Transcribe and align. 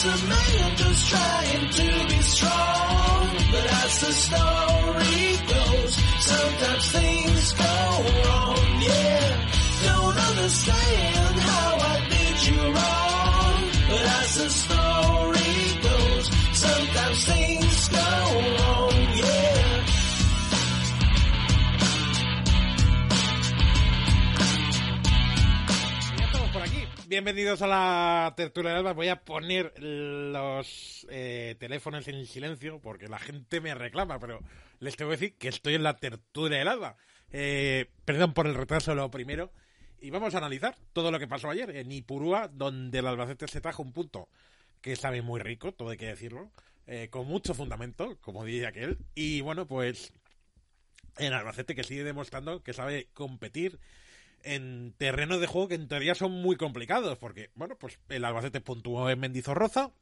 just 0.00 0.22
a 0.22 0.28
man 0.28 0.76
just 0.76 1.08
trying 1.08 1.70
to 1.70 2.06
be 2.06 2.22
strong. 2.22 3.28
But 3.50 3.66
as 3.82 4.00
the 4.00 4.12
story 4.12 5.36
goes, 5.54 5.94
sometimes 6.20 6.92
things 6.92 7.52
go 7.54 7.64
wrong, 8.24 8.80
yeah. 8.80 9.50
Don't 9.86 10.18
understand 10.30 11.40
how 11.40 11.78
I 11.80 12.08
did 12.10 12.46
you 12.46 12.60
wrong. 12.76 13.56
But 13.88 14.04
as 14.20 14.34
the 14.36 14.50
story 14.50 15.80
goes, 15.82 16.30
sometimes 16.52 17.24
things 17.24 17.57
Bienvenidos 27.08 27.62
a 27.62 27.66
la 27.66 28.34
tertulia 28.36 28.72
de 28.72 28.76
Alba. 28.80 28.92
Voy 28.92 29.08
a 29.08 29.24
poner 29.24 29.72
los 29.82 31.06
eh, 31.08 31.56
teléfonos 31.58 32.06
en 32.06 32.26
silencio 32.26 32.82
porque 32.82 33.08
la 33.08 33.18
gente 33.18 33.62
me 33.62 33.74
reclama, 33.74 34.18
pero 34.18 34.40
les 34.78 34.94
tengo 34.94 35.10
que 35.10 35.16
decir 35.16 35.38
que 35.38 35.48
estoy 35.48 35.76
en 35.76 35.84
la 35.84 35.96
tertulia 35.96 36.58
del 36.58 36.68
Alba. 36.68 36.98
Eh, 37.30 37.86
perdón 38.04 38.34
por 38.34 38.46
el 38.46 38.54
retraso, 38.54 38.94
lo 38.94 39.10
primero. 39.10 39.50
Y 40.02 40.10
vamos 40.10 40.34
a 40.34 40.36
analizar 40.36 40.76
todo 40.92 41.10
lo 41.10 41.18
que 41.18 41.26
pasó 41.26 41.48
ayer 41.48 41.74
en 41.76 41.90
Ipurúa, 41.90 42.48
donde 42.48 42.98
el 42.98 43.06
Albacete 43.06 43.48
se 43.48 43.62
trajo 43.62 43.82
un 43.82 43.94
punto 43.94 44.28
que 44.82 44.94
sabe 44.94 45.22
muy 45.22 45.40
rico, 45.40 45.72
todo 45.72 45.88
hay 45.88 45.96
que 45.96 46.08
decirlo, 46.08 46.50
eh, 46.86 47.08
con 47.08 47.26
mucho 47.26 47.54
fundamento, 47.54 48.18
como 48.20 48.44
diría 48.44 48.68
aquel. 48.68 48.98
Y 49.14 49.40
bueno, 49.40 49.66
pues 49.66 50.12
el 51.16 51.32
Albacete 51.32 51.74
que 51.74 51.84
sigue 51.84 52.04
demostrando 52.04 52.62
que 52.62 52.74
sabe 52.74 53.08
competir 53.14 53.80
en 54.42 54.94
terrenos 54.96 55.40
de 55.40 55.46
juego 55.46 55.68
que 55.68 55.74
en 55.74 55.88
teoría 55.88 56.14
son 56.14 56.32
muy 56.32 56.56
complicados, 56.56 57.18
porque, 57.18 57.50
bueno, 57.54 57.76
pues 57.76 57.98
el 58.08 58.24
Albacete 58.24 58.60
puntuó 58.60 59.10
en 59.10 59.20
Mendizorroza 59.20 59.92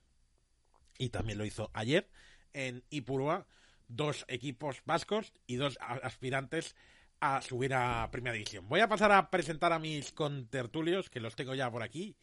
y 0.99 1.11
también 1.11 1.39
lo 1.39 1.45
hizo 1.45 1.71
ayer 1.75 2.09
en 2.53 2.85
Ipurúa, 2.91 3.47
dos 3.89 4.25
equipos 4.29 4.83
vascos 4.85 5.33
y 5.47 5.57
dos 5.57 5.79
aspirantes 5.81 6.75
a 7.21 7.41
subir 7.41 7.75
a 7.75 8.11
Primera 8.11 8.35
División. 8.35 8.69
Voy 8.69 8.81
a 8.81 8.89
pasar 8.89 9.13
a 9.13 9.31
presentar 9.31 9.73
a 9.73 9.79
mis 9.79 10.13
contertulios, 10.13 11.11
que 11.11 11.21
los 11.21 11.37
tengo 11.37 11.55
ya 11.55 11.71
por 11.71 11.83
aquí. 11.83 12.17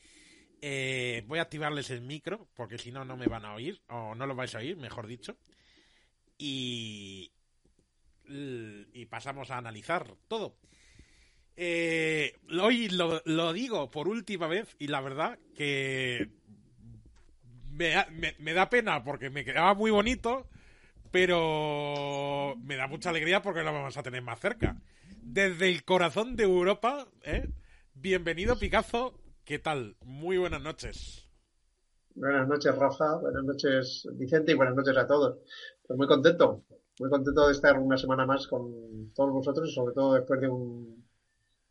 Eh, 0.62 1.24
voy 1.28 1.40
a 1.40 1.44
activarles 1.44 1.90
el 1.90 2.02
micro, 2.02 2.48
porque 2.54 2.78
si 2.78 2.92
no, 2.92 3.04
no 3.04 3.18
me 3.18 3.28
van 3.28 3.46
a 3.46 3.54
oír, 3.54 3.82
o 3.90 4.16
no 4.16 4.26
lo 4.26 4.36
vais 4.36 4.54
a 4.56 4.60
oír, 4.60 4.78
mejor 4.78 5.08
dicho. 5.08 5.38
Y, 6.38 7.32
y 8.28 9.06
pasamos 9.06 9.52
a 9.52 9.58
analizar 9.58 10.16
todo. 10.28 10.58
Eh, 11.56 12.34
hoy 12.62 12.90
lo, 12.90 13.22
lo 13.26 13.54
digo 13.54 13.92
por 13.92 14.08
última 14.08 14.48
vez 14.48 14.76
y 14.80 14.88
la 14.88 15.02
verdad 15.02 15.38
que 15.56 16.30
me, 17.72 17.90
da- 18.54 18.70
pena 18.70 19.04
porque 19.04 19.30
me 19.30 19.44
quedaba 19.46 19.74
muy 19.74 19.92
bonito, 19.92 20.48
pero 21.12 22.56
me 22.64 22.76
da 22.76 22.88
mucha 22.88 23.10
alegría 23.10 23.42
porque 23.42 23.64
lo 23.64 23.74
vamos 23.74 23.98
a 23.98 24.04
tener 24.04 24.22
más 24.22 24.40
cerca. 24.40 24.78
Desde 25.22 25.70
el 25.70 25.84
corazón 25.84 26.36
de 26.36 26.44
Europa, 26.44 27.08
¿eh? 27.24 27.50
bienvenido 27.96 28.60
Picazo, 28.60 29.20
¿qué 29.46 29.60
tal? 29.60 29.96
Muy 30.02 30.38
buenas 30.38 30.62
noches. 30.62 31.28
Buenas 32.16 32.48
noches, 32.48 32.76
Rafa. 32.76 33.18
Buenas 33.18 33.44
noches, 33.44 34.08
Vicente, 34.14 34.52
y 34.52 34.56
buenas 34.56 34.76
noches 34.76 34.98
a 34.98 35.08
todos. 35.08 35.38
Pues 35.86 35.98
muy 35.98 36.08
contento, 36.08 36.64
muy 37.00 37.10
contento 37.10 37.48
de 37.48 37.54
estar 37.54 37.78
una 37.80 37.98
semana 37.98 38.26
más 38.26 38.48
con 38.48 39.12
todos 39.14 39.32
vosotros, 39.32 39.74
sobre 39.74 39.94
todo 39.94 40.14
después 40.16 40.40
de 40.42 40.48
un, 40.50 41.06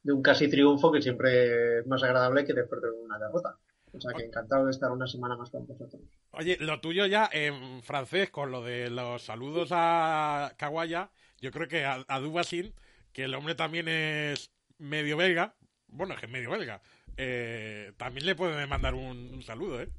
de 0.03 0.13
un 0.13 0.23
casi 0.23 0.49
triunfo 0.49 0.91
que 0.91 1.03
siempre 1.03 1.81
es 1.81 1.87
más 1.87 2.03
agradable 2.03 2.45
que 2.45 2.55
después 2.55 2.81
de 2.83 2.91
una 2.91 3.19
derrota. 3.19 3.57
O 3.95 4.01
sea 4.01 4.13
que 4.15 4.25
encantado 4.25 4.65
de 4.65 4.71
estar 4.71 4.91
una 4.91 5.07
semana 5.07 5.37
más 5.37 5.51
con 5.51 5.67
vosotros. 5.67 6.01
Oye, 6.31 6.57
lo 6.61 6.81
tuyo 6.81 7.05
ya 7.07 7.29
en 7.31 7.83
francés, 7.83 8.31
con 8.31 8.51
lo 8.51 8.63
de 8.63 8.89
los 8.89 9.23
saludos 9.23 9.69
a 9.73 10.55
Kawaya, 10.57 11.11
yo 11.41 11.51
creo 11.51 11.69
que 11.69 11.85
a, 11.85 12.03
a 12.09 12.19
Dubasin, 12.21 12.73
que 13.13 13.25
el 13.25 13.35
hombre 13.35 13.55
también 13.55 13.89
es 13.89 14.51
medio 14.79 15.19
belga, 15.19 15.55
bueno, 15.89 16.15
es 16.15 16.21
que 16.21 16.27
es 16.27 16.33
medio 16.33 16.51
belga, 16.51 16.81
eh, 17.19 17.93
también 17.99 18.25
le 18.25 18.35
pueden 18.35 18.67
mandar 18.69 18.95
un, 18.95 19.31
un 19.35 19.43
saludo, 19.43 19.83
¿eh? 19.83 19.91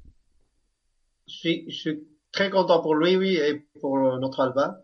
Sí, 1.26 1.66
suis 1.70 2.00
très 2.32 2.50
content 2.50 2.82
pour 2.82 2.96
lui 2.96 3.36
et 3.36 3.66
pour 3.80 4.18
notre 4.18 4.40
Alba. 4.42 4.82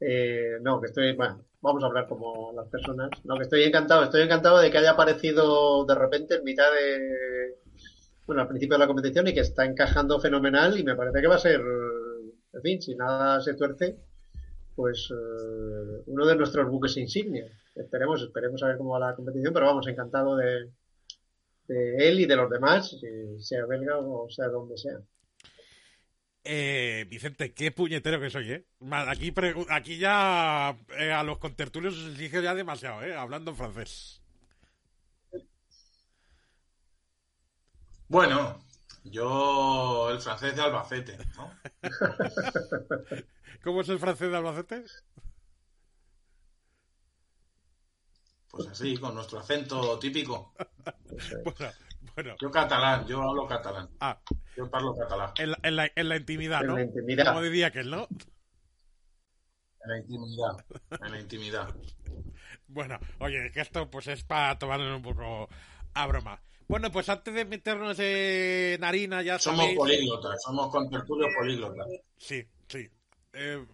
Eh, 0.00 0.58
no, 0.62 0.80
que 0.80 0.86
estoy, 0.86 1.14
bueno, 1.14 1.44
vamos 1.60 1.82
a 1.82 1.86
hablar 1.86 2.08
como 2.08 2.52
las 2.52 2.68
personas. 2.68 3.10
No, 3.24 3.36
que 3.36 3.44
estoy 3.44 3.62
encantado, 3.64 4.04
estoy 4.04 4.22
encantado 4.22 4.58
de 4.58 4.70
que 4.70 4.78
haya 4.78 4.92
aparecido 4.92 5.84
de 5.84 5.94
repente 5.94 6.36
en 6.36 6.44
mitad 6.44 6.70
de, 6.72 7.56
bueno, 8.26 8.42
al 8.42 8.48
principio 8.48 8.74
de 8.74 8.80
la 8.80 8.86
competición 8.86 9.28
y 9.28 9.34
que 9.34 9.40
está 9.40 9.64
encajando 9.64 10.20
fenomenal 10.20 10.78
y 10.78 10.84
me 10.84 10.96
parece 10.96 11.20
que 11.20 11.26
va 11.26 11.36
a 11.36 11.38
ser, 11.38 11.60
en 12.52 12.62
fin, 12.62 12.82
si 12.82 12.94
nada 12.94 13.40
se 13.40 13.54
tuerce, 13.54 13.96
pues 14.74 15.10
eh, 15.10 16.02
uno 16.06 16.26
de 16.26 16.36
nuestros 16.36 16.68
buques 16.68 16.96
insignia. 16.96 17.46
Esperemos, 17.74 18.22
esperemos 18.22 18.62
a 18.62 18.68
ver 18.68 18.76
cómo 18.76 18.90
va 18.90 19.00
la 19.00 19.14
competición, 19.14 19.52
pero 19.52 19.66
vamos, 19.66 19.86
encantado 19.86 20.36
de, 20.36 20.70
de 21.68 22.08
él 22.08 22.20
y 22.20 22.26
de 22.26 22.36
los 22.36 22.50
demás, 22.50 22.96
sea 23.38 23.66
belga 23.66 23.98
o 23.98 24.28
sea 24.30 24.48
donde 24.48 24.76
sea. 24.76 25.00
Eh, 26.44 27.06
Vicente, 27.08 27.52
qué 27.52 27.72
puñetero 27.72 28.20
que 28.20 28.30
soy, 28.30 28.52
¿eh? 28.52 28.66
Aquí, 28.90 29.34
aquí 29.68 29.98
ya 29.98 30.76
eh, 30.98 31.12
a 31.12 31.22
los 31.22 31.38
contertulios 31.38 31.96
os 31.96 32.12
exijo 32.12 32.40
ya 32.40 32.54
demasiado, 32.54 33.02
¿eh? 33.02 33.14
Hablando 33.14 33.50
en 33.50 33.56
francés. 33.56 34.22
Bueno, 38.08 38.58
yo 39.04 40.10
el 40.10 40.20
francés 40.20 40.56
de 40.56 40.62
Albacete, 40.62 41.18
¿no? 41.36 41.52
¿Cómo 43.62 43.82
es 43.82 43.88
el 43.90 43.98
francés 43.98 44.30
de 44.30 44.36
Albacete? 44.36 44.84
Pues 48.50 48.66
así, 48.68 48.96
con 48.96 49.14
nuestro 49.14 49.38
acento 49.40 49.98
típico. 49.98 50.54
Bueno, 51.44 51.72
bueno. 52.18 52.36
Yo 52.40 52.50
catalán, 52.50 53.06
yo 53.06 53.22
hablo 53.22 53.46
catalán. 53.46 53.88
Ah, 54.00 54.20
Yo 54.56 54.68
parlo 54.68 54.92
catalán. 54.96 55.30
en 55.38 55.50
la, 55.52 55.58
en 55.62 55.76
la, 55.76 55.90
en 55.94 56.08
la 56.08 56.16
intimidad, 56.16 56.62
En 56.62 56.66
¿no? 56.66 56.74
la 56.76 56.82
intimidad. 56.82 57.26
Como 57.26 57.42
diría 57.42 57.68
aquel, 57.68 57.90
¿no? 57.90 58.08
En 59.84 59.90
la 59.90 59.98
intimidad. 59.98 60.64
En 61.00 61.12
la 61.12 61.20
intimidad. 61.20 61.74
Bueno, 62.66 62.98
oye, 63.20 63.52
que 63.52 63.60
esto 63.60 63.88
pues 63.88 64.08
es 64.08 64.24
para 64.24 64.58
tomarlo 64.58 64.96
un 64.96 65.02
poco 65.02 65.48
a 65.94 66.06
broma. 66.08 66.42
Bueno, 66.66 66.90
pues 66.90 67.08
antes 67.08 67.32
de 67.32 67.44
meternos 67.44 67.96
en 68.00 68.82
harina, 68.82 69.22
ya 69.22 69.38
Somos 69.38 69.60
sabéis... 69.60 69.78
políglotas, 69.78 70.42
somos 70.42 70.70
contertulios 70.70 71.32
políglotas. 71.38 71.86
Sí, 72.16 72.44
sí. 72.66 72.90
Eh, 73.32 73.64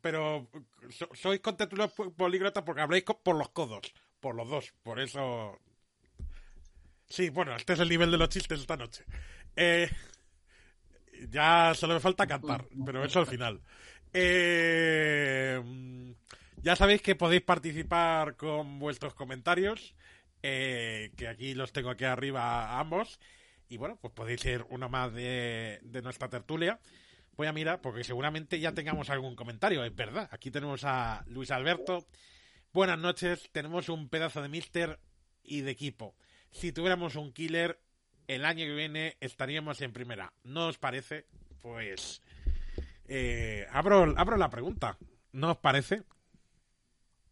pero 0.00 0.48
so- 0.88 1.10
sois 1.12 1.40
contertulios 1.40 1.92
po- 1.92 2.12
políglotas 2.14 2.62
porque 2.64 2.80
habláis 2.80 3.04
por 3.04 3.36
los 3.36 3.50
codos, 3.50 3.92
por 4.20 4.34
los 4.34 4.48
dos, 4.48 4.72
por 4.82 5.00
eso... 5.00 5.58
Sí, 7.08 7.28
bueno, 7.30 7.54
este 7.54 7.74
es 7.74 7.80
el 7.80 7.88
nivel 7.88 8.10
de 8.10 8.18
los 8.18 8.28
chistes 8.28 8.60
esta 8.60 8.76
noche. 8.76 9.04
Eh, 9.56 9.88
ya 11.28 11.72
solo 11.74 11.94
me 11.94 12.00
falta 12.00 12.26
cantar, 12.26 12.66
pero 12.84 13.04
eso 13.04 13.20
al 13.20 13.26
final. 13.26 13.60
Eh, 14.12 15.60
ya 16.56 16.76
sabéis 16.76 17.02
que 17.02 17.14
podéis 17.14 17.42
participar 17.42 18.36
con 18.36 18.78
vuestros 18.78 19.14
comentarios, 19.14 19.94
eh, 20.42 21.12
que 21.16 21.28
aquí 21.28 21.54
los 21.54 21.72
tengo 21.72 21.90
aquí 21.90 22.04
arriba 22.04 22.78
ambos. 22.78 23.20
Y 23.68 23.76
bueno, 23.76 23.98
pues 24.00 24.12
podéis 24.12 24.40
ser 24.40 24.64
uno 24.70 24.88
más 24.88 25.12
de, 25.12 25.80
de 25.82 26.02
nuestra 26.02 26.28
tertulia. 26.28 26.80
Voy 27.36 27.46
a 27.46 27.52
mirar, 27.52 27.80
porque 27.80 28.04
seguramente 28.04 28.60
ya 28.60 28.72
tengamos 28.72 29.10
algún 29.10 29.34
comentario, 29.34 29.84
es 29.84 29.94
verdad. 29.94 30.28
Aquí 30.32 30.50
tenemos 30.50 30.84
a 30.84 31.24
Luis 31.26 31.50
Alberto. 31.50 32.06
Buenas 32.72 32.98
noches, 32.98 33.50
tenemos 33.52 33.88
un 33.88 34.08
pedazo 34.08 34.42
de 34.42 34.48
mister 34.48 35.00
y 35.42 35.62
de 35.62 35.70
equipo. 35.70 36.14
Si 36.54 36.70
tuviéramos 36.72 37.16
un 37.16 37.32
killer, 37.32 37.80
el 38.28 38.44
año 38.44 38.64
que 38.64 38.74
viene 38.74 39.16
estaríamos 39.20 39.80
en 39.80 39.92
primera. 39.92 40.32
¿No 40.44 40.68
os 40.68 40.78
parece? 40.78 41.26
Pues 41.60 42.22
eh, 43.08 43.66
abro, 43.72 44.14
abro 44.16 44.36
la 44.36 44.48
pregunta. 44.50 44.96
¿No 45.32 45.50
os 45.50 45.58
parece? 45.58 46.04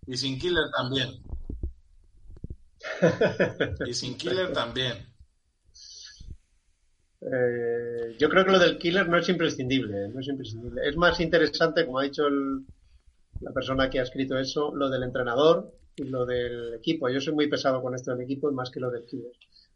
Y 0.08 0.16
sin 0.16 0.38
killer 0.40 0.64
también. 0.76 1.22
Y 3.86 3.94
sin 3.94 4.16
killer 4.16 4.52
también. 4.52 5.06
Eh, 7.20 8.16
yo 8.18 8.28
creo 8.28 8.44
que 8.44 8.50
lo 8.50 8.58
del 8.58 8.76
killer 8.76 9.08
no 9.08 9.16
es 9.18 9.28
imprescindible, 9.28 10.08
no 10.08 10.18
es 10.18 10.26
imprescindible. 10.26 10.80
Es 10.88 10.96
más 10.96 11.20
interesante, 11.20 11.86
como 11.86 12.00
ha 12.00 12.04
dicho 12.04 12.26
el- 12.26 12.66
la 13.42 13.52
persona 13.52 13.90
que 13.90 14.00
ha 14.00 14.02
escrito 14.02 14.38
eso, 14.38 14.74
lo 14.74 14.88
del 14.88 15.02
entrenador 15.02 15.72
y 15.96 16.04
lo 16.04 16.24
del 16.24 16.74
equipo. 16.74 17.08
Yo 17.08 17.20
soy 17.20 17.34
muy 17.34 17.48
pesado 17.48 17.82
con 17.82 17.94
esto 17.94 18.12
del 18.12 18.22
equipo 18.22 18.50
y 18.50 18.54
más 18.54 18.70
que 18.70 18.80
lo 18.80 18.90
del 18.90 19.04
killer. 19.04 19.32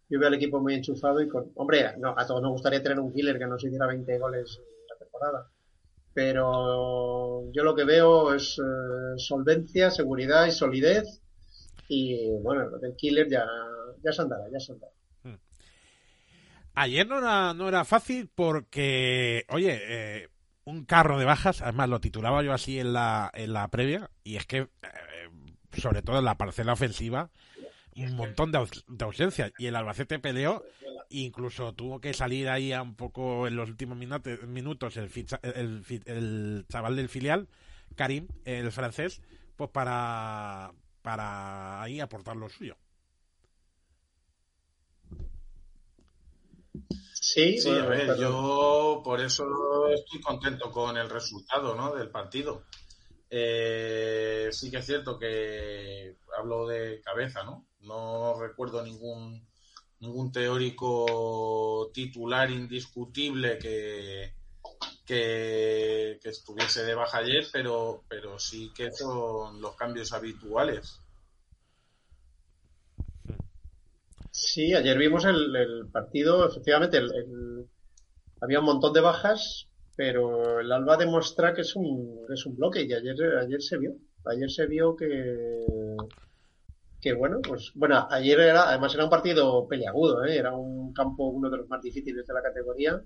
Yo 0.09 0.19
veo 0.19 0.29
al 0.29 0.35
equipo 0.35 0.61
muy 0.61 0.75
enchufado 0.75 1.21
y 1.21 1.29
con... 1.29 1.51
Hombre, 1.57 1.95
no, 1.99 2.15
a 2.17 2.27
todos 2.27 2.41
nos 2.41 2.53
gustaría 2.53 2.83
tener 2.83 3.01
un 3.01 3.13
killer 3.13 3.39
que 3.39 3.47
nos 3.47 3.63
hiciera 3.63 3.87
20 3.87 4.19
goles 4.19 4.59
en 4.59 4.87
la 4.89 4.97
temporada. 4.97 5.51
Pero 6.15 7.51
yo 7.53 7.65
lo 7.65 7.75
que 7.75 7.85
veo 7.85 8.33
es 8.33 8.59
eh, 8.59 9.19
solvencia, 9.19 9.91
seguridad 9.91 10.47
y 10.47 10.53
solidez. 10.53 11.21
Y 11.89 12.31
bueno, 12.41 12.71
lo 12.71 12.79
del 12.79 12.95
killer 12.97 13.29
ya, 13.29 13.45
ya 14.03 14.13
se 14.13 14.23
andará, 14.23 14.45
ya 14.51 14.61
se 14.61 14.73
andará. 14.73 14.93
Ayer 16.79 17.07
no 17.07 17.19
era, 17.19 17.55
no 17.55 17.69
era 17.69 17.87
fácil 17.87 18.29
porque, 18.35 19.47
oye, 19.49 19.81
eh, 19.83 20.29
un 20.67 20.85
carro 20.85 21.19
de 21.19 21.25
bajas, 21.25 21.63
además 21.63 21.89
lo 21.89 22.01
titulaba 22.01 22.43
yo 22.43 22.53
así 22.53 22.79
en 22.81 22.93
la, 22.93 23.31
en 23.35 23.55
la 23.55 23.69
previa, 23.69 24.11
y 24.25 24.37
es 24.37 24.47
que, 24.47 24.59
eh, 24.59 24.69
sobre 25.79 26.03
todo 26.03 26.19
en 26.19 26.25
la 26.27 26.37
parcela 26.37 26.75
ofensiva, 26.75 27.31
un 27.97 28.17
montón 28.17 28.53
de, 28.53 28.59
aus- 28.59 28.85
de 28.89 29.05
ausencias. 29.05 29.53
Y 29.59 29.67
el 29.67 29.77
Albacete 29.77 30.19
peleó, 30.19 30.65
incluso 31.11 31.75
tuvo 31.75 32.01
que 32.01 32.15
salir 32.15 32.49
ahí 32.49 32.73
un 32.75 32.95
poco 32.97 33.47
en 33.49 33.57
los 33.57 33.71
últimos 33.71 33.99
minutos, 33.99 34.97
el, 34.99 35.11
ficha- 35.11 35.41
el, 35.43 35.85
el 36.07 36.67
chaval 36.71 36.97
del 36.97 37.09
filial, 37.09 37.49
Karim, 37.97 38.29
el 38.45 38.73
francés, 38.73 39.23
pues 39.57 39.71
para, 39.71 40.73
para 41.03 41.83
ahí 41.83 42.01
aportar 42.01 42.37
lo 42.37 42.49
suyo. 42.51 42.77
Sí, 47.27 47.59
Sí, 47.59 47.71
bueno, 47.71 47.87
a 47.87 47.89
ver, 47.89 48.19
yo 48.19 49.01
por 49.03 49.21
eso 49.21 49.89
estoy 49.89 50.21
contento 50.21 50.71
con 50.71 50.97
el 50.97 51.11
resultado 51.11 51.75
¿no? 51.75 51.93
del 51.93 52.09
partido. 52.09 52.67
Eh, 53.29 54.49
sí 54.53 54.71
que 54.71 54.77
es 54.77 54.87
cierto 54.87 55.19
que 55.19 56.19
hablo 56.39 56.69
de 56.69 57.01
cabeza, 57.01 57.43
¿no? 57.43 57.67
No 57.81 58.41
recuerdo 58.41 58.81
ningún, 58.81 59.45
ningún 59.99 60.31
teórico 60.31 61.91
titular 61.93 62.49
indiscutible 62.49 63.59
que, 63.59 64.33
que, 65.05 66.21
que 66.23 66.29
estuviese 66.29 66.85
de 66.85 66.95
baja 66.95 67.19
ayer, 67.19 67.45
pero, 67.53 68.05
pero 68.09 68.39
sí 68.39 68.71
que 68.73 68.93
son 68.93 69.61
los 69.61 69.75
cambios 69.75 70.13
habituales. 70.13 71.01
Sí, 74.39 74.75
ayer 74.75 74.99
vimos 74.99 75.25
el, 75.25 75.55
el 75.57 75.89
partido, 75.91 76.47
efectivamente, 76.49 76.99
el- 76.99 77.69
había 78.41 78.61
un 78.61 78.67
montón 78.67 78.93
de 78.95 79.01
bajas, 79.01 79.69
pero 79.97 80.61
el 80.61 80.73
Alba 80.73 80.97
demuestra 80.97 81.55
que 81.55 81.63
es 81.63 81.77
un, 81.77 82.27
es 82.33 82.47
un 82.47 82.57
bloque 82.57 82.83
y 82.83 82.93
ayer, 82.93 83.17
ayer 83.39 83.63
se 83.63 83.79
vio. 83.79 83.93
Ayer 84.25 84.51
se 84.51 84.67
vio 84.67 84.97
que, 84.97 85.07
que 87.01 87.13
bueno, 87.15 87.41
pues 87.47 87.73
bueno, 87.75 88.07
ayer 88.11 88.41
era, 88.41 88.69
además 88.69 88.95
era 88.95 89.05
un 89.05 89.11
partido 89.11 89.67
peliagudo, 89.69 90.25
¿eh? 90.25 90.37
Era 90.39 90.55
un 90.57 90.93
campo 90.93 91.27
uno 91.29 91.51
de 91.51 91.59
los 91.59 91.69
más 91.69 91.83
difíciles 91.83 92.27
de 92.27 92.35
la 92.35 92.43
categoría 92.43 93.01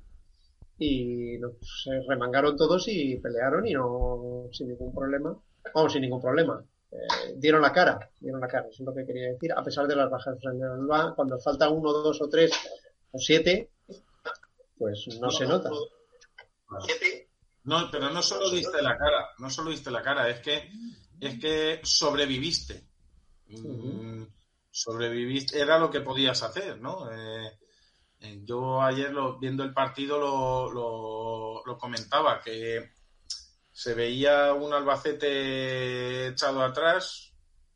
y 0.78 1.38
no, 1.38 1.52
se 1.62 1.90
remangaron 2.08 2.56
todos 2.56 2.86
y 2.88 3.18
pelearon 3.18 3.66
y 3.66 3.74
no 3.74 4.48
sin 4.52 4.68
ningún 4.68 4.94
problema. 4.94 5.36
Vamos, 5.74 5.92
sin 5.92 6.02
ningún 6.02 6.22
problema. 6.22 6.64
Eh, 6.92 7.34
dieron 7.36 7.62
la 7.62 7.72
cara, 7.72 8.10
dieron 8.18 8.40
la 8.40 8.48
cara, 8.48 8.66
eso 8.68 8.82
es 8.82 8.86
lo 8.86 8.94
que 8.94 9.06
quería 9.06 9.28
decir, 9.32 9.52
a 9.52 9.62
pesar 9.62 9.86
de 9.86 9.94
las 9.96 10.10
bajas 10.10 10.36
en 10.42 10.56
el 10.62 10.70
Alba, 10.70 11.14
cuando 11.14 11.38
falta 11.38 11.68
uno, 11.68 11.92
dos 11.92 12.20
o 12.20 12.28
tres 12.28 12.52
o 13.12 13.18
siete, 13.18 13.70
pues 14.76 15.06
no 15.20 15.30
se 15.30 15.46
nota. 15.46 15.70
No, 17.64 17.88
pero 17.92 18.10
no 18.10 18.22
solo 18.22 18.50
diste 18.50 18.80
la 18.82 18.96
cara, 18.96 19.28
no 19.38 19.50
solo 19.50 19.70
diste 19.70 19.90
la 19.90 20.02
cara, 20.02 20.28
es 20.28 20.40
que 20.40 20.68
es 21.20 21.38
que 21.38 21.80
sobreviviste. 21.84 22.82
Sobreviviste, 24.70 25.60
era 25.60 25.78
lo 25.78 25.90
que 25.90 26.00
podías 26.00 26.42
hacer, 26.42 26.80
¿no? 26.80 27.10
Eh, 27.12 27.50
eh, 28.20 28.40
yo 28.44 28.80
ayer 28.80 29.12
lo- 29.12 29.38
viendo 29.38 29.62
el 29.64 29.72
partido 29.74 30.18
lo, 30.18 30.70
lo- 30.72 31.62
lo 31.66 31.78
comentaba, 31.78 32.40
que 32.40 32.92
se 33.82 33.94
veía 33.94 34.52
un 34.52 34.74
Albacete 34.74 36.26
echado 36.28 36.62
atrás, 36.62 37.32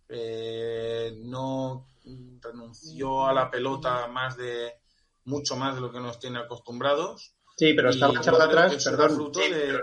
eh, 0.07 1.15
no 1.23 1.89
renunció 2.43 3.27
a 3.27 3.33
la 3.33 3.51
pelota 3.51 4.07
más 4.09 4.37
de 4.37 4.75
mucho 5.25 5.57
más 5.57 5.75
de 5.75 5.81
lo 5.81 5.91
que 5.91 6.01
nos 6.01 6.19
tiene 6.19 6.41
acostumbrados. 6.41 7.35
Sí, 7.57 7.73
pero 7.73 7.89
estaba 7.89 8.13
echado 8.19 8.43
atrás, 8.43 8.85
perdón, 8.85 9.15
fruto 9.15 9.41
de- 9.41 9.81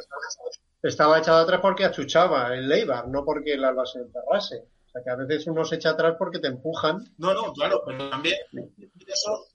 estaba 0.84 1.18
echado 1.18 1.40
atrás 1.40 1.60
porque 1.60 1.86
achuchaba 1.86 2.54
el 2.54 2.70
Leibar, 2.70 3.08
no 3.08 3.26
porque 3.26 3.54
el 3.54 3.66
Alba 3.66 3.88
se 3.88 3.98
enterrase. 4.00 4.58
O 4.86 4.90
sea 4.92 5.02
que 5.04 5.10
a 5.10 5.16
veces 5.16 5.48
uno 5.48 5.66
se 5.66 5.78
echa 5.78 5.90
atrás 5.92 6.16
porque 6.20 6.38
te 6.38 6.50
empujan. 6.50 6.98
No, 7.18 7.34
no, 7.34 7.52
claro, 7.54 7.82
pero 7.84 8.10
también 8.12 8.36
eso- 9.08 9.48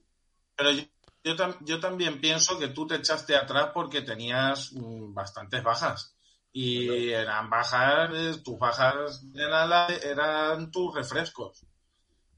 pero 0.57 0.73
yo, 0.73 0.83
yo, 1.23 1.37
tam- 1.37 1.59
yo 1.65 1.79
también 1.79 2.21
pienso 2.21 2.59
que 2.59 2.69
tú 2.69 2.89
te 2.89 2.97
echaste 2.97 3.37
atrás 3.37 3.71
porque 3.73 4.03
tenías 4.03 4.73
mm, 4.73 5.15
bastantes 5.15 5.63
bajas. 5.63 6.16
Y 6.59 7.11
eran 7.11 7.51
bajas, 7.51 8.43
tus 8.43 8.59
bajas 8.59 9.27
eran, 9.35 9.93
eran 10.03 10.71
tus 10.71 10.95
refrescos. 10.95 11.67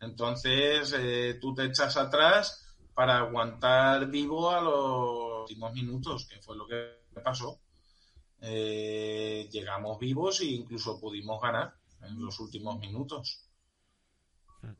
Entonces, 0.00 0.92
eh, 0.98 1.38
tú 1.40 1.54
te 1.54 1.66
echas 1.66 1.96
atrás 1.96 2.74
para 2.94 3.18
aguantar 3.18 4.08
vivo 4.08 4.50
a 4.50 4.60
los 4.60 5.42
últimos 5.42 5.72
minutos, 5.72 6.26
que 6.26 6.42
fue 6.42 6.56
lo 6.56 6.66
que 6.66 6.98
pasó. 7.22 7.60
Eh, 8.40 9.48
llegamos 9.52 10.00
vivos 10.00 10.40
e 10.40 10.46
incluso 10.46 10.98
pudimos 10.98 11.40
ganar 11.40 11.76
en 12.02 12.20
los 12.20 12.40
últimos 12.40 12.76
minutos. 12.80 13.44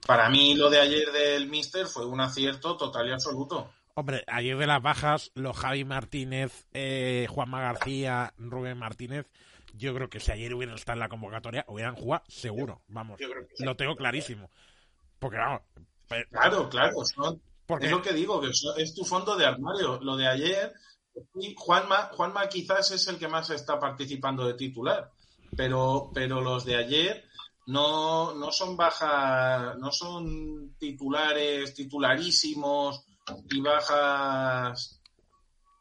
Para 0.05 0.29
mí 0.31 0.57
lo 0.57 0.69
de 0.69 0.81
ayer 0.81 1.13
del 1.13 1.47
Mister 1.47 1.87
fue 1.87 2.05
un 2.07 2.21
acierto 2.21 2.77
total 2.77 3.07
y 3.07 3.13
absoluto. 3.13 3.71
Hombre, 3.99 4.23
ayer 4.29 4.57
de 4.57 4.69
las 4.69 4.81
bajas, 4.81 5.33
los 5.35 5.57
Javi 5.57 5.85
Martínez, 5.85 6.69
eh, 6.73 7.27
Juanma 7.29 7.61
García, 7.63 8.33
Rubén 8.39 8.79
Martínez, 8.79 9.27
yo 9.75 9.93
creo 9.93 10.09
que 10.09 10.21
si 10.21 10.31
ayer 10.31 10.55
hubieran 10.55 10.77
estado 10.77 10.95
en 10.95 11.01
la 11.01 11.09
convocatoria, 11.09 11.65
hubieran 11.67 11.97
jugado 11.97 12.23
seguro, 12.29 12.81
vamos, 12.87 13.19
lo 13.59 13.77
tengo 13.77 13.97
clarísimo. 13.97 14.53
Porque 15.19 15.39
vamos, 15.39 15.63
Claro, 16.31 16.69
claro, 16.69 17.05
son- 17.05 17.43
porque 17.67 17.87
es 17.87 17.91
lo 17.91 18.01
que 18.01 18.13
digo, 18.13 18.41
que 18.41 18.51
es 18.77 18.95
tu 18.95 19.05
fondo 19.05 19.35
de 19.35 19.47
armario. 19.47 19.99
Lo 20.01 20.17
de 20.17 20.29
ayer, 20.29 20.73
Juanma, 21.57 22.11
Juanma 22.13 22.49
quizás 22.49 22.93
es 22.93 23.09
el 23.09 23.19
que 23.19 23.27
más 23.27 23.51
está 23.51 23.81
participando 23.81 24.47
de 24.47 24.55
titular, 24.55 25.11
pero, 25.57 26.13
pero 26.15 26.41
los 26.41 26.65
de 26.65 26.77
ayer 26.77 27.25
no, 27.67 28.33
no 28.37 28.53
son 28.53 28.77
bajas, 28.77 29.77
no 29.79 29.91
son 29.91 30.77
titulares, 30.79 31.75
titularísimos 31.75 33.08
y 33.49 33.61
bajas 33.61 35.01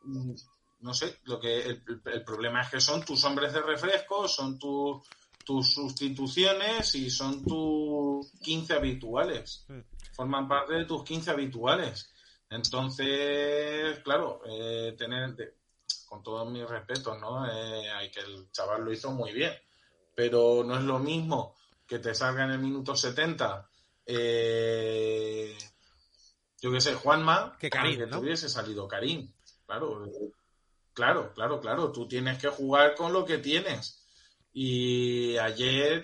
mm, 0.04 0.34
no 0.80 0.94
sé, 0.94 1.20
lo 1.24 1.40
que 1.40 1.62
el, 1.62 1.84
el 2.06 2.24
problema 2.24 2.62
es 2.62 2.70
que 2.70 2.80
son 2.80 3.04
tus 3.04 3.24
hombres 3.26 3.52
de 3.54 3.62
refresco, 3.62 4.28
son 4.28 4.60
tu- 4.60 5.04
tus 5.44 5.74
sustituciones 5.74 6.94
y 6.96 7.10
son 7.10 7.48
tus 7.48 8.32
15 8.42 8.74
habituales. 8.74 9.66
Forman 10.12 10.48
parte 10.48 10.74
de 10.76 10.86
tus 10.86 11.04
15 11.04 11.32
habituales. 11.32 12.14
Entonces, 12.50 14.00
claro, 14.04 14.42
eh, 14.46 14.94
tener, 14.98 15.36
de- 15.36 15.58
con 16.08 16.22
todos 16.22 16.50
mis 16.51 16.68
respetos, 16.68 17.18
¿no? 17.20 17.46
Eh, 17.50 17.89
hay 17.92 18.12
que 18.12 18.20
el 18.22 18.51
chaval 18.51 18.84
lo 18.84 18.92
hizo 18.92 19.12
muy 19.12 19.32
bien, 19.34 19.54
pero 20.13 20.63
no 20.63 20.77
es 20.77 20.84
lo 20.84 21.00
mismo 21.00 21.56
que 21.88 22.00
te 22.00 22.13
salga 22.13 22.44
en 22.46 22.51
el 22.51 22.60
minuto 22.60 22.96
70. 22.96 23.70
eh, 24.06 25.58
yo 26.62 26.72
qué 26.72 26.82
sé, 26.82 26.96
Juanma, 26.96 27.58
Que 27.60 27.70
Karim, 27.70 28.00
que 28.00 28.08
¿no? 28.08 28.20
hubiese 28.20 28.50
salido 28.50 28.88
Karim. 28.88 29.32
Claro, 29.66 30.10
claro, 30.94 31.34
claro, 31.34 31.60
claro. 31.60 31.92
Tú 31.92 32.08
tienes 32.08 32.40
que 32.40 32.50
jugar 32.50 32.96
con 32.96 33.14
lo 33.14 33.26
que 33.26 33.38
tienes. 33.38 34.04
Y 34.54 35.38
ayer, 35.38 36.04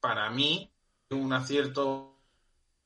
para 0.00 0.30
mí, 0.30 0.72
un 1.10 1.32
acierto 1.32 2.16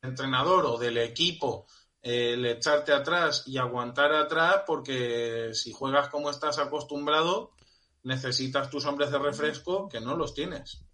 entrenador 0.02 0.66
o 0.66 0.78
del 0.78 0.98
equipo 0.98 1.66
el 2.04 2.44
echarte 2.44 2.92
atrás 2.92 3.44
y 3.46 3.56
aguantar 3.56 4.12
atrás, 4.12 4.62
porque 4.66 5.50
si 5.54 5.72
juegas 5.72 6.10
como 6.10 6.28
estás 6.28 6.58
acostumbrado, 6.58 7.52
necesitas 8.02 8.68
tus 8.68 8.84
hombres 8.84 9.10
de 9.10 9.18
refresco 9.18 9.88
que 9.88 10.02
no 10.02 10.14
los 10.14 10.34
tienes. 10.34 10.84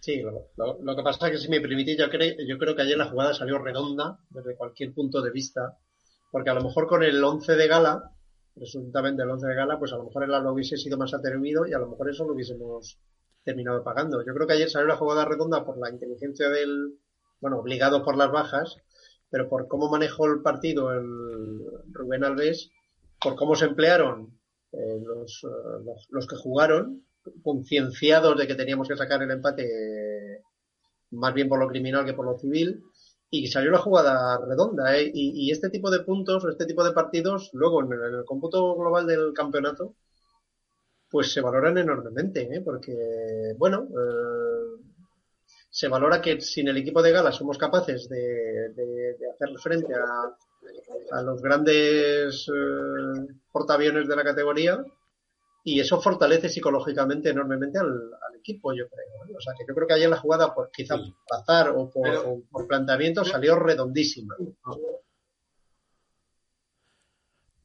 Sí, 0.00 0.20
lo, 0.22 0.48
lo- 0.56 0.78
lo 0.82 0.96
que 0.96 1.02
pasa 1.02 1.26
es 1.26 1.32
que 1.32 1.38
si 1.38 1.48
me 1.50 1.60
permitís, 1.60 1.96
yo, 1.98 2.08
creo 2.10 2.34
yo 2.48 2.58
creo 2.58 2.74
que 2.74 2.82
ayer 2.82 2.96
la 2.96 3.10
jugada 3.10 3.34
salió 3.34 3.58
redonda 3.58 4.18
desde 4.30 4.56
cualquier 4.56 4.92
punto 4.94 5.20
de 5.22 5.30
vista, 5.30 5.76
porque 6.30 6.50
a 6.50 6.54
lo 6.54 6.62
mejor 6.62 6.86
con 6.86 7.02
el 7.02 7.22
11 7.22 7.54
de 7.56 7.68
gala, 7.68 8.10
presuntamente 8.54 9.22
el 9.22 9.30
11 9.30 9.46
de 9.46 9.54
gala, 9.54 9.78
pues 9.78 9.92
a 9.92 9.96
lo 9.96 10.04
mejor 10.04 10.24
el 10.24 10.34
Alba 10.34 10.52
hubiese 10.52 10.76
sido 10.76 10.96
más 10.98 11.12
atrevido 11.14 11.66
y 11.66 11.74
a 11.74 11.78
lo 11.78 11.88
mejor 11.88 12.08
eso 12.10 12.24
lo 12.24 12.32
hubiésemos 12.34 12.98
terminado 13.44 13.84
pagando. 13.84 14.24
Yo 14.24 14.32
creo 14.34 14.46
que 14.46 14.54
ayer 14.54 14.70
salió 14.70 14.88
la 14.88 14.96
jugada 14.96 15.24
redonda 15.24 15.64
por 15.64 15.78
la 15.78 15.90
inteligencia 15.90 16.48
del, 16.48 16.94
bueno, 17.40 17.58
obligado 17.58 18.02
por 18.04 18.16
las 18.16 18.30
bajas, 18.30 18.76
pero 19.30 19.48
por 19.48 19.68
cómo 19.68 19.90
manejó 19.90 20.26
el 20.26 20.40
partido 20.42 20.92
el 20.92 21.04
Rubén 21.92 22.24
Alves, 22.24 22.70
por 23.20 23.36
cómo 23.36 23.54
se 23.54 23.66
emplearon 23.66 24.38
eh, 24.72 24.98
los, 25.04 25.44
eh, 25.44 25.82
los, 25.84 26.06
los 26.10 26.26
que 26.26 26.36
jugaron, 26.36 27.04
concienciados 27.42 28.36
de 28.38 28.46
que 28.46 28.54
teníamos 28.54 28.88
que 28.88 28.96
sacar 28.96 29.22
el 29.22 29.30
empate 29.30 29.64
eh, 29.64 30.42
más 31.10 31.34
bien 31.34 31.48
por 31.48 31.58
lo 31.58 31.68
criminal 31.68 32.04
que 32.04 32.14
por 32.14 32.24
lo 32.24 32.38
civil, 32.38 32.82
y 33.30 33.46
salió 33.46 33.70
la 33.70 33.78
jugada 33.78 34.38
redonda. 34.44 34.96
¿eh? 34.98 35.10
Y, 35.12 35.50
este 35.50 35.70
tipo 35.70 35.90
de 35.90 36.00
puntos 36.00 36.44
este 36.50 36.66
tipo 36.66 36.84
de 36.84 36.92
partidos, 36.92 37.50
luego 37.52 37.82
en 37.82 37.92
el, 37.92 38.24
cómputo 38.24 38.76
global 38.76 39.06
del 39.06 39.32
campeonato, 39.32 39.94
pues 41.10 41.32
se 41.32 41.40
valoran 41.40 41.78
enormemente, 41.78 42.42
¿eh? 42.42 42.60
porque, 42.64 42.94
bueno, 43.56 43.88
eh, 43.88 44.82
se 45.68 45.88
valora 45.88 46.20
que 46.20 46.40
sin 46.40 46.68
el 46.68 46.76
equipo 46.76 47.02
de 47.02 47.12
gala 47.12 47.32
somos 47.32 47.58
capaces 47.58 48.08
de, 48.08 48.72
de, 48.74 49.16
de 49.18 49.30
hacer 49.30 49.48
frente 49.58 49.94
a, 49.94 50.36
a 51.12 51.22
los 51.22 51.40
grandes 51.42 52.48
eh, 52.48 53.34
portaaviones 53.52 54.08
de 54.08 54.16
la 54.16 54.24
categoría 54.24 54.84
y 55.64 55.78
eso 55.80 56.00
fortalece 56.00 56.48
psicológicamente 56.48 57.28
enormemente 57.30 57.78
al, 57.78 57.86
al 57.88 58.34
equipo, 58.38 58.72
yo 58.72 58.88
creo. 58.88 59.26
¿eh? 59.28 59.34
O 59.36 59.40
sea, 59.40 59.52
que 59.58 59.64
yo 59.68 59.74
creo 59.74 59.86
que 59.86 59.94
ayer 59.94 60.08
la 60.08 60.16
jugada, 60.18 60.54
por 60.54 60.70
quizá 60.70 60.96
Sí. 60.96 61.14
por 61.28 61.38
azar 61.38 61.70
o 61.70 61.90
por, 61.90 62.02
Pero- 62.02 62.30
o 62.30 62.42
por 62.50 62.66
planteamiento, 62.66 63.24
salió 63.24 63.56
redondísima. 63.56 64.34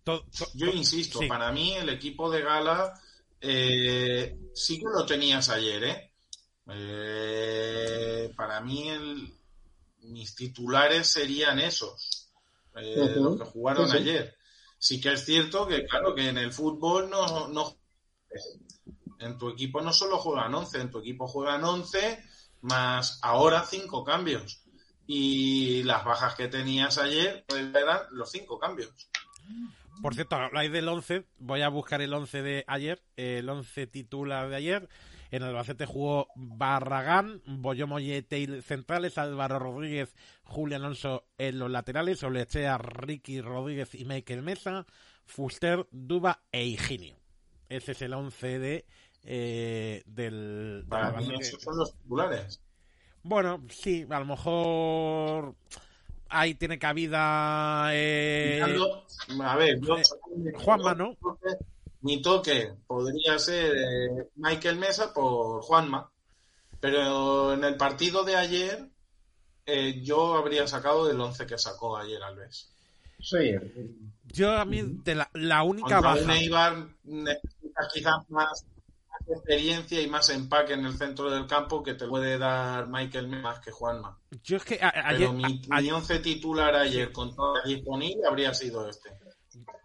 Yo 0.06 0.24
to- 0.70 0.75
insisto, 0.75 1.20
sí. 1.20 1.28
para 1.28 1.52
mí 1.52 1.74
el 1.74 1.90
equipo 1.90 2.30
de 2.30 2.42
gala 2.42 2.94
eh, 3.42 4.38
sí 4.54 4.78
que 4.80 4.86
lo 4.86 5.06
tenías 5.06 5.50
ayer, 5.50 5.84
¿eh? 5.84 6.12
Eh, 6.72 8.32
para 8.36 8.62
mí 8.62 8.90
el- 8.90 9.34
mis 10.02 10.36
titulares 10.36 11.08
serían 11.08 11.60
esos, 11.60 12.32
eh, 12.75 13.14
los 13.16 13.38
que 13.40 13.46
jugaron 13.46 13.88
Sí, 13.88 13.92
sí. 13.92 13.98
ayer. 14.04 14.36
Sí 14.78 15.02
que 15.02 15.14
es 15.14 15.25
cierto 15.25 15.68
que, 15.68 15.86
claro, 15.86 16.14
que 16.14 16.30
en 16.30 16.38
el 16.38 16.52
fútbol 16.52 17.10
no, 17.10 17.48
no 17.48 17.75
en 19.20 19.38
tu 19.38 19.50
equipo 19.50 19.82
no 19.82 19.94
solo 19.94 20.18
juegan 20.18 20.54
11, 20.54 20.82
en 20.82 20.92
tu 20.92 21.00
equipo 21.00 21.27
juegan 21.27 21.63
11 21.63 22.24
más 22.62 23.20
ahora 23.22 23.63
cinco 23.63 24.04
cambios. 24.04 24.62
Y 25.08 25.84
las 25.84 26.04
bajas 26.04 26.36
que 26.36 26.48
tenías 26.48 26.98
ayer 26.98 27.46
pues, 27.48 27.62
eran 27.75 28.00
los 28.12 28.32
cinco 28.32 28.58
cambios. 28.58 28.92
Por 30.01 30.15
cierto, 30.15 30.36
habláis 30.36 30.72
del 30.72 30.88
11. 30.88 31.25
Voy 31.38 31.62
a 31.62 31.70
buscar 31.70 32.01
el 32.01 32.13
11 32.13 32.42
de 32.42 32.63
ayer. 32.68 33.04
El 33.15 33.48
11 33.48 33.88
titular 33.88 34.50
de 34.50 34.56
ayer. 34.56 34.89
En 35.32 35.44
Albacete 35.44 35.86
jugó 35.86 36.27
Barragán, 36.36 37.42
Boyomo 37.46 38.00
y 38.00 38.22
Teil 38.22 38.63
centrales, 38.63 39.18
Álvaro 39.18 39.60
Rodríguez, 39.60 40.15
Julio 40.44 40.77
Alonso 40.77 41.25
en 41.38 41.60
los 41.60 41.70
laterales, 41.70 42.24
Olechea, 42.24 42.77
Ricky 42.77 43.42
Rodríguez 43.42 43.96
y 43.96 44.06
Michael 44.06 44.44
Mesa, 44.44 44.86
Fuster, 45.25 45.88
Duba 45.92 46.44
e 46.51 46.65
Higinio. 46.65 47.25
Ese 47.69 47.91
es 47.93 48.01
el 48.01 48.13
11 48.13 48.60
de, 48.60 48.86
eh, 49.24 50.03
del, 50.05 50.86
Para 50.88 51.12
mí 51.13 51.27
esos 51.39 51.62
son 51.62 51.77
los 51.77 51.93
titulares. 51.93 52.62
Bueno, 53.24 53.63
sí, 53.69 54.05
a 54.10 54.19
lo 54.19 54.25
mejor 54.25 55.55
ahí 56.29 56.53
tiene 56.55 56.77
cabida. 56.77 57.89
Eh, 57.91 58.62
a 59.43 59.55
ver, 59.55 59.79
yo- 59.81 59.98
eh, 59.98 60.03
Juanma, 60.55 60.93
¿no? 60.93 61.17
Mi 62.01 62.22
toque 62.22 62.72
podría 62.86 63.39
ser 63.39 63.75
eh, 63.75 64.29
Michael 64.36 64.77
Mesa 64.77 65.12
por 65.12 65.62
Juanma, 65.63 66.12
pero 66.79 67.53
en 67.53 67.63
el 67.63 67.77
partido 67.77 68.24
de 68.24 68.36
ayer 68.36 68.88
eh, 69.65 70.01
yo 70.03 70.36
habría 70.36 70.67
sacado 70.67 71.07
del 71.07 71.19
11 71.19 71.48
que 71.48 71.57
sacó 71.57 71.98
ayer 71.98 72.22
Alves. 72.22 72.69
Sí, 73.19 73.55
yo 74.25 74.51
a 74.51 74.65
mí, 74.65 74.84
de 75.03 75.15
la, 75.15 75.27
la 75.34 75.63
única 75.63 75.95
Contra 75.95 76.13
baja. 76.13 76.38
Eibar 76.38 76.88
necesitas 77.77 77.94
quizás 77.94 78.29
más, 78.29 78.65
más 79.10 79.27
experiencia 79.38 80.01
y 80.01 80.08
más 80.08 80.29
empaque 80.29 80.74
en 80.74 80.86
el 80.86 80.94
centro 80.98 81.29
del 81.29 81.48
campo 81.48 81.84
que 81.84 81.94
te 81.94 82.08
puede 82.08 82.38
dar 82.38 82.88
Michael 82.88 83.27
más 83.27 83.60
que 83.60 83.72
Juanma. 83.72 84.17
Yo 84.44 84.58
es 84.58 84.63
que 84.65 84.79
a- 84.82 84.88
a- 84.89 85.10
ayer, 85.10 85.29
Pero 85.29 85.34
mi, 85.34 85.62
a- 85.70 85.82
mi 85.82 85.91
11 85.91 86.20
titular 86.20 86.75
ayer 86.75 87.12
con 87.12 87.36
todo 87.36 87.55
disponible 87.63 88.22
habría 88.27 88.53
sido 88.53 88.88
este. 88.89 89.10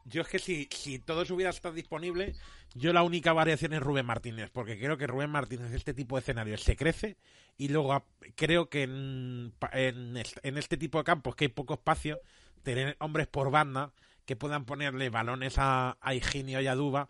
yo 0.04 0.23
es 0.23 0.28
que 0.28 0.38
si, 0.38 0.68
si 0.73 0.99
todo 0.99 1.23
eso 1.23 1.35
hubiera 1.35 1.50
estado 1.50 1.75
disponible, 1.75 2.35
yo 2.75 2.92
la 2.92 3.02
única 3.02 3.32
variación 3.32 3.73
es 3.73 3.80
Rubén 3.80 4.06
Martínez, 4.06 4.50
porque 4.52 4.78
creo 4.78 4.97
que 4.97 5.06
Rubén 5.06 5.30
Martínez, 5.30 5.73
este 5.73 5.94
tipo 5.94 6.16
de 6.16 6.20
escenarios, 6.20 6.62
se 6.62 6.76
crece 6.76 7.16
y 7.56 7.68
luego 7.68 8.04
creo 8.37 8.68
que 8.68 8.82
en, 8.85 9.52
en, 9.73 10.16
en 10.42 10.59
este 10.59 10.76
tipo 10.76 10.99
de 10.99 11.04
campos 11.04 11.37
que 11.37 11.44
hay 11.44 11.49
poco 11.49 11.75
espacio, 11.75 12.20
tener 12.62 12.97
hombres 13.00 13.26
por 13.28 13.50
banda 13.50 13.92
que 14.26 14.37
puedan 14.37 14.64
ponerle 14.64 15.11
balones 15.11 15.54
a, 15.59 15.97
a 16.00 16.14
Higinio 16.14 16.61
y 16.61 16.66
a 16.66 16.75
Duba, 16.75 17.09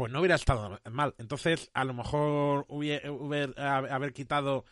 pues 0.00 0.10
no 0.10 0.20
hubiera 0.20 0.36
estado 0.36 0.78
mal. 0.90 1.14
Entonces, 1.18 1.70
a 1.74 1.84
lo 1.84 1.92
mejor 1.92 2.64
hubiera, 2.68 3.12
hubiera- 3.12 3.76
haber 3.76 4.14
quitado 4.14 4.64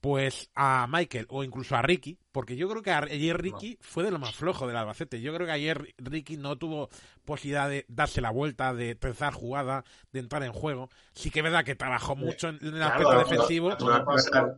pues 0.00 0.52
a 0.54 0.86
Michael 0.88 1.26
o 1.30 1.42
incluso 1.42 1.74
a 1.74 1.82
Ricky, 1.82 2.16
porque 2.30 2.54
yo 2.54 2.68
creo 2.68 2.80
que 2.80 2.92
ayer 2.92 3.36
Ricky 3.42 3.76
fue 3.80 4.04
de 4.04 4.12
lo 4.12 4.20
más 4.20 4.36
flojo 4.36 4.68
del 4.68 4.76
Albacete. 4.76 5.20
Yo 5.20 5.34
creo 5.34 5.48
que 5.48 5.52
ayer 5.52 5.96
Ricky 5.98 6.36
no 6.36 6.56
tuvo 6.58 6.90
posibilidad 7.24 7.68
de 7.68 7.86
darse 7.88 8.20
la 8.20 8.30
vuelta, 8.30 8.72
de 8.72 8.94
pensar 8.94 9.32
jugada, 9.34 9.82
de 10.12 10.20
entrar 10.20 10.44
en 10.44 10.52
juego. 10.52 10.90
Sí 11.12 11.32
que 11.32 11.40
es 11.40 11.42
verdad 11.42 11.64
que 11.64 11.74
trabajó 11.74 12.14
mucho 12.14 12.50
en 12.50 12.58
el 12.62 12.80
aspecto 12.80 13.08
Claro, 13.10 13.28
defensivo. 13.28 13.70
pasado, 14.04 14.56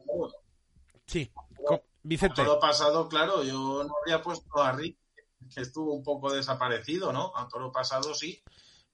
Sí, 1.07 1.33
Co- 1.67 1.83
Vicente. 2.03 2.43
a 2.43 2.45
todo 2.45 2.61
pasado, 2.61 3.09
claro, 3.09 3.43
yo 3.43 3.85
no 3.85 3.95
habría 4.03 4.23
puesto 4.23 4.63
a 4.63 4.73
Rick, 4.73 4.99
que 5.55 5.63
estuvo 5.63 5.95
un 5.95 6.03
poco 6.05 6.31
desaparecido, 6.31 7.11
¿no? 7.11 7.33
A 7.35 7.49
todo 7.49 7.61
lo 7.63 7.73
pasado 7.73 8.13
sí, 8.13 8.43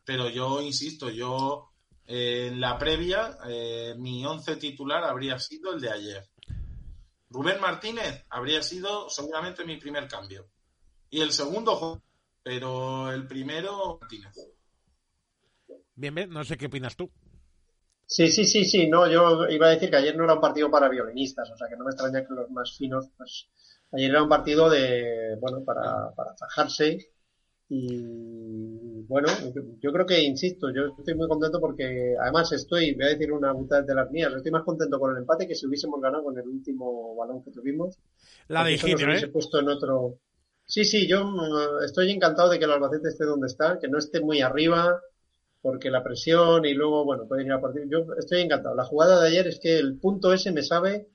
pero 0.06 0.30
yo 0.30 0.62
insisto, 0.62 1.10
yo 1.10 1.72
eh, 2.06 2.46
en 2.46 2.60
la 2.60 2.78
previa, 2.78 3.36
eh, 3.48 3.94
mi 3.98 4.24
once 4.24 4.54
titular 4.56 5.02
habría 5.02 5.38
sido 5.40 5.74
el 5.74 5.80
de 5.80 5.90
ayer. 5.90 6.30
Rubén 7.28 7.60
Martínez 7.60 8.24
habría 8.30 8.62
sido 8.62 9.10
seguramente 9.10 9.64
mi 9.64 9.76
primer 9.78 10.06
cambio. 10.06 10.46
Y 11.10 11.20
el 11.20 11.32
segundo, 11.32 12.00
pero 12.42 13.10
el 13.10 13.26
primero, 13.26 13.98
Martínez. 14.00 14.32
Bien, 15.96 16.14
bien, 16.14 16.30
no 16.30 16.44
sé 16.44 16.56
qué 16.56 16.66
opinas 16.66 16.94
tú. 16.94 17.10
Sí, 18.06 18.28
sí, 18.28 18.44
sí, 18.44 18.64
sí, 18.64 18.86
no, 18.86 19.10
yo 19.10 19.48
iba 19.48 19.66
a 19.66 19.70
decir 19.70 19.90
que 19.90 19.96
ayer 19.96 20.16
no 20.16 20.22
era 20.22 20.34
un 20.34 20.40
partido 20.40 20.70
para 20.70 20.88
violinistas, 20.88 21.50
o 21.50 21.56
sea 21.56 21.66
que 21.68 21.76
no 21.76 21.84
me 21.84 21.90
extraña 21.90 22.24
que 22.24 22.32
los 22.32 22.48
más 22.50 22.76
finos, 22.78 23.08
pues 23.16 23.48
ayer 23.90 24.10
era 24.10 24.22
un 24.22 24.28
partido 24.28 24.70
de, 24.70 25.36
bueno, 25.40 25.64
para, 25.64 26.12
para 26.14 26.36
fajarse 26.36 27.15
y 27.68 29.02
bueno, 29.08 29.28
yo, 29.80 29.92
creo 29.92 30.06
que, 30.06 30.22
insisto, 30.22 30.70
yo 30.70 30.94
estoy 30.98 31.14
muy 31.14 31.28
contento 31.28 31.60
porque 31.60 32.14
además 32.20 32.52
estoy, 32.52 32.94
voy 32.94 33.04
a 33.04 33.08
decir 33.08 33.32
una 33.32 33.52
puta 33.52 33.82
de 33.82 33.94
las 33.94 34.10
mías, 34.10 34.32
estoy 34.34 34.52
más 34.52 34.62
contento 34.62 34.98
con 34.98 35.12
el 35.12 35.18
empate 35.18 35.46
que 35.46 35.54
si 35.54 35.66
hubiésemos 35.66 36.00
ganado 36.00 36.24
con 36.24 36.38
el 36.38 36.46
último 36.46 37.14
balón 37.16 37.42
que 37.42 37.50
tuvimos. 37.50 37.98
La 38.48 38.64
hubiese 38.64 38.92
¿eh? 38.92 39.28
puesto 39.28 39.58
en 39.60 39.68
otro... 39.68 40.18
Sí, 40.64 40.84
sí, 40.84 41.06
yo 41.06 41.24
mm, 41.24 41.84
estoy 41.84 42.10
encantado 42.10 42.50
de 42.50 42.58
que 42.58 42.64
el 42.64 42.72
Albacete 42.72 43.08
esté 43.08 43.24
donde 43.24 43.46
está, 43.46 43.78
que 43.78 43.88
no 43.88 43.98
esté 43.98 44.20
muy 44.20 44.40
arriba, 44.40 45.00
porque 45.62 45.90
la 45.90 46.02
presión 46.02 46.64
y 46.64 46.74
luego, 46.74 47.04
bueno, 47.04 47.26
pueden 47.26 47.46
ir 47.46 47.52
a 47.52 47.60
partir. 47.60 47.88
Yo 47.88 48.06
estoy 48.18 48.42
encantado. 48.42 48.74
La 48.74 48.84
jugada 48.84 49.20
de 49.20 49.28
ayer 49.28 49.48
es 49.48 49.58
que 49.58 49.78
el 49.78 49.98
punto 49.98 50.32
ese 50.32 50.52
me 50.52 50.62
sabe, 50.62 51.08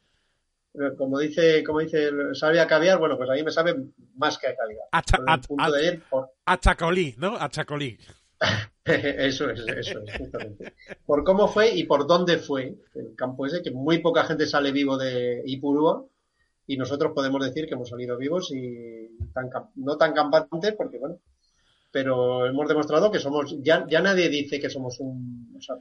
como 0.98 1.20
dice, 1.20 1.64
como 1.64 1.80
dice, 1.80 2.10
sabe 2.34 2.60
a 2.60 2.68
caviar, 2.68 2.98
bueno, 3.00 3.18
pues 3.18 3.30
a 3.30 3.34
mí 3.34 3.44
me 3.44 3.52
sabe 3.52 3.76
más 4.16 4.38
que 4.38 4.48
a 4.48 4.56
caviar. 4.56 4.86
A, 4.92 5.02
cha- 5.02 5.18
Pero 5.18 5.30
a- 5.32 5.36
el 5.36 5.42
punto 5.42 5.64
a- 5.64 5.72
de 5.72 5.80
ayer, 5.80 6.02
por- 6.10 6.30
a 6.46 6.60
Chacolí, 6.60 7.16
¿no? 7.18 7.36
A 7.36 7.50
Chacolí. 7.50 7.98
eso 8.86 9.50
es, 9.50 9.60
eso 9.68 10.00
es, 10.00 10.18
justamente. 10.18 10.74
Por 11.06 11.24
cómo 11.24 11.48
fue 11.48 11.70
y 11.76 11.84
por 11.84 12.08
dónde 12.08 12.38
fue 12.38 12.76
el 12.96 13.16
campo 13.16 13.46
ese, 13.46 13.62
que 13.62 13.72
muy 13.72 14.00
poca 14.00 14.24
gente 14.24 14.48
sale 14.48 14.72
vivo 14.72 14.98
de 14.98 15.44
Ipurúa 15.46 16.06
y 16.68 16.78
nosotros 16.78 17.12
podemos 17.14 17.44
decir 17.46 17.68
que 17.68 17.74
hemos 17.76 17.90
salido 17.90 18.18
vivos 18.18 18.52
y 18.52 19.10
tan, 19.34 19.50
no 19.76 19.98
tan 19.98 20.14
campantes 20.14 20.74
porque, 20.76 20.98
bueno, 20.98 21.20
pero 21.92 22.46
hemos 22.48 22.68
demostrado 22.68 23.12
que 23.12 23.20
somos, 23.20 23.56
ya, 23.62 23.86
ya 23.90 24.02
nadie 24.02 24.30
dice 24.30 24.60
que 24.60 24.70
somos 24.70 25.00
un, 25.00 25.54
o 25.58 25.62
sea, 25.62 25.76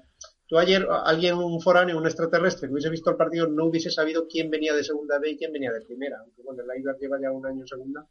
tú 0.51 0.59
ayer, 0.59 0.85
alguien, 1.05 1.37
un 1.37 1.61
foráneo, 1.61 1.97
un 1.97 2.07
extraterrestre 2.07 2.67
que 2.67 2.73
hubiese 2.73 2.91
visto 2.91 3.09
el 3.09 3.17
partido 3.17 3.47
no 3.47 3.67
hubiese 3.67 3.89
sabido 3.89 4.27
quién 4.27 4.51
venía 4.51 4.75
de 4.75 4.83
segunda 4.83 5.21
B 5.21 5.31
y 5.31 5.37
quién 5.39 5.53
venía 5.53 5.73
de 5.73 5.81
primera, 5.81 6.19
aunque 6.19 6.43
bueno, 6.43 6.65
el 6.65 6.71
Eibar 6.77 6.99
lleva 6.99 7.21
ya 7.23 7.31
un 7.31 7.47
año 7.47 7.61
en 7.61 7.69
segunda, 7.69 8.05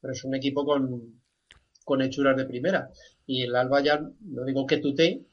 pero 0.00 0.14
es 0.14 0.24
un 0.24 0.34
equipo 0.34 0.64
con, 0.64 1.20
con 1.84 2.00
hechuras 2.00 2.34
de 2.34 2.46
primera. 2.46 2.90
Y 3.26 3.42
el 3.42 3.54
Alba 3.54 3.82
ya, 3.82 4.00
no 4.20 4.44
digo 4.46 4.66
que 4.66 4.78
tute, 4.78 5.26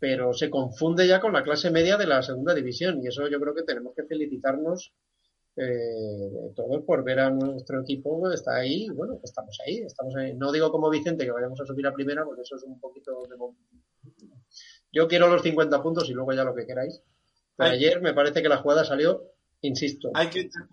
pero 0.00 0.34
se 0.34 0.50
confunde 0.50 1.06
ya 1.06 1.20
con 1.20 1.32
la 1.32 1.44
clase 1.44 1.70
media 1.70 1.96
de 1.96 2.08
la 2.08 2.20
segunda 2.20 2.52
división. 2.52 3.00
Y 3.00 3.06
eso 3.06 3.28
yo 3.28 3.38
creo 3.38 3.54
que 3.54 3.62
tenemos 3.62 3.94
que 3.94 4.02
felicitarnos 4.02 4.92
eh, 5.54 6.52
todos 6.56 6.82
por 6.84 7.04
ver 7.04 7.20
a 7.20 7.30
nuestro 7.30 7.80
equipo 7.80 8.28
que 8.28 8.34
está 8.34 8.56
ahí. 8.56 8.88
Bueno, 8.88 9.20
estamos 9.22 9.56
ahí, 9.64 9.78
estamos 9.78 10.16
ahí. 10.16 10.34
No 10.34 10.50
digo 10.50 10.72
como 10.72 10.90
Vicente 10.90 11.24
que 11.24 11.30
vayamos 11.30 11.60
a 11.60 11.66
subir 11.66 11.86
a 11.86 11.94
primera, 11.94 12.24
porque 12.24 12.42
eso 12.42 12.56
es 12.56 12.64
un 12.64 12.80
poquito 12.80 13.22
de... 13.28 13.36
Yo 14.92 15.08
quiero 15.08 15.28
los 15.28 15.42
50 15.42 15.82
puntos 15.82 16.08
y 16.08 16.12
luego 16.12 16.32
ya 16.32 16.44
lo 16.44 16.54
que 16.54 16.66
queráis. 16.66 17.00
Pero 17.56 17.70
ayer 17.70 18.00
me 18.00 18.14
parece 18.14 18.42
que 18.42 18.48
la 18.48 18.58
jugada 18.58 18.84
salió, 18.84 19.22
insisto, 19.62 20.10
Hay 20.14 20.28
que 20.28 20.44
tener, 20.44 20.68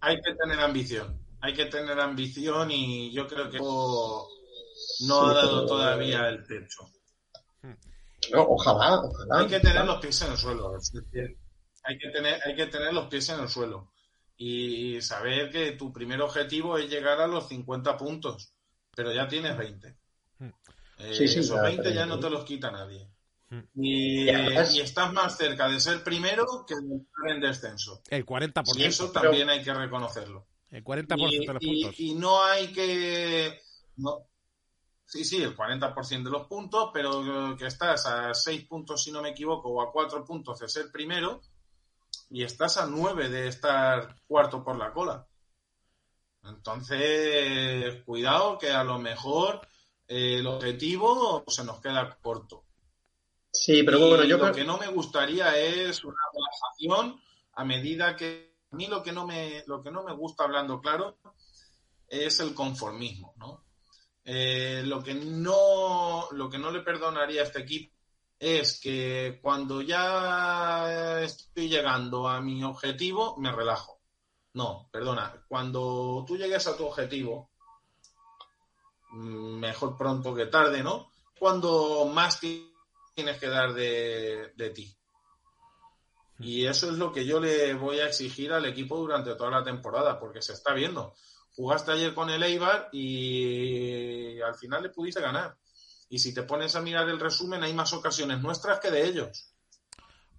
hay 0.00 0.20
que 0.20 0.34
tener 0.34 0.60
ambición. 0.60 1.18
Hay 1.40 1.54
que 1.54 1.66
tener 1.66 1.98
ambición 1.98 2.70
y 2.70 3.12
yo 3.12 3.26
creo 3.26 3.50
que 3.50 3.58
no 3.58 4.28
Sí, 4.74 5.10
ha 5.10 5.34
dado 5.34 5.66
todavía 5.66 6.28
el 6.28 6.46
techo. 6.46 6.88
no, 8.32 8.42
ojalá, 8.42 9.00
ojalá. 9.00 9.40
Hay 9.40 9.46
que 9.46 9.60
tener 9.60 9.84
los 9.84 10.00
pies 10.00 10.22
en 10.22 10.32
el 10.32 10.36
suelo. 10.38 10.78
hay 11.84 11.98
que 11.98 12.08
tener, 12.10 12.40
hay 12.44 12.54
que 12.54 12.66
tener 12.66 12.92
los 12.92 13.08
pies 13.08 13.28
en 13.30 13.40
el 13.40 13.48
suelo. 13.48 13.92
Y 14.36 15.00
saber 15.02 15.50
que 15.50 15.72
tu 15.72 15.92
primer 15.92 16.20
objetivo 16.20 16.78
es 16.78 16.88
llegar 16.88 17.20
a 17.20 17.26
los 17.26 17.48
50 17.48 17.96
puntos. 17.96 18.54
Pero 18.94 19.12
ya 19.12 19.28
tienes 19.28 19.56
20. 19.56 19.96
Eh, 21.02 21.14
Sí, 21.14 21.28
sí, 21.28 21.40
esos 21.40 21.56
ya, 21.56 21.62
20 21.62 21.94
ya 21.94 22.06
no 22.06 22.18
te 22.20 22.30
los 22.30 22.44
quita 22.44 22.70
nadie. 22.70 23.08
Hmm. 23.50 23.60
Y, 23.74 24.30
Y 24.30 24.80
estás 24.80 25.12
más 25.12 25.36
cerca 25.36 25.68
de 25.68 25.78
ser 25.80 26.02
primero 26.02 26.46
que 26.66 26.74
de 26.74 26.96
estar 26.96 27.30
en 27.30 27.40
descenso. 27.40 28.02
El 28.08 28.24
40%. 28.24 28.62
Y 28.78 28.84
eso 28.84 29.10
también 29.10 29.48
hay 29.50 29.62
que 29.62 29.74
reconocerlo. 29.74 30.46
El 30.70 30.82
40% 30.82 31.16
y, 31.30 31.46
de 31.46 31.52
los 31.52 31.62
y- 31.62 31.82
puntos. 31.82 32.00
y 32.00 32.14
no 32.14 32.42
hay 32.42 32.72
que. 32.72 33.60
No, 33.96 34.26
sí, 35.04 35.22
sí, 35.24 35.42
el 35.42 35.54
40% 35.54 36.24
de 36.24 36.30
los 36.30 36.46
puntos, 36.46 36.90
pero 36.94 37.54
que 37.58 37.66
estás 37.66 38.06
a 38.06 38.32
6 38.32 38.64
puntos, 38.66 39.02
si 39.02 39.12
no 39.12 39.20
me 39.20 39.30
equivoco, 39.30 39.68
o 39.68 39.82
a 39.82 39.92
4 39.92 40.24
puntos 40.24 40.58
de 40.60 40.68
ser 40.70 40.90
primero, 40.90 41.42
y 42.30 42.42
estás 42.42 42.78
a 42.78 42.86
9 42.86 43.28
de 43.28 43.48
estar 43.48 44.16
cuarto 44.26 44.64
por 44.64 44.78
la 44.78 44.92
cola. 44.94 45.26
Entonces, 46.44 48.02
cuidado 48.04 48.58
que 48.58 48.70
a 48.70 48.82
lo 48.82 48.98
mejor 48.98 49.60
eh, 50.08 50.36
el 50.38 50.46
objetivo 50.46 51.44
se 51.46 51.64
nos 51.64 51.80
queda 51.80 52.16
corto. 52.20 52.64
Sí, 53.50 53.82
pero 53.82 53.98
Y 53.98 54.08
bueno, 54.08 54.24
yo 54.24 54.38
lo 54.38 54.44
creo 54.44 54.54
que 54.54 54.64
no 54.64 54.78
me 54.78 54.88
gustaría 54.88 55.56
es 55.58 56.04
una 56.04 56.16
relajación 56.32 57.20
a 57.54 57.64
medida 57.64 58.16
que 58.16 58.56
a 58.70 58.76
mí 58.76 58.86
lo 58.86 59.02
que 59.02 59.12
no 59.12 59.26
me 59.26 59.62
lo 59.66 59.82
que 59.82 59.90
no 59.90 60.02
me 60.02 60.14
gusta 60.14 60.44
hablando 60.44 60.80
claro 60.80 61.18
es 62.08 62.40
el 62.40 62.54
conformismo, 62.54 63.34
¿no? 63.36 63.64
Eh, 64.24 64.82
lo 64.84 65.02
que 65.02 65.14
no 65.14 66.28
lo 66.32 66.48
que 66.48 66.58
no 66.58 66.70
le 66.70 66.80
perdonaría 66.80 67.42
a 67.42 67.44
este 67.44 67.60
equipo 67.60 67.94
es 68.38 68.80
que 68.80 69.38
cuando 69.40 69.82
ya 69.82 71.22
estoy 71.22 71.68
llegando 71.68 72.26
a 72.26 72.40
mi 72.40 72.64
objetivo 72.64 73.36
me 73.38 73.52
relajo. 73.52 74.00
No, 74.54 74.88
perdona, 74.90 75.44
cuando 75.46 76.24
tú 76.26 76.36
llegues 76.36 76.66
a 76.66 76.76
tu 76.76 76.86
objetivo, 76.86 77.51
mejor 79.12 79.96
pronto 79.96 80.34
que 80.34 80.46
tarde, 80.46 80.82
¿no? 80.82 81.10
Cuando 81.38 82.06
más 82.06 82.40
ti- 82.40 82.72
tienes 83.14 83.38
que 83.38 83.48
dar 83.48 83.74
de, 83.74 84.52
de 84.56 84.70
ti. 84.70 84.96
Y 86.38 86.66
eso 86.66 86.90
es 86.90 86.98
lo 86.98 87.12
que 87.12 87.24
yo 87.24 87.38
le 87.38 87.74
voy 87.74 88.00
a 88.00 88.06
exigir 88.06 88.52
al 88.52 88.64
equipo 88.66 88.96
durante 88.96 89.34
toda 89.34 89.50
la 89.50 89.64
temporada, 89.64 90.18
porque 90.18 90.42
se 90.42 90.54
está 90.54 90.72
viendo. 90.74 91.14
Jugaste 91.54 91.92
ayer 91.92 92.14
con 92.14 92.30
el 92.30 92.42
Eibar 92.42 92.88
y 92.92 94.40
al 94.40 94.54
final 94.54 94.82
le 94.82 94.88
pudiste 94.88 95.20
ganar. 95.20 95.56
Y 96.08 96.18
si 96.18 96.34
te 96.34 96.42
pones 96.42 96.74
a 96.74 96.80
mirar 96.80 97.08
el 97.08 97.20
resumen, 97.20 97.62
hay 97.62 97.74
más 97.74 97.92
ocasiones 97.92 98.40
nuestras 98.40 98.80
que 98.80 98.90
de 98.90 99.06
ellos. 99.06 99.51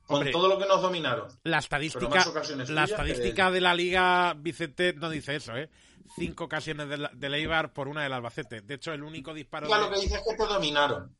Con 0.06 0.18
Hombre, 0.18 0.32
todo 0.32 0.48
lo 0.50 0.58
que 0.60 0.66
nos 0.66 0.82
dominaron. 0.82 1.28
La 1.44 1.60
estadística, 1.60 2.26
la 2.70 2.86
de 2.86 2.92
estadística 2.92 3.50
de 3.52 3.62
la 3.62 3.74
liga 3.74 4.34
Vicente 4.38 4.94
no 4.94 5.10
dice 5.10 5.36
eso, 5.38 5.56
¿eh? 5.56 5.70
Cinco 6.16 6.44
ocasiones 6.44 6.90
del, 6.90 7.10
del 7.14 7.34
Eibar 7.36 7.72
por 7.74 7.88
una 7.88 8.04
del 8.04 8.12
Albacete. 8.14 8.62
De 8.62 8.74
hecho, 8.76 8.92
el 8.92 9.02
único 9.04 9.34
disparo. 9.34 9.68
Ya 9.70 9.78
de- 9.78 9.82
lo 9.84 9.90
que 9.92 10.02
dices 10.02 10.20
es 10.20 10.24
que 10.28 10.36
te 10.36 10.54
dominaron. 10.54 11.16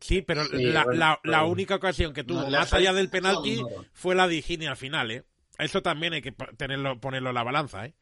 Sí, 0.00 0.22
pero 0.22 0.44
Sí, 0.44 0.64
la, 0.64 0.84
bueno, 0.84 0.98
la- 1.00 1.20
la 1.24 1.44
única 1.44 1.74
ocasión 1.76 2.12
que 2.12 2.24
tuvo, 2.24 2.42
No, 2.42 2.50
la 2.50 2.60
más 2.60 2.72
allá 2.74 2.92
del 2.92 3.10
penalti, 3.10 3.62
fue 3.92 4.14
la 4.14 4.28
de 4.28 4.36
Higini 4.36 4.66
al 4.66 4.76
final, 4.76 5.10
¿eh? 5.10 5.24
Eso 5.58 5.82
también 5.82 6.12
hay 6.14 6.22
que 6.22 6.32
tenerlo, 6.56 7.00
ponerlo 7.00 7.30
en 7.30 7.34
la 7.34 7.42
balanza, 7.42 7.86
¿eh? 7.86 7.94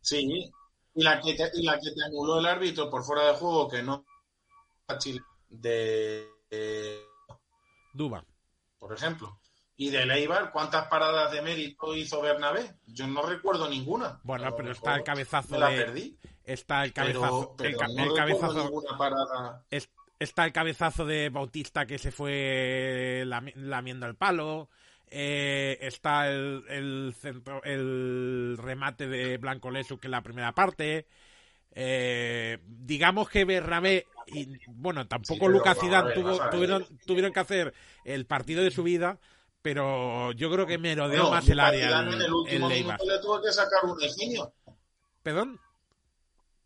Sí. 0.00 0.50
Y 0.94 1.02
la 1.02 1.20
que 1.20 1.34
te, 1.34 1.50
y 1.54 1.62
la 1.62 1.74
que 1.78 1.90
te 1.92 2.04
anuló 2.04 2.38
el 2.40 2.46
árbitro 2.46 2.88
por 2.90 3.04
fuera 3.04 3.26
de 3.28 3.34
juego, 3.34 3.68
que 3.68 3.82
no 3.82 4.04
de, 5.50 6.26
de- 6.50 7.00
Duba. 7.92 8.24
Por 8.86 8.96
ejemplo. 8.96 9.40
Y 9.78 9.90
de 9.90 10.06
Leibar, 10.06 10.52
¿cuántas 10.52 10.86
paradas 10.88 11.30
de 11.32 11.42
mérito 11.42 11.94
hizo 11.94 12.22
Bernabé? 12.22 12.76
Yo 12.86 13.06
no 13.06 13.22
recuerdo 13.22 13.68
ninguna. 13.68 14.18
Bueno, 14.22 14.54
pero 14.56 14.72
está 14.72 14.94
el 14.96 15.02
cabezazo 15.04 15.52
me 15.52 15.58
la 15.58 15.68
de- 15.68 15.76
perdí. 15.84 16.18
Está 16.44 16.82
el 16.84 16.92
cabezazo. 16.92 17.54
pero 17.58 17.70
el, 17.70 17.76
ca- 17.76 17.86
no 17.88 17.92
el 17.92 17.98
recuerdo 17.98 18.14
cabezazo. 18.16 18.64
ninguna 18.64 18.96
parada. 18.98 19.64
es- 19.70 19.90
está 20.18 20.44
el 20.46 20.52
cabezazo 20.52 21.04
de 21.04 21.28
Bautista 21.28 21.84
que 21.84 21.98
se 21.98 22.10
fue 22.10 23.24
lami- 23.26 23.52
lamiendo 23.56 24.06
el 24.06 24.14
palo. 24.14 24.70
eh, 25.08 25.78
está 25.82 26.28
el, 26.28 26.64
el 26.68 27.14
centro, 27.16 27.62
el 27.62 28.56
remate 28.60 29.06
de 29.06 29.36
Blanco 29.38 29.70
Lesu 29.70 29.98
que 29.98 30.08
es 30.08 30.10
la 30.10 30.22
primera 30.22 30.52
parte. 30.52 31.06
Eh, 31.78 32.58
digamos 32.66 33.28
que 33.28 33.44
Bernabé 33.44 34.06
y 34.26 34.48
bueno 34.68 35.06
tampoco 35.06 35.46
Lucas 35.46 35.78
Zidane 35.78 36.14
tuvo- 36.14 36.50
tuvieron 36.50 36.86
tuvieron 37.06 37.32
que 37.32 37.40
hacer 37.40 37.74
el 38.04 38.24
partido 38.26 38.62
de 38.64 38.70
su 38.70 38.82
vida 38.82 39.20
pero 39.60 40.32
yo 40.32 40.50
creo 40.50 40.66
que 40.66 40.78
merodeó 40.78 41.24
No, 41.24 41.30
más 41.32 41.46
el 41.48 41.60
área 41.60 42.00
el, 42.00 42.08
en 42.08 42.14
el 42.14 42.22
el 42.22 42.32
último 42.32 42.68
minuto 42.70 43.04
le 43.04 43.18
tuvo 43.20 43.42
que 43.42 43.52
sacar 43.52 43.84
un 43.84 44.00
ingenio. 44.02 44.52
perdón 45.22 45.60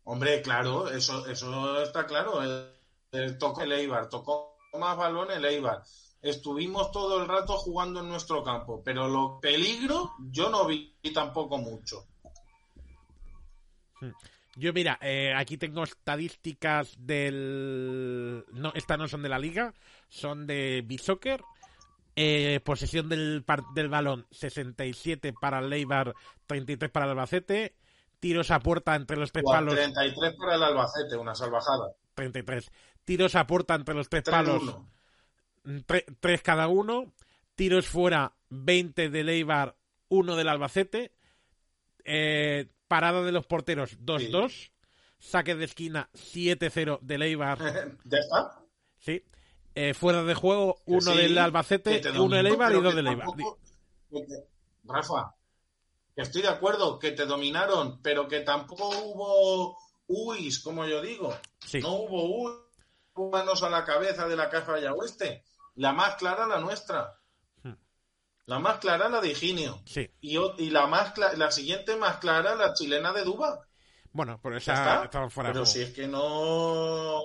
Hombre, 0.03 0.41
claro, 0.41 0.89
eso, 0.89 1.27
eso 1.27 1.81
está 1.83 2.07
claro. 2.07 2.41
El, 2.41 2.71
el 3.11 3.37
tocó 3.37 3.61
el 3.61 3.71
Eibar, 3.71 4.09
tocó 4.09 4.57
más 4.79 4.97
balón 4.97 5.29
el 5.31 5.45
Eibar. 5.45 5.83
Estuvimos 6.21 6.91
todo 6.91 7.21
el 7.21 7.27
rato 7.27 7.57
jugando 7.57 7.99
en 7.99 8.09
nuestro 8.09 8.43
campo, 8.43 8.81
pero 8.83 9.07
lo 9.07 9.39
peligro 9.39 10.11
yo 10.31 10.49
no 10.49 10.65
vi 10.65 10.95
tampoco 11.13 11.57
mucho. 11.59 12.07
Yo, 14.55 14.73
mira, 14.73 14.99
eh, 15.01 15.33
aquí 15.35 15.57
tengo 15.57 15.83
estadísticas 15.83 16.95
del. 16.99 18.43
No, 18.51 18.71
estas 18.75 18.97
no 18.97 19.07
son 19.07 19.23
de 19.23 19.29
la 19.29 19.39
liga, 19.39 19.73
son 20.09 20.45
de 20.47 20.83
B-Soccer. 20.85 21.41
Eh, 22.17 22.59
posesión 22.65 23.07
del, 23.07 23.43
par- 23.45 23.63
del 23.73 23.87
balón 23.87 24.27
67 24.31 25.33
para 25.39 25.59
el 25.59 25.69
Leibar, 25.69 26.13
33 26.47 26.91
para 26.91 27.05
el 27.05 27.11
Albacete. 27.11 27.73
Tiros 28.19 28.51
a 28.51 28.59
puerta 28.59 28.95
entre 28.95 29.15
los 29.17 29.31
tres 29.31 29.45
palos, 29.45 29.73
33 29.73 30.35
para 30.37 30.55
el 30.55 30.63
Albacete, 30.63 31.15
una 31.15 31.33
salvajada. 31.33 31.93
33. 32.13 32.69
Tiros 33.05 33.35
a 33.35 33.47
puerta 33.47 33.73
entre 33.75 33.95
los 33.95 34.09
tres 34.09 34.23
palos, 34.23 34.61
3-1. 35.63 36.13
3 36.19 36.41
cada 36.41 36.67
uno. 36.67 37.13
Tiros 37.55 37.87
fuera, 37.87 38.33
20 38.49 39.09
del 39.09 39.29
Eibar, 39.29 39.75
1 40.09 40.35
del 40.35 40.49
Albacete. 40.49 41.13
Eh, 42.03 42.67
parada 42.91 43.21
de 43.23 43.31
los 43.31 43.45
porteros, 43.45 43.97
2-2. 43.99 44.69
Saque 45.17 45.55
de 45.55 45.63
esquina, 45.63 46.09
7-0 46.13 46.99
del 47.01 47.21
Eibar. 47.21 47.57
¿Ya 48.03 48.17
está? 48.17 48.59
Sí. 48.99 49.23
Eh, 49.75 49.93
fuera 49.93 50.23
de 50.23 50.33
juego, 50.33 50.81
uno 50.85 51.13
sí, 51.13 51.17
del 51.17 51.37
Albacete, 51.37 51.99
te 51.99 52.09
uno 52.09 52.35
del 52.35 52.47
dominó, 52.47 52.49
Eibar 52.49 52.71
y 52.73 52.81
dos 52.81 52.95
del 52.95 53.07
Eibar. 53.07 53.27
tampoco- 53.27 53.59
que 54.09 54.25
Rafa, 54.83 55.35
que 56.13 56.21
estoy 56.23 56.41
de 56.41 56.49
acuerdo, 56.49 56.99
que 56.99 57.11
te 57.11 57.25
dominaron, 57.25 58.01
pero 58.01 58.27
que 58.27 58.41
tampoco 58.41 58.89
hubo 58.89 59.77
uis, 60.07 60.59
como 60.59 60.85
yo 60.85 61.01
digo. 61.01 61.33
Sí. 61.65 61.79
No 61.79 61.93
hubo 61.93 62.25
uis, 62.43 63.31
manos 63.31 63.63
a 63.63 63.69
la 63.69 63.85
cabeza 63.85 64.27
de 64.27 64.35
la 64.35 64.49
caja 64.49 64.73
de 64.73 64.89
Oeste. 64.89 65.45
La 65.75 65.93
más 65.93 66.15
clara, 66.15 66.45
la 66.45 66.59
nuestra. 66.59 67.20
La 68.45 68.59
más 68.59 68.79
clara, 68.79 69.07
la 69.09 69.21
de 69.21 69.31
Higinio. 69.31 69.81
Sí. 69.85 70.09
Y, 70.21 70.37
y 70.57 70.69
la 70.69 70.87
más 70.87 71.13
la 71.17 71.51
siguiente 71.51 71.95
más 71.95 72.17
clara, 72.17 72.55
la 72.55 72.73
chilena 72.73 73.13
de 73.13 73.23
Duba. 73.23 73.67
Bueno, 74.13 74.39
Ya 74.43 74.57
esa 74.57 75.03
estaban 75.05 75.31
fuera 75.31 75.49
de 75.49 75.53
Pero 75.53 75.65
juego. 75.65 75.65
si 75.65 75.81
es 75.81 75.91
que 75.93 76.07
no... 76.07 77.21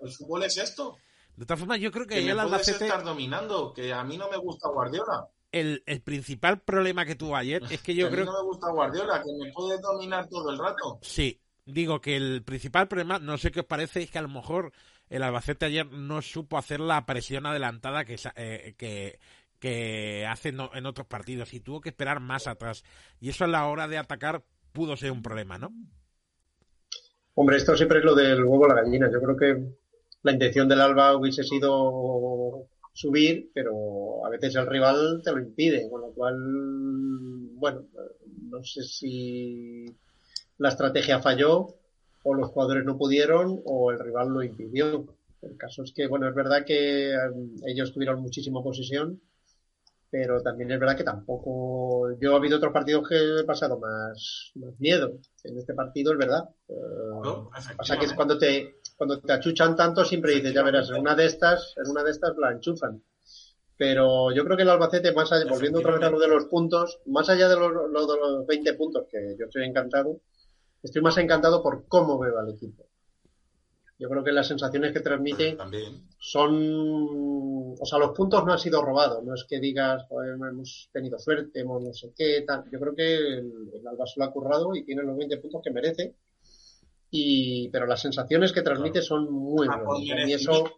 El 0.00 0.12
fútbol 0.12 0.42
es 0.44 0.56
esto. 0.58 0.96
De 1.36 1.44
todas 1.46 1.58
formas, 1.60 1.80
yo 1.80 1.90
creo 1.90 2.06
que 2.06 2.16
me 2.22 2.30
el 2.30 2.38
Albacete, 2.38 2.84
estar 2.86 3.02
dominando, 3.02 3.72
que 3.72 3.92
a 3.92 4.04
mí 4.04 4.16
no 4.16 4.28
me 4.30 4.36
gusta 4.36 4.68
Guardiola. 4.68 5.26
el, 5.52 5.82
el 5.86 6.00
principal 6.02 6.60
problema 6.60 7.04
que 7.04 7.14
tuvo 7.16 7.36
ayer 7.36 7.62
es 7.70 7.82
que 7.82 7.94
yo 7.94 8.08
que 8.08 8.08
a 8.08 8.10
mí 8.10 8.22
creo 8.22 8.26
no 8.26 8.38
me 8.38 8.44
gusta 8.44 8.70
Guardiola, 8.70 9.22
que 9.22 9.30
me 9.44 9.52
puede 9.52 9.80
dominar 9.80 10.28
todo 10.28 10.50
el 10.50 10.58
rato. 10.58 10.98
Sí, 11.02 11.40
digo 11.64 12.00
que 12.00 12.16
el 12.16 12.42
principal 12.44 12.88
problema, 12.88 13.18
no 13.18 13.36
sé 13.38 13.50
qué 13.50 13.60
os 13.60 13.66
parece, 13.66 14.02
es 14.02 14.10
que 14.10 14.18
a 14.18 14.22
lo 14.22 14.28
mejor 14.28 14.72
el 15.10 15.22
Albacete 15.22 15.66
ayer 15.66 15.86
no 15.86 16.22
supo 16.22 16.56
hacer 16.58 16.80
la 16.80 17.04
presión 17.04 17.46
adelantada 17.46 18.04
que, 18.04 18.18
eh, 18.36 18.74
que, 18.78 19.18
que 19.58 20.26
hace 20.26 20.50
en 20.50 20.86
otros 20.86 21.06
partidos 21.06 21.54
y 21.54 21.60
tuvo 21.60 21.80
que 21.80 21.90
esperar 21.90 22.20
más 22.20 22.46
atrás. 22.46 22.84
Y 23.20 23.30
eso 23.30 23.44
a 23.44 23.48
la 23.48 23.66
hora 23.66 23.88
de 23.88 23.98
atacar 23.98 24.44
pudo 24.72 24.96
ser 24.96 25.10
un 25.10 25.22
problema, 25.22 25.58
¿no? 25.58 25.72
Hombre, 27.34 27.56
esto 27.56 27.76
siempre 27.76 27.98
es 27.98 28.04
lo 28.04 28.14
del 28.14 28.44
huevo 28.44 28.64
a 28.64 28.74
la 28.74 28.82
gallina. 28.82 29.10
Yo 29.12 29.20
creo 29.20 29.36
que 29.36 29.62
la 30.22 30.32
intención 30.32 30.68
del 30.68 30.80
Alba 30.80 31.16
hubiese 31.16 31.42
sido 31.44 32.66
subir, 32.92 33.50
pero 33.54 34.24
a 34.24 34.30
veces 34.30 34.54
el 34.56 34.66
rival 34.66 35.20
te 35.22 35.32
lo 35.32 35.38
impide, 35.38 35.88
con 35.90 36.00
lo 36.00 36.12
cual, 36.12 36.36
bueno, 37.52 37.84
no 38.50 38.64
sé 38.64 38.82
si 38.82 39.84
la 40.58 40.70
estrategia 40.70 41.20
falló 41.20 41.74
o 42.22 42.34
los 42.34 42.48
jugadores 42.48 42.84
no 42.84 42.96
pudieron 42.96 43.60
o 43.64 43.92
el 43.92 43.98
rival 43.98 44.30
lo 44.30 44.42
impidió. 44.42 45.04
El 45.42 45.56
caso 45.56 45.82
es 45.82 45.92
que, 45.92 46.06
bueno, 46.06 46.28
es 46.28 46.34
verdad 46.34 46.64
que 46.64 47.12
eh, 47.12 47.16
ellos 47.66 47.92
tuvieron 47.92 48.20
muchísima 48.20 48.62
posesión, 48.62 49.20
pero 50.18 50.40
también 50.40 50.70
es 50.70 50.80
verdad 50.80 50.96
que 50.96 51.04
tampoco. 51.04 52.16
Yo 52.18 52.32
he 52.32 52.36
habido 52.36 52.56
otros 52.56 52.72
partidos 52.72 53.06
que 53.06 53.40
he 53.40 53.44
pasado 53.44 53.78
más, 53.78 54.50
más 54.54 54.72
miedo. 54.78 55.18
En 55.44 55.58
este 55.58 55.74
partido 55.74 56.12
es 56.12 56.18
verdad. 56.18 56.48
¿no? 57.22 57.50
Pasa 57.76 57.98
que 57.98 58.06
es 58.06 58.14
cuando 58.14 58.38
te, 58.38 58.80
cuando 58.96 59.20
te 59.20 59.30
achuchan 59.30 59.76
tanto, 59.76 60.06
siempre 60.06 60.32
dices, 60.32 60.54
ya 60.54 60.62
verás, 60.62 60.88
en 60.88 61.00
una 61.00 61.14
de 61.14 61.26
estas, 61.26 61.74
en 61.76 61.90
una 61.90 62.02
de 62.02 62.12
estas 62.12 62.34
la 62.38 62.52
enchufan. 62.52 63.02
Pero 63.76 64.32
yo 64.32 64.42
creo 64.44 64.56
que 64.56 64.62
el 64.62 64.70
Albacete, 64.70 65.12
más 65.12 65.30
allá, 65.32 65.50
volviendo 65.50 65.80
otra 65.80 65.92
vez 65.92 66.02
a 66.02 66.10
lo 66.10 66.18
de 66.18 66.28
los 66.28 66.46
puntos, 66.46 66.98
más 67.04 67.28
allá 67.28 67.50
de 67.50 67.56
los, 67.56 67.70
lo 67.70 68.06
de 68.06 68.18
los 68.18 68.46
20 68.46 68.72
puntos, 68.72 69.04
que 69.10 69.36
yo 69.38 69.44
estoy 69.44 69.64
encantado, 69.64 70.22
estoy 70.82 71.02
más 71.02 71.18
encantado 71.18 71.62
por 71.62 71.86
cómo 71.88 72.18
veo 72.18 72.38
al 72.38 72.48
equipo. 72.48 72.86
Yo 73.98 74.08
creo 74.10 74.22
que 74.22 74.32
las 74.32 74.46
sensaciones 74.48 74.92
que 74.92 75.00
transmite 75.00 75.52
También. 75.52 76.06
son, 76.18 77.74
o 77.80 77.86
sea, 77.86 77.98
los 77.98 78.10
puntos 78.10 78.44
no 78.44 78.52
han 78.52 78.58
sido 78.58 78.82
robados, 78.82 79.24
no 79.24 79.34
es 79.34 79.44
que 79.48 79.58
digas, 79.58 80.04
"Joder, 80.08 80.34
hemos 80.34 80.90
tenido 80.92 81.18
suerte, 81.18 81.60
hemos 81.60 81.82
no 81.82 81.92
sé 81.94 82.12
qué, 82.14 82.42
tal. 82.46 82.64
Yo 82.70 82.78
creo 82.78 82.94
que 82.94 83.14
el, 83.16 83.70
el 83.74 83.86
Alba 83.88 84.06
se 84.06 84.20
lo 84.20 84.26
ha 84.26 84.32
currado 84.32 84.74
y 84.74 84.84
tiene 84.84 85.02
los 85.02 85.16
20 85.16 85.38
puntos 85.38 85.62
que 85.64 85.70
merece. 85.70 86.14
Y, 87.10 87.68
pero 87.70 87.86
las 87.86 88.00
sensaciones 88.02 88.52
que 88.52 88.62
transmite 88.62 89.00
son 89.00 89.32
muy 89.32 89.66
Ah, 89.70 89.76
por, 89.78 89.96
buenas. 89.98 90.06
Y 90.06 90.12
a 90.12 90.26
mí 90.26 90.32
eso, 90.34 90.70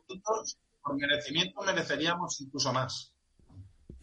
por 0.83 0.97
merecimiento 0.97 1.61
mereceríamos 1.63 2.41
incluso 2.41 2.73
más. 2.73 3.13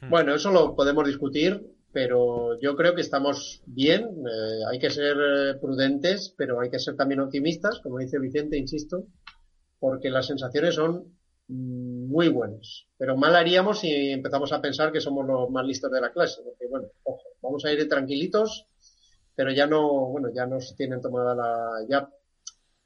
Bueno, 0.09 0.35
eso 0.35 0.51
lo 0.51 0.75
podemos 0.75 1.07
discutir, 1.07 1.65
pero 1.95 2.59
yo 2.59 2.75
creo 2.75 2.93
que 2.93 2.99
estamos 2.99 3.61
bien. 3.65 4.03
eh, 4.03 4.65
hay 4.69 4.79
que 4.79 4.89
ser 4.89 5.15
eh, 5.17 5.53
prudentes, 5.61 6.33
pero 6.35 6.59
hay 6.59 6.69
que 6.69 6.77
ser 6.77 6.97
también 6.97 7.21
optimistas, 7.21 7.79
como 7.79 7.99
dice 7.99 8.19
Vicente, 8.19 8.57
insisto, 8.57 9.05
porque 9.79 10.09
las 10.09 10.25
sensaciones 10.25 10.75
son 10.75 11.15
mm, 11.47 12.07
muy 12.09 12.27
buenas. 12.27 12.83
Pero 12.97 13.15
mal 13.15 13.33
haríamos 13.33 13.79
si 13.79 14.11
empezamos 14.11 14.51
a 14.51 14.61
pensar 14.61 14.91
que 14.91 14.99
somos 14.99 15.25
los 15.25 15.49
más 15.49 15.65
listos 15.65 15.89
de 15.89 16.01
la 16.01 16.11
clase, 16.11 16.41
porque 16.43 16.67
bueno, 16.67 16.87
ojo, 17.03 17.29
vamos 17.41 17.63
a 17.63 17.71
ir 17.71 17.87
tranquilitos, 17.87 18.65
pero 19.33 19.53
ya 19.53 19.65
no, 19.65 20.07
bueno, 20.07 20.27
ya 20.35 20.45
nos 20.45 20.75
tienen 20.75 20.99
tomada 20.99 21.33
la, 21.33 21.85
ya 21.87 22.09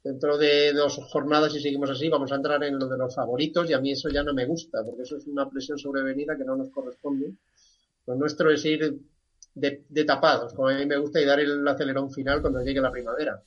dentro 0.04 0.38
de 0.38 0.72
dos 0.72 1.00
jornadas 1.10 1.52
si 1.52 1.60
seguimos 1.60 1.90
así 1.90 2.08
vamos 2.08 2.30
a 2.30 2.36
entrar 2.36 2.62
en 2.62 2.78
lo 2.78 2.86
de 2.86 2.96
los 2.96 3.14
favoritos 3.14 3.68
y 3.68 3.72
a 3.74 3.80
mí 3.80 3.90
eso 3.90 4.08
ya 4.08 4.22
no 4.22 4.32
me 4.32 4.46
gusta 4.46 4.82
porque 4.82 5.02
eso 5.02 5.16
es 5.16 5.26
una 5.26 5.50
presión 5.50 5.78
sobrevenida 5.78 6.38
que 6.38 6.44
no 6.44 6.56
nos 6.56 6.70
corresponde 6.70 7.34
lo 8.06 8.14
nuestro 8.14 8.50
es 8.50 8.64
ir 8.64 9.00
de, 9.54 9.84
de 9.88 10.04
tapados 10.04 10.54
como 10.54 10.68
a 10.68 10.74
mí 10.74 10.86
me 10.86 10.98
gusta 10.98 11.20
y 11.20 11.24
dar 11.24 11.40
el 11.40 11.66
acelerón 11.66 12.10
final 12.10 12.40
cuando 12.40 12.62
llegue 12.62 12.80
la 12.80 12.90
primavera. 12.90 13.42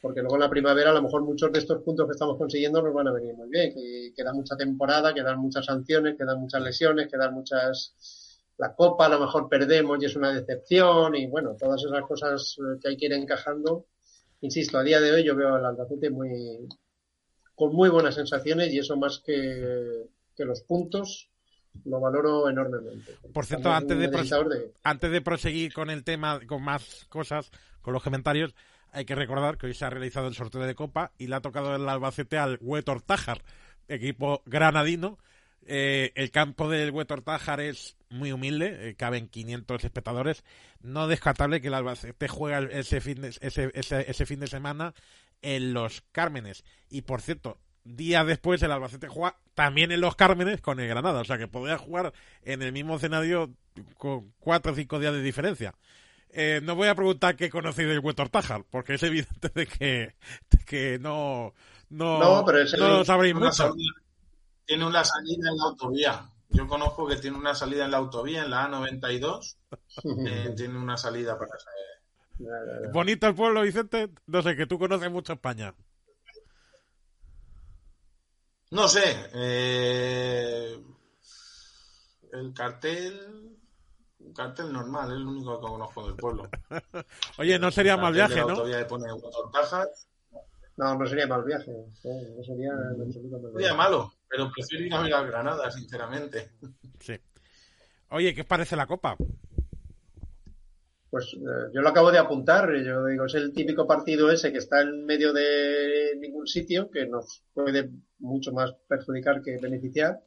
Porque 0.00 0.20
luego 0.20 0.36
en 0.36 0.40
la 0.40 0.50
primavera 0.50 0.90
a 0.90 0.94
lo 0.94 1.02
mejor 1.02 1.22
muchos 1.22 1.52
de 1.52 1.58
estos 1.58 1.82
puntos 1.82 2.06
que 2.06 2.12
estamos 2.12 2.38
consiguiendo 2.38 2.80
nos 2.82 2.94
van 2.94 3.08
a 3.08 3.12
venir 3.12 3.34
muy 3.34 3.48
bien 3.48 3.74
que 3.74 4.12
queda 4.16 4.32
mucha 4.32 4.56
temporada 4.56 5.12
quedan 5.12 5.38
muchas 5.38 5.66
sanciones 5.66 6.16
quedan 6.16 6.40
muchas 6.40 6.62
lesiones 6.62 7.08
quedan 7.08 7.34
muchas 7.34 7.94
la 8.56 8.74
copa 8.74 9.06
a 9.06 9.08
lo 9.08 9.20
mejor 9.20 9.48
perdemos 9.48 9.98
y 10.00 10.06
es 10.06 10.16
una 10.16 10.32
decepción 10.32 11.16
y 11.16 11.26
bueno 11.26 11.56
todas 11.58 11.82
esas 11.82 12.02
cosas 12.02 12.56
eh, 12.58 12.78
que 12.80 12.88
hay 12.88 12.96
que 12.96 13.06
ir 13.06 13.12
encajando. 13.12 13.86
Insisto, 14.42 14.78
a 14.78 14.82
día 14.82 15.00
de 15.00 15.12
hoy 15.12 15.24
yo 15.24 15.36
veo 15.36 15.54
al 15.54 15.66
Albacete 15.66 16.10
muy 16.10 16.68
con 17.54 17.74
muy 17.74 17.90
buenas 17.90 18.14
sensaciones 18.14 18.72
y 18.72 18.78
eso 18.78 18.96
más 18.96 19.22
que, 19.24 20.06
que 20.34 20.44
los 20.46 20.62
puntos 20.62 21.29
lo 21.84 22.00
valoro 22.00 22.48
enormemente. 22.48 23.16
Por 23.32 23.46
cierto, 23.46 23.72
antes 23.72 23.98
de, 23.98 24.72
antes 24.82 25.10
de 25.10 25.20
proseguir 25.20 25.72
con 25.72 25.90
el 25.90 26.04
tema, 26.04 26.40
con 26.46 26.62
más 26.62 27.06
cosas, 27.08 27.50
con 27.82 27.94
los 27.94 28.02
comentarios, 28.02 28.54
hay 28.92 29.04
que 29.04 29.14
recordar 29.14 29.56
que 29.56 29.66
hoy 29.66 29.74
se 29.74 29.84
ha 29.84 29.90
realizado 29.90 30.28
el 30.28 30.34
sorteo 30.34 30.62
de 30.62 30.74
Copa 30.74 31.12
y 31.18 31.28
le 31.28 31.36
ha 31.36 31.40
tocado 31.40 31.74
el 31.74 31.88
Albacete 31.88 32.38
al 32.38 32.58
Huetor 32.60 33.02
Tájar, 33.02 33.42
equipo 33.88 34.42
granadino. 34.46 35.18
Eh, 35.66 36.12
el 36.16 36.30
campo 36.30 36.68
del 36.68 36.90
Huetor 36.90 37.22
Tájar 37.22 37.60
es 37.60 37.96
muy 38.08 38.32
humilde, 38.32 38.88
eh, 38.88 38.94
caben 38.96 39.28
500 39.28 39.84
espectadores. 39.84 40.44
No 40.82 41.06
descartable 41.06 41.60
que 41.60 41.68
el 41.68 41.74
Albacete 41.74 42.28
juega 42.28 42.58
ese 42.60 43.00
fin 43.00 43.20
de, 43.20 43.28
ese, 43.28 43.70
ese, 43.74 44.10
ese 44.10 44.26
fin 44.26 44.40
de 44.40 44.48
semana 44.48 44.94
en 45.42 45.72
Los 45.72 46.02
Cármenes. 46.12 46.64
Y 46.88 47.02
por 47.02 47.20
cierto, 47.20 47.58
días 47.84 48.26
después 48.26 48.62
el 48.62 48.72
Albacete 48.72 49.08
juega 49.08 49.36
también 49.60 49.92
en 49.92 50.00
Los 50.00 50.16
Cármenes 50.16 50.62
con 50.62 50.80
el 50.80 50.88
Granada. 50.88 51.20
O 51.20 51.24
sea 51.24 51.36
que 51.36 51.46
podría 51.46 51.76
jugar 51.76 52.14
en 52.42 52.62
el 52.62 52.72
mismo 52.72 52.96
escenario 52.96 53.50
con 53.98 54.32
cuatro 54.38 54.72
o 54.72 54.74
cinco 54.74 54.98
días 54.98 55.12
de 55.12 55.20
diferencia. 55.20 55.74
Eh, 56.30 56.60
no 56.62 56.74
voy 56.76 56.88
a 56.88 56.94
preguntar 56.94 57.36
qué 57.36 57.50
conocéis 57.50 57.88
del 57.88 57.98
Huetor 57.98 58.30
Tájar, 58.30 58.64
porque 58.70 58.94
es 58.94 59.02
evidente 59.02 59.50
de 59.54 59.66
que, 59.66 60.14
de 60.50 60.64
que 60.64 60.98
no, 60.98 61.52
no, 61.90 62.18
No, 62.18 62.44
pero 62.46 62.60
es 62.62 62.72
el- 62.72 62.80
no 62.80 62.88
lo 62.88 63.04
sabréis 63.04 63.34
mucho. 63.34 63.52
salida- 63.52 63.94
tiene 64.64 64.86
una 64.86 65.04
salida 65.04 65.50
en 65.50 65.56
la 65.58 65.64
autovía. 65.64 66.22
Yo 66.48 66.66
conozco 66.66 67.06
que 67.06 67.16
tiene 67.16 67.36
una 67.36 67.54
salida 67.54 67.84
en 67.84 67.90
la 67.90 67.98
autovía, 67.98 68.44
en 68.44 68.50
la 68.50 68.66
A92. 68.66 69.56
eh, 70.26 70.54
tiene 70.56 70.78
una 70.78 70.96
salida 70.96 71.36
para 71.38 71.50
esa- 71.54 72.90
Bonito 72.94 73.26
el 73.26 73.34
pueblo, 73.34 73.60
Vicente. 73.60 74.08
No 74.26 74.40
sé, 74.40 74.56
que 74.56 74.64
tú 74.66 74.78
conoces 74.78 75.10
mucho 75.10 75.34
España. 75.34 75.74
No 78.70 78.88
sé. 78.88 79.02
eh, 79.34 80.78
el 82.32 82.54
cartel. 82.54 83.56
Un 84.20 84.34
cartel 84.34 84.70
normal, 84.72 85.10
es 85.10 85.16
el 85.16 85.26
único 85.26 85.58
que 85.60 85.66
conozco 85.66 86.06
del 86.06 86.14
pueblo. 86.16 86.48
Oye, 87.38 87.58
no 87.58 87.70
sería 87.70 87.96
mal 87.96 88.12
de 88.12 88.18
viaje, 88.18 88.40
¿no? 88.40 88.62
que 88.64 88.84
pone. 88.84 89.08
No, 90.76 90.94
no 90.94 91.06
sería 91.06 91.26
mal 91.26 91.42
viaje. 91.44 91.70
eh, 92.04 92.34
No 92.36 92.44
sería 92.44 92.72
mal 92.72 92.96
Sería 93.12 93.52
viaje. 93.56 93.76
malo, 93.76 94.12
pero 94.28 94.50
prefiero 94.52 94.84
ir 94.84 94.94
a 94.94 95.00
ver 95.02 95.14
a 95.14 95.22
Granada, 95.22 95.70
sinceramente. 95.70 96.52
Sí. 97.00 97.18
Oye, 98.10 98.34
¿qué 98.34 98.42
os 98.42 98.46
parece 98.46 98.76
la 98.76 98.86
copa? 98.86 99.16
Pues 101.10 101.34
eh, 101.34 101.70
yo 101.74 101.80
lo 101.82 101.88
acabo 101.88 102.12
de 102.12 102.18
apuntar, 102.18 102.72
yo 102.72 103.04
digo, 103.06 103.26
es 103.26 103.34
el 103.34 103.52
típico 103.52 103.86
partido 103.86 104.30
ese 104.30 104.52
que 104.52 104.58
está 104.58 104.80
en 104.80 105.04
medio 105.04 105.32
de 105.32 106.16
ningún 106.20 106.46
sitio, 106.46 106.88
que 106.88 107.06
nos 107.06 107.42
puede 107.52 107.90
mucho 108.20 108.52
más 108.52 108.72
perjudicar 108.88 109.42
que 109.42 109.58
beneficiar. 109.58 110.20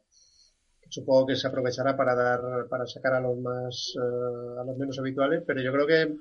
Supongo 0.90 1.26
que 1.28 1.36
se 1.36 1.48
aprovechará 1.48 1.96
para 1.96 2.14
dar, 2.14 2.68
para 2.68 2.86
sacar 2.86 3.14
a 3.14 3.20
los 3.20 3.38
más, 3.38 3.94
eh, 3.96 4.60
a 4.60 4.64
los 4.64 4.76
menos 4.76 4.98
habituales, 4.98 5.42
pero 5.46 5.62
yo 5.62 5.72
creo 5.72 5.86
que 5.86 6.16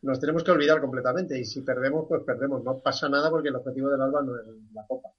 nos 0.00 0.18
tenemos 0.18 0.42
que 0.42 0.50
olvidar 0.50 0.80
completamente 0.80 1.38
y 1.38 1.44
si 1.44 1.60
perdemos, 1.60 2.06
pues 2.08 2.22
perdemos. 2.24 2.64
No 2.64 2.78
pasa 2.78 3.08
nada 3.10 3.28
porque 3.30 3.50
el 3.50 3.56
objetivo 3.56 3.90
del 3.90 4.00
Alba 4.00 4.22
no 4.22 4.36
es 4.38 4.46
la 4.72 4.86
Copa. 4.86 5.10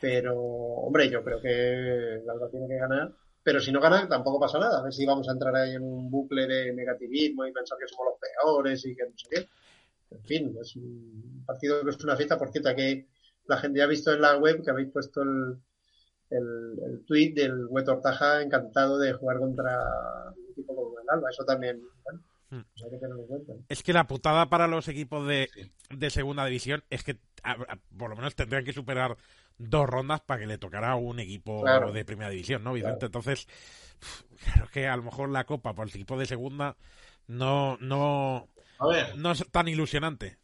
Pero, 0.00 0.34
hombre, 0.36 1.08
yo 1.08 1.22
creo 1.22 1.40
que 1.40 2.14
el 2.14 2.28
Alba 2.28 2.50
tiene 2.50 2.66
que 2.66 2.78
ganar. 2.78 3.12
Pero 3.42 3.60
si 3.60 3.72
no 3.72 3.80
gana, 3.80 4.08
tampoco 4.08 4.38
pasa 4.38 4.58
nada. 4.58 4.78
A 4.78 4.82
ver 4.82 4.92
si 4.92 5.06
vamos 5.06 5.28
a 5.28 5.32
entrar 5.32 5.54
ahí 5.56 5.74
en 5.74 5.82
un 5.82 6.10
bucle 6.10 6.46
de 6.46 6.72
negativismo 6.72 7.46
y 7.46 7.52
pensar 7.52 7.78
que 7.78 7.88
somos 7.88 8.08
los 8.10 8.18
peores 8.20 8.84
y 8.84 8.94
que 8.94 9.04
no 9.04 9.12
sé 9.16 9.28
qué. 9.30 9.48
En 10.10 10.24
fin, 10.24 10.56
es 10.60 10.76
un 10.76 11.42
partido 11.46 11.82
que 11.82 11.90
es 11.90 12.04
una 12.04 12.16
fiesta. 12.16 12.38
Por 12.38 12.50
cierto, 12.50 12.74
que 12.74 13.06
la 13.46 13.56
gente 13.58 13.78
ya 13.78 13.84
ha 13.84 13.88
visto 13.88 14.12
en 14.12 14.20
la 14.20 14.36
web 14.36 14.62
que 14.62 14.70
habéis 14.70 14.90
puesto 14.90 15.22
el, 15.22 15.56
el, 16.30 16.78
el 16.84 17.04
tweet 17.06 17.32
del 17.34 17.66
Hueto 17.66 17.92
Ortaja 17.92 18.42
encantado 18.42 18.98
de 18.98 19.12
jugar 19.12 19.38
contra 19.38 19.78
un 20.36 20.52
equipo 20.52 20.74
como 20.74 21.00
el 21.00 21.08
Alba. 21.08 21.30
Eso 21.30 21.44
también, 21.44 21.82
hay 22.56 22.90
que 22.90 22.96
tenerlo 22.98 23.20
en 23.22 23.26
cuenta. 23.26 23.52
Es 23.68 23.82
que 23.82 23.92
la 23.92 24.06
putada 24.06 24.48
para 24.48 24.66
los 24.66 24.88
equipos 24.88 25.26
de, 25.26 25.48
Sí. 25.54 25.72
de 25.90 26.10
segunda 26.10 26.44
división 26.46 26.82
es 26.90 27.02
que 27.04 27.18
a- 27.42 27.52
a- 27.52 27.78
por 27.96 28.10
lo 28.10 28.16
menos 28.16 28.34
tendrían 28.34 28.64
que 28.64 28.72
superar 28.72 29.16
dos 29.58 29.86
rondas 29.88 30.20
para 30.22 30.40
que 30.40 30.46
le 30.46 30.58
tocara 30.58 30.92
a 30.92 30.96
un 30.96 31.20
equipo 31.20 31.62
Claro. 31.62 31.92
de 31.92 32.04
primera 32.04 32.30
división, 32.30 32.64
¿no, 32.64 32.72
Vicente? 32.72 32.98
Claro. 32.98 33.06
Entonces, 33.06 33.46
claro 34.44 34.68
que 34.72 34.88
a 34.88 34.96
lo 34.96 35.02
mejor 35.02 35.28
la 35.30 35.44
copa 35.44 35.74
por 35.74 35.86
el 35.86 35.94
equipo 35.94 36.18
de 36.18 36.26
segunda 36.26 36.76
no, 37.28 37.76
no, 37.80 38.48
A 38.78 38.86
ver, 38.88 39.16
no 39.16 39.30
es 39.32 39.44
tan 39.50 39.68
ilusionante. 39.68 40.38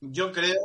yo 0.00 0.30
creo. 0.32 0.56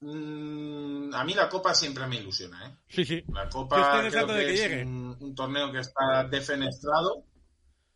mm, 0.00 1.12
a 1.12 1.24
mí 1.24 1.34
la 1.34 1.48
Copa 1.48 1.74
siempre 1.74 2.06
me 2.06 2.16
ilusiona, 2.16 2.68
¿eh? 2.68 2.76
Sí, 2.88 3.04
sí. 3.04 3.24
La 3.32 3.48
Copa 3.48 4.00
creo 4.08 4.26
que, 4.28 4.32
de 4.32 4.46
que 4.46 4.54
es 4.54 4.60
llegue. 4.60 4.82
un, 4.84 5.16
un 5.18 5.34
torneo 5.34 5.72
que 5.72 5.80
está 5.80 6.22
defenestrado. 6.30 7.24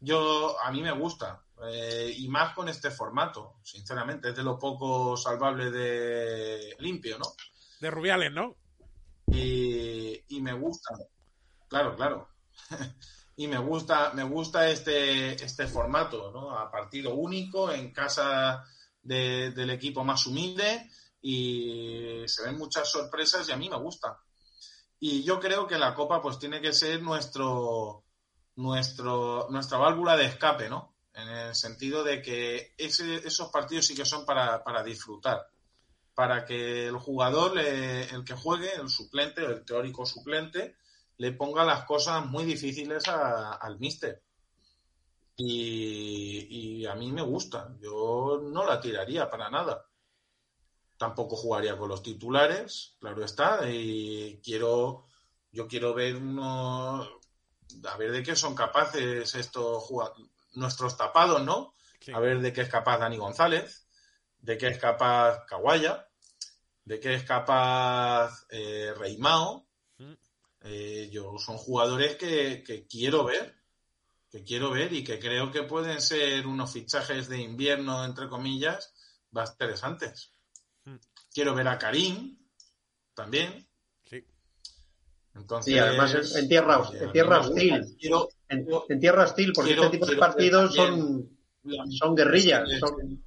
Yo, 0.05 0.57
a 0.61 0.71
mí 0.73 0.83
me 0.83 0.93
gusta. 0.93 1.45
eh, 1.65 2.13
y 2.19 2.29
más 2.29 2.55
con 2.55 2.69
este 2.69 2.91
formato, 2.91 3.55
sinceramente. 3.63 4.31
Es 4.31 4.37
de 4.37 4.43
lo 4.43 4.59
poco 4.59 5.17
salvable 5.17 5.71
de 5.71 6.75
limpio, 6.81 7.19
¿no? 7.19 7.25
De 7.81 7.91
Rubiales, 7.91 8.33
¿no? 8.33 8.57
y, 9.29 10.25
y 10.37 10.41
me 10.41 10.53
gusta. 10.53 10.95
Claro, 11.69 11.95
claro. 11.97 12.29
y 13.37 13.47
me 13.47 13.59
gusta, 13.59 14.13
me 14.13 14.25
gusta 14.25 14.69
este, 14.69 15.33
este 15.43 15.67
formato, 15.67 16.31
¿no? 16.33 16.51
A 16.59 16.71
partido 16.71 17.15
único, 17.15 17.71
en 17.73 17.93
casa 17.93 18.65
de- 19.01 19.53
del 19.53 19.71
equipo 19.71 20.05
más 20.05 20.27
humilde, 20.27 20.91
y 21.23 22.25
se 22.27 22.43
ven 22.45 22.59
muchas 22.59 22.91
sorpresas 22.91 23.49
y 23.49 23.53
a 23.53 23.57
mí 23.57 23.71
me 23.71 23.79
gusta. 23.79 24.19
Y 24.99 25.23
yo 25.23 25.39
creo 25.41 25.67
que 25.67 25.79
la 25.79 25.95
Copa 25.95 26.21
pues 26.21 26.39
tiene 26.39 26.61
que 26.61 26.73
ser 26.73 27.01
nuestro, 27.03 28.05
nuestro, 28.57 29.49
nuestra 29.51 29.79
válvula 29.79 30.17
de 30.17 30.27
escape, 30.27 30.69
¿no? 30.69 30.95
En 31.15 31.29
el 31.29 31.55
sentido 31.55 32.05
de 32.05 32.23
que 32.23 32.75
ese- 32.79 33.27
esos 33.27 33.51
partidos 33.51 33.87
sí 33.87 33.95
que 33.95 34.05
son 34.05 34.25
para, 34.25 34.63
para 34.65 34.83
disfrutar 34.83 35.47
para 36.15 36.45
que 36.45 36.87
el 36.89 36.97
jugador, 36.99 37.59
el 37.59 38.25
que 38.25 38.35
juegue, 38.35 38.75
el 38.75 38.89
suplente, 38.89 39.45
el 39.45 39.65
teórico 39.65 40.05
suplente, 40.05 40.77
le 41.19 41.33
ponga 41.33 41.65
las 41.65 41.85
cosas 41.85 42.27
muy 42.27 42.45
difíciles 42.45 43.09
a- 43.09 43.55
al 43.55 43.79
míster. 43.79 44.23
Y, 45.37 46.85
a 46.87 46.95
mí 46.95 47.11
me 47.13 47.23
gusta. 47.23 47.75
Yo 47.81 48.41
no 48.43 48.65
la 48.65 48.81
tiraría 48.81 49.29
para 49.31 49.51
nada. 49.51 49.87
Tampoco 50.97 51.37
jugaría 51.37 51.77
con 51.77 51.89
los 51.89 52.03
titulares, 52.03 52.97
claro 53.01 53.25
está. 53.25 53.69
Y 53.69 54.41
quiero, 54.43 55.07
yo 55.51 55.67
quiero 55.67 55.95
ver 55.95 56.17
uno, 56.17 57.09
a 57.91 57.97
ver 57.97 58.13
de 58.13 58.23
qué 58.23 58.37
son 58.37 58.55
capaces 58.55 59.35
estos 59.35 59.85
nuestros 60.55 60.97
tapados, 60.97 61.43
¿no? 61.43 61.75
Sí. 62.01 62.13
a 62.13 62.19
ver 62.19 62.41
de 62.41 62.53
qué 62.53 62.63
es 62.63 62.69
capaz 62.69 62.99
Dani 62.99 63.17
González, 63.17 63.87
de 64.41 64.59
qué 64.59 64.69
es 64.69 64.79
capaz 64.79 65.47
Kawaya, 65.47 66.09
de 66.85 66.99
qué 66.99 67.15
es 67.15 67.25
capaz 67.25 68.45
eh, 68.51 68.93
Reimao. 68.97 69.69
Mm. 69.99 70.13
Eh, 70.63 71.09
yo 71.13 71.39
son 71.39 71.57
jugadores 71.59 72.17
que, 72.17 72.63
que 72.65 72.87
quiero 72.87 73.25
ver, 73.25 73.55
que 74.31 74.43
quiero 74.43 74.71
ver 74.71 74.93
y 74.93 75.05
que 75.05 75.19
creo 75.19 75.51
que 75.51 75.63
pueden 75.63 76.01
ser 76.01 76.47
unos 76.47 76.73
fichajes 76.73 77.29
de 77.29 77.41
invierno, 77.41 78.05
entre 78.05 78.29
comillas, 78.29 78.93
bastante 79.31 79.65
interesantes. 79.65 80.33
Mm. 80.85 80.97
Quiero 81.33 81.55
ver 81.55 81.69
a 81.69 81.79
Karim 81.79 82.39
también. 83.15 83.69
Sí. 85.35 85.39
Entonces, 85.41 85.73
Sí, 85.75 85.79
además 85.79 86.37
en- 86.37 86.49
tierra- 86.49 86.83
eh, 86.93 86.99
en 87.05 87.13
tierra 87.13 87.39
hostil. 87.41 87.97
Quiero- 87.99 88.29
En, 88.49 88.67
en 88.89 89.01
tierra 89.01 89.25
hostil, 89.25 89.53
porque 89.55 89.71
Quiero- 89.71 89.85
este 89.85 89.97
tipo 89.97 90.07
de 90.07 90.17
partidos 90.17 90.75
son, 90.75 91.29
son 91.91 92.15
guerrillas. 92.15 92.69
Son, 92.81 93.23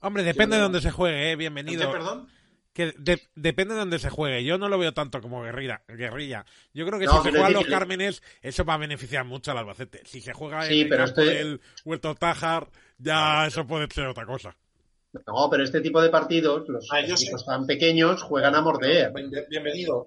Hombre, 0.00 0.22
depende 0.22 0.56
de 0.56 0.62
dónde 0.62 0.82
se 0.82 0.90
juegue, 0.90 1.28
eh, 1.28 1.32
¿En 1.32 1.38
bienvenido. 1.38 1.86
qué, 1.90 1.96
perdón? 1.96 2.28
Que 2.74 2.92
de- 2.98 3.22
depende 3.36 3.72
de 3.74 3.80
dónde 3.80 3.98
se 3.98 4.10
juegue. 4.10 4.44
Yo 4.44 4.58
no 4.58 4.68
lo 4.68 4.76
veo 4.78 4.92
tanto 4.92 5.22
como 5.22 5.42
guerrilla. 5.42 5.80
guerrilla. 5.88 6.44
Yo 6.74 6.84
creo 6.86 6.98
que 6.98 7.06
No, 7.06 7.22
si 7.22 7.30
se 7.30 7.38
decir 7.38 7.54
los 7.54 7.66
Cármenes, 7.66 8.22
eso 8.42 8.64
va 8.66 8.74
a 8.74 8.78
beneficiar 8.78 9.24
mucho 9.24 9.52
al 9.52 9.58
Albacete. 9.58 10.02
Si 10.04 10.20
se 10.20 10.32
juega 10.34 10.62
Sí, 10.66 10.74
en 10.80 10.82
el 10.82 10.88
pero 10.90 11.04
campo 11.06 11.20
este- 11.22 11.34
del 11.36 11.60
Huerto 11.86 12.14
Tájar, 12.16 12.68
ya 12.98 13.46
eso 13.46 13.66
puede 13.66 13.86
ser 13.90 14.06
otra 14.08 14.26
cosa. 14.26 14.54
no, 15.26 15.48
pero 15.48 15.62
este 15.62 15.80
tipo 15.80 16.02
de 16.02 16.10
partidos, 16.10 16.68
los 16.68 16.86
Ah, 16.92 17.00
equipos 17.00 17.46
tan 17.46 17.64
pequeños 17.66 18.20
juegan 18.24 18.56
a 18.56 18.60
morder. 18.60 19.12
Bien- 19.14 19.30
Bienvenido. 19.48 20.04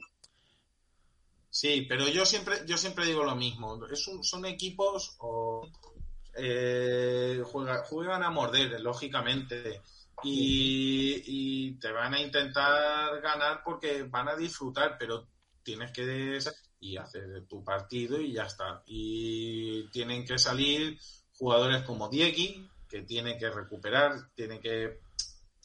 Sí, 1.59 1.87
pero 1.89 2.07
yo 2.07 2.23
siempre, 2.23 2.57
yo 2.67 2.77
siempre 2.77 3.05
digo 3.07 3.23
lo 3.23 3.35
mismo. 3.35 3.83
Es 3.87 4.07
un- 4.07 4.23
son 4.23 4.45
equipos 4.45 5.15
o 5.19 5.67
eh, 6.39 7.41
juega- 7.51 7.83
juegan 7.85 8.21
a 8.21 8.29
morder, 8.29 8.79
lógicamente. 8.79 9.81
Y, 10.23 11.23
y 11.25 11.79
te 11.79 11.91
van 11.91 12.13
a 12.13 12.21
intentar 12.21 13.19
ganar 13.21 13.63
porque 13.63 14.03
van 14.03 14.27
a 14.29 14.35
disfrutar, 14.35 14.97
pero 14.99 15.27
tienes 15.63 15.91
que 15.91 16.05
des- 16.05 16.53
y 16.79 16.95
hacer 16.97 17.47
tu 17.47 17.63
partido 17.63 18.21
y 18.21 18.33
ya 18.33 18.43
está. 18.43 18.83
Y 18.85 19.87
tienen 19.89 20.25
que 20.25 20.37
salir 20.37 20.99
jugadores 21.39 21.81
como 21.83 22.07
Diegui, 22.07 22.69
que 22.87 23.01
tienen 23.01 23.39
que 23.39 23.49
recuperar, 23.49 24.29
tienen 24.35 24.59
que, 24.61 24.99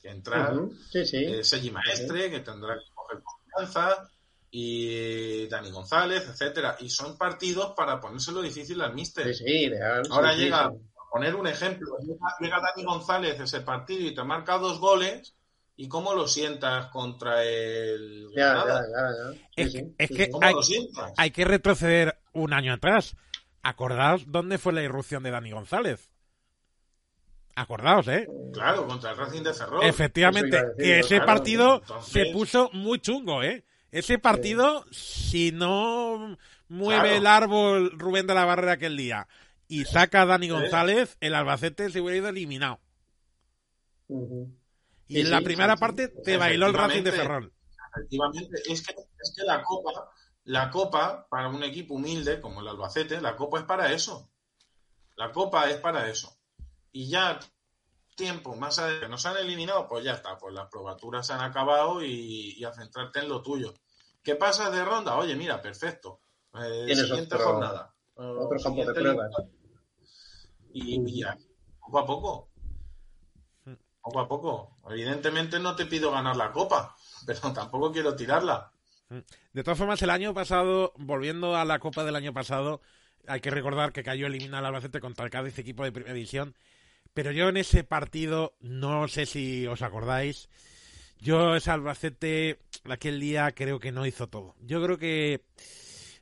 que 0.00 0.08
entrar 0.08 0.54
Sí, 0.90 1.04
sí. 1.04 1.16
eh, 1.18 1.44
Sergi 1.44 1.70
Maestre, 1.70 2.30
que 2.30 2.40
tendrá 2.40 2.76
que 2.78 2.84
coger 2.94 3.22
confianza, 3.22 4.10
y 4.54 5.46
Dani 5.48 5.70
González, 5.70 6.28
etcétera. 6.28 6.76
Y 6.80 6.90
son 6.90 7.16
partidos 7.16 7.72
para 7.74 7.98
ponérselo 7.98 8.42
difícil 8.42 8.80
al 8.82 8.92
míster. 8.94 9.34
Sí, 9.34 9.44
sí, 9.44 9.50
ideal. 9.64 10.02
Ahora 10.10 10.34
sí, 10.34 10.40
llega, 10.40 10.68
sí. 10.70 10.76
a 10.76 11.10
poner 11.10 11.34
un 11.34 11.46
ejemplo, 11.46 11.96
llega, 12.02 12.18
llega 12.38 12.60
Dani 12.60 12.84
González 12.84 13.40
ese 13.40 13.62
partido 13.62 14.06
y 14.06 14.14
te 14.14 14.22
marca 14.24 14.58
dos 14.58 14.78
goles, 14.78 15.34
¿y 15.74 15.88
cómo 15.88 16.12
lo 16.14 16.28
sientas 16.28 16.88
contra 16.88 17.42
el 17.44 18.28
ya, 18.36 18.52
Granada? 18.52 18.82
ya, 18.82 19.32
ya. 19.32 19.32
Sí, 19.32 19.48
Es- 19.56 19.72
sí, 19.72 19.94
es 19.96 20.08
sí, 20.08 20.14
que 20.16 20.24
sí. 20.26 20.30
¿Cómo 20.30 20.46
hay- 20.46 20.54
lo 20.54 20.62
sientas? 20.62 21.12
Hay 21.16 21.30
que 21.30 21.44
retroceder 21.46 22.18
un 22.34 22.52
año 22.52 22.74
atrás. 22.74 23.16
Acordaos 23.62 24.24
dónde 24.30 24.58
fue 24.58 24.74
la 24.74 24.82
irrupción 24.82 25.22
de 25.22 25.30
Dani 25.30 25.50
González. 25.52 26.10
Acordaos, 27.54 28.08
¿eh? 28.08 28.26
Claro, 28.52 28.86
contra 28.86 29.10
el 29.12 29.16
Racing 29.18 29.42
de 29.42 29.52
Ferrol. 29.52 29.84
Efectivamente, 29.84 30.56
decir, 30.56 30.74
que 30.78 30.98
ese 31.00 31.08
claro, 31.16 31.26
partido 31.26 31.74
entonces- 31.82 32.12
se 32.12 32.26
puso 32.32 32.70
muy 32.72 32.98
chungo, 33.00 33.42
¿eh? 33.42 33.64
Ese 33.92 34.18
partido, 34.18 34.84
si 34.92 35.52
no 35.52 36.38
mueve 36.68 37.10
Claro. 37.10 37.18
el 37.18 37.26
árbol 37.28 37.92
Rubén 37.98 38.26
de 38.26 38.34
la 38.34 38.44
Barrera 38.46 38.72
aquel 38.72 38.96
día 38.96 39.28
y 39.68 39.84
saca 39.86 40.22
a 40.22 40.26
Dani. 40.26 40.50
González, 40.50 41.16
el 41.20 41.34
Albacete 41.34 41.90
se 41.90 42.00
hubiera 42.00 42.18
ido 42.18 42.28
eliminado. 42.30 42.80
Y 45.08 45.20
Sí, 45.20 45.20
en 45.20 45.30
la 45.30 45.38
sí, 45.38 45.44
primera 45.44 45.76
sí, 45.76 45.80
parte 45.80 46.08
te 46.08 46.36
bailó 46.36 46.66
el 46.66 46.74
Racing 46.74 47.02
de. 47.04 47.12
Ferrol. 47.12 47.52
Efectivamente, 47.94 48.56
es 48.68 48.86
que, 48.86 48.94
es 48.94 49.34
que 49.36 49.44
la 49.44 49.62
copa, 49.62 50.10
la 50.44 50.70
copa, 50.70 51.26
para 51.28 51.48
un 51.48 51.62
equipo 51.62 51.94
humilde 51.94 52.40
como 52.40 52.60
el 52.60 52.68
Albacete, 52.68 53.20
la 53.20 53.36
copa 53.36 53.60
es 53.60 53.64
para 53.66 53.92
eso. 53.92 54.30
La 55.16 55.32
copa 55.32 55.70
es 55.70 55.76
para 55.78 56.08
eso. 56.10 56.38
Y 56.92 57.08
ya 57.10 57.38
tiempo 58.14 58.54
más 58.56 58.78
adelante 58.78 59.06
que 59.06 59.10
nos 59.10 59.24
han 59.26 59.36
eliminado, 59.36 59.86
pues 59.88 60.04
ya 60.04 60.12
está, 60.12 60.36
pues 60.38 60.54
las 60.54 60.68
probaturas 60.68 61.26
se 61.26 61.32
han 61.32 61.40
acabado 61.40 62.02
y, 62.02 62.54
y 62.58 62.64
a 62.64 62.72
centrarte 62.72 63.20
en 63.20 63.28
lo 63.28 63.42
tuyo. 63.42 63.74
¿Qué 64.22 64.36
pasa 64.36 64.70
de 64.70 64.84
ronda? 64.84 65.16
Oye, 65.16 65.34
mira, 65.34 65.60
perfecto. 65.60 66.20
Eh, 66.54 66.84
Tienes 66.86 67.06
siguiente 67.06 67.34
otro- 67.34 67.46
jornada. 67.46 67.94
Otro 68.14 68.58
campo 68.62 68.84
de 68.84 68.92
pruebas. 68.94 69.30
y, 70.72 71.00
y 71.10 71.20
ya, 71.20 71.36
poco 71.80 71.98
a 71.98 72.06
poco. 72.06 72.48
Poco 74.00 74.20
a 74.20 74.28
poco. 74.28 74.78
Evidentemente 74.90 75.58
no 75.60 75.76
te 75.76 75.86
pido 75.86 76.10
ganar 76.10 76.36
la 76.36 76.52
copa, 76.52 76.94
pero 77.26 77.52
tampoco 77.52 77.92
quiero 77.92 78.14
tirarla. 78.16 78.70
De 79.52 79.62
todas 79.62 79.76
formas, 79.78 80.00
el 80.02 80.08
año 80.10 80.32
pasado, 80.32 80.92
volviendo 80.96 81.54
a 81.54 81.66
la 81.66 81.78
Copa 81.80 82.02
del 82.02 82.16
año 82.16 82.32
pasado, 82.32 82.80
hay 83.26 83.40
que 83.42 83.50
recordar 83.50 83.92
que 83.92 84.02
cayó 84.02 84.26
eliminado 84.26 84.60
el 84.60 84.66
Albacete 84.68 85.00
contra 85.00 85.26
el 85.26 85.30
Cádiz, 85.30 85.58
equipo 85.58 85.84
de 85.84 85.92
primera 85.92 86.14
división. 86.14 86.54
Pero 87.14 87.30
yo 87.32 87.48
en 87.48 87.58
ese 87.58 87.84
partido, 87.84 88.54
no 88.60 89.06
sé 89.08 89.26
si 89.26 89.66
os 89.66 89.82
acordáis, 89.82 90.48
yo 91.20 91.54
ese 91.54 91.70
Albacete, 91.70 92.58
aquel 92.84 93.20
día 93.20 93.52
creo 93.52 93.78
que 93.78 93.92
no 93.92 94.06
hizo 94.06 94.28
todo. 94.28 94.54
Yo 94.60 94.82
creo 94.82 94.98
que 94.98 95.42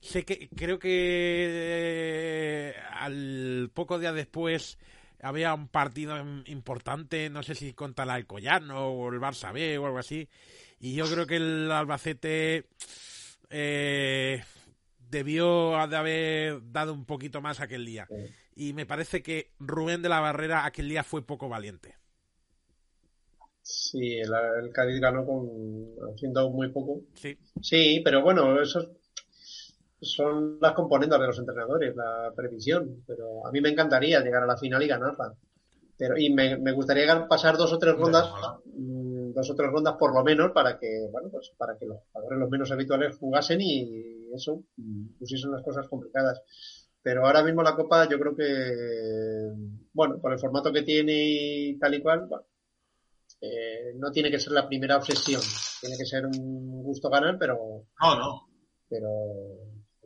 sé 0.01 0.25
que 0.25 0.49
creo 0.49 0.79
que 0.79 1.47
eh, 1.51 2.75
al 2.93 3.71
poco 3.73 3.99
día 3.99 4.13
después 4.13 4.79
había 5.23 5.55
un 5.55 5.69
partido 5.69 6.17
im- 6.17 6.43
importante, 6.49 7.31
no 7.31 7.43
sé 7.43 7.55
si 7.55 7.73
contra 7.73 8.05
el 8.05 8.11
Alcoyano 8.11 8.89
o 8.89 9.13
el 9.13 9.21
Barça 9.21 9.53
B 9.53 9.79
o 9.79 9.87
algo 9.87 9.99
así, 9.99 10.29
y 10.81 10.95
yo 10.95 11.05
creo 11.11 11.27
que 11.27 11.37
el 11.37 11.71
Albacete 11.71 12.67
eh, 13.51 14.43
debió 15.11 15.87
de 15.87 15.97
haber 15.97 16.73
dado 16.73 16.93
un 16.95 17.05
poquito 17.05 17.41
más 17.41 17.61
aquel 17.61 17.85
día. 17.85 18.09
Y 18.61 18.75
me 18.75 18.85
parece 18.85 19.23
que 19.23 19.55
Rubén 19.59 20.03
de 20.03 20.11
la 20.11 20.21
Barrera 20.21 20.67
aquel 20.67 20.87
día 20.91 21.03
fue 21.03 21.27
poco 21.27 21.49
valiente. 21.49 21.97
Sí, 23.63 24.19
el, 24.19 24.31
el 24.63 24.73
Cádiz 24.73 25.01
ganó 25.01 25.25
con 25.25 25.49
haciendo 26.13 26.51
muy 26.51 26.71
poco. 26.71 27.01
Sí, 27.15 27.39
Sí, 27.63 28.01
pero 28.05 28.23
bueno, 28.23 28.61
eso 28.61 28.97
son 30.01 30.59
las 30.61 30.73
componentes 30.73 31.19
de 31.21 31.27
los 31.27 31.39
entrenadores, 31.39 31.95
la 31.95 32.33
previsión. 32.35 33.03
Pero 33.07 33.47
a 33.47 33.51
mí 33.53 33.61
me 33.61 33.71
encantaría 33.71 34.21
llegar 34.21 34.43
a 34.43 34.47
la 34.47 34.57
final 34.57 34.83
y 34.83 34.89
ganarla. 34.89 35.35
Pero, 35.97 36.19
y 36.19 36.33
me, 36.33 36.57
me 36.59 36.73
gustaría 36.73 37.29
pasar 37.29 37.57
dos 37.59 37.73
o 37.73 37.79
tres 37.79 37.95
rondas, 37.97 38.27
mm, 38.67 39.33
dos 39.35 39.51
o 39.51 39.55
tres 39.55 39.71
rondas 39.71 39.97
por 39.99 40.15
lo 40.15 40.25
menos 40.25 40.53
para 40.53 40.79
que, 40.79 41.09
bueno, 41.13 41.29
pues 41.31 41.53
para 41.59 41.77
que 41.79 41.87
los 41.87 41.99
jugadores 42.13 42.39
los 42.41 42.51
menos 42.51 42.73
habituales 42.73 43.17
jugasen 43.19 43.61
y 43.61 44.33
eso, 44.35 44.65
mm, 44.77 45.19
pusiesen 45.19 45.53
las 45.53 45.63
cosas 45.63 45.89
complicadas. 45.89 46.43
Pero 47.03 47.27
ahora 47.27 47.43
mismo 47.43 47.63
la 47.63 47.75
Copa 47.75 48.09
yo 48.09 48.19
creo 48.19 48.37
que, 48.37 49.53
bueno, 49.93 50.19
por 50.21 50.33
el 50.33 50.39
formato 50.39 50.73
que 50.73 50.83
tiene 50.83 51.13
y 51.15 51.79
tal 51.79 51.95
y 51.95 52.03
cual, 52.03 52.27
bueno, 52.27 52.45
eh, 53.41 53.93
no 53.97 54.11
tiene 54.13 54.31
que 54.31 54.39
ser 54.39 54.53
la 54.53 54.69
primera 54.69 54.97
obsesión. 54.99 55.41
Tiene 55.81 55.97
que 55.97 56.05
ser 56.05 56.27
un 56.27 56.83
gusto 56.83 57.09
ganar, 57.09 57.39
pero, 57.39 57.87
No, 58.01 58.19
no. 58.19 58.49
pero 58.89 59.09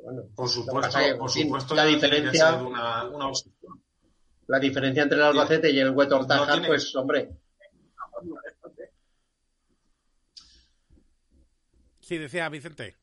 bueno, 0.02 0.22
Por 0.36 0.48
supuesto, 0.48 0.98
que, 0.98 1.14
por 1.16 1.30
fin, 1.30 1.46
supuesto 1.46 1.74
la 1.74 1.82
no 1.84 1.88
diferencia- 1.90 2.50
ser 2.52 2.62
una, 2.62 3.04
una 3.08 3.26
obsesión. 3.28 3.82
la 4.46 4.58
diferencia 4.60 5.02
entre 5.02 5.18
el 5.18 5.24
Albacete 5.24 5.70
y 5.70 5.80
el 5.80 5.90
Huetor 5.90 6.20
No 6.20 6.26
Tajar, 6.28 6.52
tiene- 6.52 6.66
pues 6.68 6.94
hombre, 6.94 7.30
sí, 12.00 12.18
decía 12.18 12.48
Vicente. 12.48 12.96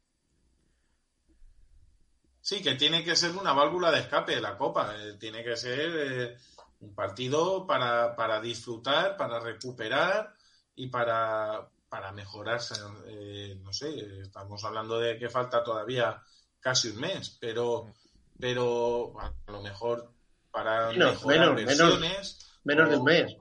Sí, 2.42 2.62
que 2.62 2.76
tiene 2.76 3.04
que 3.04 3.16
ser 3.16 3.32
una 3.36 3.54
válvula 3.54 3.92
de 3.92 4.00
escape 4.00 4.36
de 4.36 4.42
la 4.42 4.58
Copa. 4.58 4.96
eh, 4.98 5.14
tiene 5.20 5.44
que 5.44 5.56
ser 5.56 5.92
eh, 5.96 6.38
un 6.80 6.96
partido 6.96 7.66
para, 7.68 8.16
para 8.16 8.42
disfrutar, 8.42 9.16
para 9.16 9.40
recuperar 9.40 10.34
y 10.76 10.88
para, 10.88 11.68
para 11.88 12.12
mejorarse. 12.12 12.76
eh, 13.08 13.58
no 13.62 13.72
sé, 13.72 14.22
estamos 14.22 14.64
hablando 14.64 15.00
de 15.00 15.18
que 15.20 15.30
falta 15.30 15.64
todavía 15.64 16.22
casi 16.60 16.90
un 16.90 17.00
mes, 17.02 17.38
pero, 17.40 17.94
pero 18.40 19.14
a 19.20 19.34
lo 19.52 19.62
mejor 19.62 20.12
para 20.52 20.90
Menos, 20.90 21.14
mejorar 21.26 21.54
menos, 21.54 21.66
menos. 21.66 22.90
de 22.90 22.98
un 22.98 23.04
mes. 23.04 23.36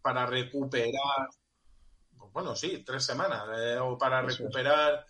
Para, 0.00 0.26
recuperar, 0.26 1.28
bueno, 2.32 2.54
sí, 2.56 2.82
tres 2.86 3.04
semanas, 3.04 3.44
eh, 3.58 3.78
o 3.78 3.98
para 3.98 4.20
Eso 4.20 4.28
recuperar 4.44 5.04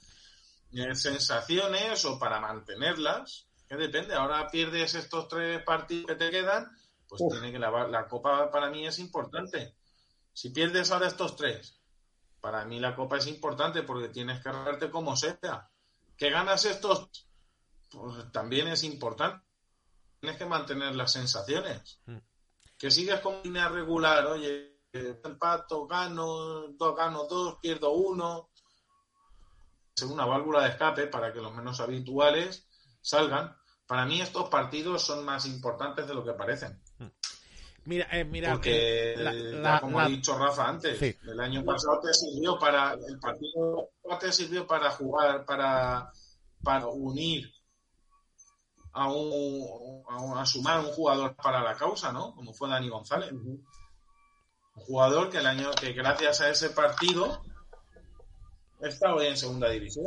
sensaciones 0.71 2.05
o 2.05 2.19
para 2.19 2.41
mantenerlas, 2.41 3.49
que 3.69 3.77
depende. 3.77 4.15
Ahora 4.15 4.49
pierdes 4.49 4.95
estos 4.95 5.29
tres 5.29 5.63
partidos 5.63 6.07
que 6.07 6.15
te 6.15 6.31
quedan, 6.31 6.71
pues 7.09 7.21
Uf. 7.23 7.33
tiene 7.33 7.53
que 7.53 7.59
la, 7.59 7.87
la 7.89 8.07
copa 8.07 8.51
para 8.51 8.71
mí 8.71 8.87
es 8.87 8.99
importante. 8.99 9.77
Si 10.33 10.51
pierdes 10.51 10.91
ahora 10.91 11.09
estos 11.09 11.37
tres, 11.37 11.81
para 12.41 12.65
mí 12.65 12.79
la 12.79 12.95
copa 12.95 13.19
es 13.19 13.27
importante 13.27 13.83
porque 13.83 14.09
tienes 14.09 14.43
que 14.43 14.49
arreglarte 14.49 14.91
como 14.91 15.17
sea. 15.17 15.69
Que 16.17 16.31
ganas 16.31 16.65
estos, 16.65 17.09
pues 17.91 18.31
también 18.33 18.69
es 18.69 18.85
importante. 18.85 19.45
Tienes 20.21 20.39
que 20.39 20.47
mantener 20.47 20.95
las 20.95 21.13
sensaciones. 21.13 22.01
Mm. 22.07 22.19
Que 22.77 22.91
sigues 22.91 23.21
con 23.21 23.43
línea 23.43 23.69
regular, 23.69 24.27
oye, 24.27 24.79
empato, 24.93 25.87
gano, 25.87 26.69
dos 26.69 26.97
gano 26.97 27.25
dos, 27.25 27.59
pierdo 27.61 27.93
uno. 27.93 28.51
Una 30.07 30.25
válvula 30.27 30.63
de 30.63 30.71
escape 30.71 31.07
para 31.07 31.33
que 31.33 31.41
los 31.41 31.55
menos 31.55 31.81
habituales 31.81 32.69
salgan. 33.01 33.57
Para 33.87 34.05
mí 34.05 34.21
estos 34.21 34.49
partidos 34.49 35.03
son 35.03 35.25
más 35.25 35.47
importantes 35.47 36.07
de 36.07 36.15
lo 36.15 36.25
que 36.25 36.33
parecen. 36.33 36.81
Mira, 37.85 38.07
eh, 38.13 38.25
mira, 38.25 38.53
Porque, 38.53 39.15
eh, 39.15 39.17
la- 39.17 39.81
como 39.81 39.99
la- 39.99 40.05
ha 40.05 40.09
dicho 40.09 40.37
Rafa 40.39 40.69
antes, 40.69 40.99
Sí. 40.99 41.17
el 41.27 41.41
año 41.41 41.65
pasado 41.65 41.99
te 42.03 42.13
sirvió 42.13 42.59
para 42.59 42.93
el 42.93 43.19
partido 43.19 43.89
te 44.21 44.33
sirvió 44.33 44.67
para 44.67 44.91
jugar, 44.91 45.45
para, 45.47 46.11
para 46.63 46.87
unir 46.87 47.51
a 48.93 49.07
un, 49.13 50.03
a 50.09 50.17
un- 50.23 50.37
a 50.39 50.45
sumar 50.45 50.81
un 50.81 50.87
jugador 50.93 51.35
para 51.37 51.63
la 51.63 51.75
causa, 51.77 52.13
¿no? 52.13 52.35
Como 52.35 52.53
fue 52.53 52.69
Dani 52.69 52.89
González. 52.89 53.33
Un 53.33 53.65
jugador 54.75 55.31
que 55.31 55.39
el 55.39 55.47
año 55.47 55.71
que 55.73 55.93
gracias 55.93 56.41
a 56.41 56.51
ese 56.51 56.71
partido 56.71 57.43
está 58.81 59.15
hoy 59.15 59.27
en 59.27 59.37
segunda 59.37 59.71
división. 59.71 60.07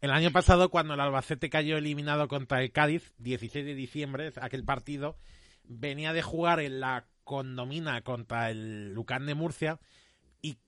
El 0.00 0.10
año 0.10 0.30
pasado, 0.30 0.70
cuando 0.70 0.94
el 0.94 1.00
Albacete 1.00 1.50
cayó 1.50 1.76
eliminado 1.76 2.26
contra 2.28 2.62
el 2.62 2.72
Cádiz, 2.72 3.12
16 3.18 3.66
de 3.66 3.74
diciembre, 3.74 4.32
aquel 4.40 4.64
partido, 4.64 5.18
venía 5.64 6.12
de 6.12 6.22
jugar 6.22 6.60
en 6.60 6.80
la 6.80 7.06
condomina 7.24 8.02
contra 8.02 8.50
el 8.50 8.92
Lucán 8.92 9.26
de 9.26 9.34
Murcia 9.34 9.78
y 10.40 10.58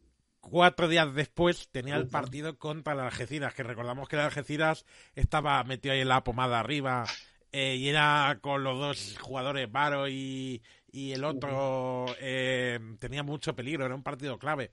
cuatro 0.40 0.86
días 0.86 1.12
después 1.14 1.68
tenía 1.70 1.96
el 1.96 2.08
partido 2.08 2.58
contra 2.58 2.92
el 2.92 3.00
Algeciras, 3.00 3.54
que 3.54 3.62
recordamos 3.62 4.08
que 4.08 4.16
el 4.16 4.22
Algeciras 4.22 4.84
estaba 5.14 5.64
metido 5.64 5.94
ahí 5.94 6.02
en 6.02 6.08
la 6.08 6.22
pomada 6.22 6.60
arriba 6.60 7.04
eh, 7.52 7.76
y 7.76 7.88
era 7.88 8.38
con 8.40 8.62
los 8.62 8.78
dos 8.78 9.18
jugadores, 9.18 9.70
Varo 9.72 10.08
y, 10.08 10.62
y 10.92 11.12
el 11.12 11.24
otro, 11.24 12.06
eh, 12.20 12.78
tenía 12.98 13.22
mucho 13.22 13.56
peligro, 13.56 13.86
era 13.86 13.94
un 13.94 14.02
partido 14.02 14.38
clave. 14.38 14.72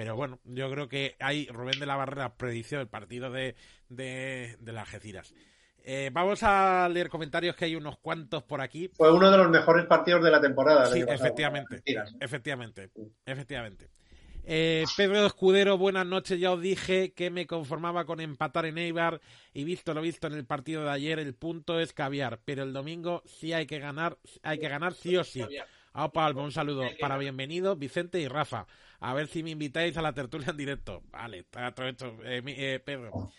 Pero 0.00 0.16
bueno, 0.16 0.40
yo 0.44 0.70
creo 0.70 0.88
que 0.88 1.14
ahí 1.20 1.46
Rubén 1.52 1.78
de 1.78 1.84
la 1.84 1.94
Barrera 1.94 2.34
predició 2.34 2.80
el 2.80 2.88
partido 2.88 3.30
de, 3.30 3.54
de, 3.90 4.56
de 4.58 4.72
las 4.72 4.84
Algeciras. 4.84 5.34
Eh, 5.84 6.08
vamos 6.10 6.42
a 6.42 6.88
leer 6.88 7.10
comentarios 7.10 7.54
que 7.54 7.66
hay 7.66 7.76
unos 7.76 7.98
cuantos 7.98 8.42
por 8.44 8.62
aquí. 8.62 8.88
Fue 8.94 9.12
uno 9.12 9.30
de 9.30 9.36
los 9.36 9.50
mejores 9.50 9.84
partidos 9.84 10.24
de 10.24 10.30
la 10.30 10.40
temporada. 10.40 10.86
Sí, 10.86 11.04
efectivamente. 11.06 11.82
Efectivamente, 12.18 12.90
efectivamente. 13.26 13.90
Eh, 14.42 14.86
Pedro 14.96 15.26
Escudero, 15.26 15.76
buenas 15.76 16.06
noches. 16.06 16.40
Ya 16.40 16.50
os 16.50 16.62
dije 16.62 17.12
que 17.12 17.28
me 17.28 17.46
conformaba 17.46 18.06
con 18.06 18.20
empatar 18.20 18.64
en 18.64 18.78
Eibar 18.78 19.20
y 19.52 19.64
visto 19.64 19.92
lo 19.92 20.00
visto 20.00 20.28
en 20.28 20.32
el 20.32 20.46
partido 20.46 20.82
de 20.82 20.92
ayer, 20.92 21.18
el 21.18 21.34
punto 21.34 21.78
es 21.78 21.92
caviar, 21.92 22.40
pero 22.46 22.62
el 22.62 22.72
domingo 22.72 23.22
sí 23.26 23.52
hay 23.52 23.66
que 23.66 23.78
ganar, 23.78 24.16
hay 24.42 24.58
que 24.58 24.68
ganar 24.70 24.94
sí 24.94 25.14
o 25.18 25.24
sí. 25.24 25.44
Opa, 25.92 26.24
Alba, 26.24 26.42
un 26.42 26.52
saludo 26.52 26.84
para 27.00 27.18
bienvenido, 27.18 27.76
Vicente 27.76 28.18
y 28.18 28.28
Rafa. 28.28 28.66
A 29.00 29.14
ver 29.14 29.28
si 29.28 29.42
me 29.42 29.50
invitáis 29.50 29.96
a 29.96 30.02
la 30.02 30.12
tertulia 30.12 30.50
en 30.50 30.56
directo. 30.56 31.02
Vale, 31.10 31.38
está 31.38 31.74
todo 31.74 31.88
hecho. 31.88 32.18
Eh, 32.22 32.42
eh, 32.46 32.80
Pedro. 32.84 33.32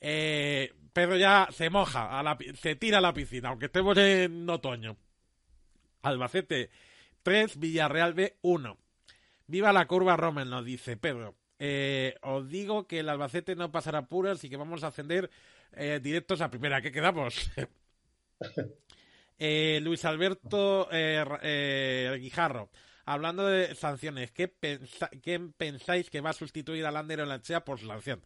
Eh, 0.00 0.72
Pedro 0.92 1.16
ya 1.16 1.48
se 1.52 1.70
moja, 1.70 2.18
a 2.18 2.22
la 2.22 2.36
se 2.60 2.74
tira 2.76 2.98
a 2.98 3.00
la 3.00 3.14
piscina, 3.14 3.48
aunque 3.48 3.66
estemos 3.66 3.96
en 3.96 4.48
otoño. 4.50 4.96
Albacete 6.02 6.70
3, 7.22 7.58
Villarreal 7.58 8.12
B 8.12 8.36
1. 8.42 8.76
Viva 9.46 9.72
la 9.72 9.86
curva 9.86 10.16
Roman, 10.16 10.50
nos 10.50 10.64
dice 10.64 10.96
Pedro. 10.96 11.36
Eh, 11.58 12.16
os 12.22 12.48
digo 12.48 12.86
que 12.86 13.00
el 13.00 13.08
Albacete 13.08 13.54
no 13.54 13.70
pasará 13.70 14.06
puros 14.06 14.42
y 14.42 14.50
que 14.50 14.56
vamos 14.56 14.82
a 14.82 14.88
ascender 14.88 15.30
directos 16.02 16.40
a 16.40 16.50
primera. 16.50 16.82
¿Qué 16.82 16.92
quedamos? 16.92 17.50
Eh, 19.36 19.80
Luis 19.82 20.04
Alberto 20.04 20.88
Guijarro. 20.90 22.70
Hablando 23.06 23.46
de 23.46 23.74
sanciones, 23.74 24.30
¿qué, 24.30 24.52
qué 25.22 25.40
pensáis 25.56 26.10
que 26.10 26.20
va 26.20 26.30
a 26.30 26.34
sustituir 26.34 26.86
a 26.86 26.90
Lander 26.90 27.20
o 27.20 27.26
Lanchea 27.26 27.64
por 27.64 27.78
sanción? 27.78 28.24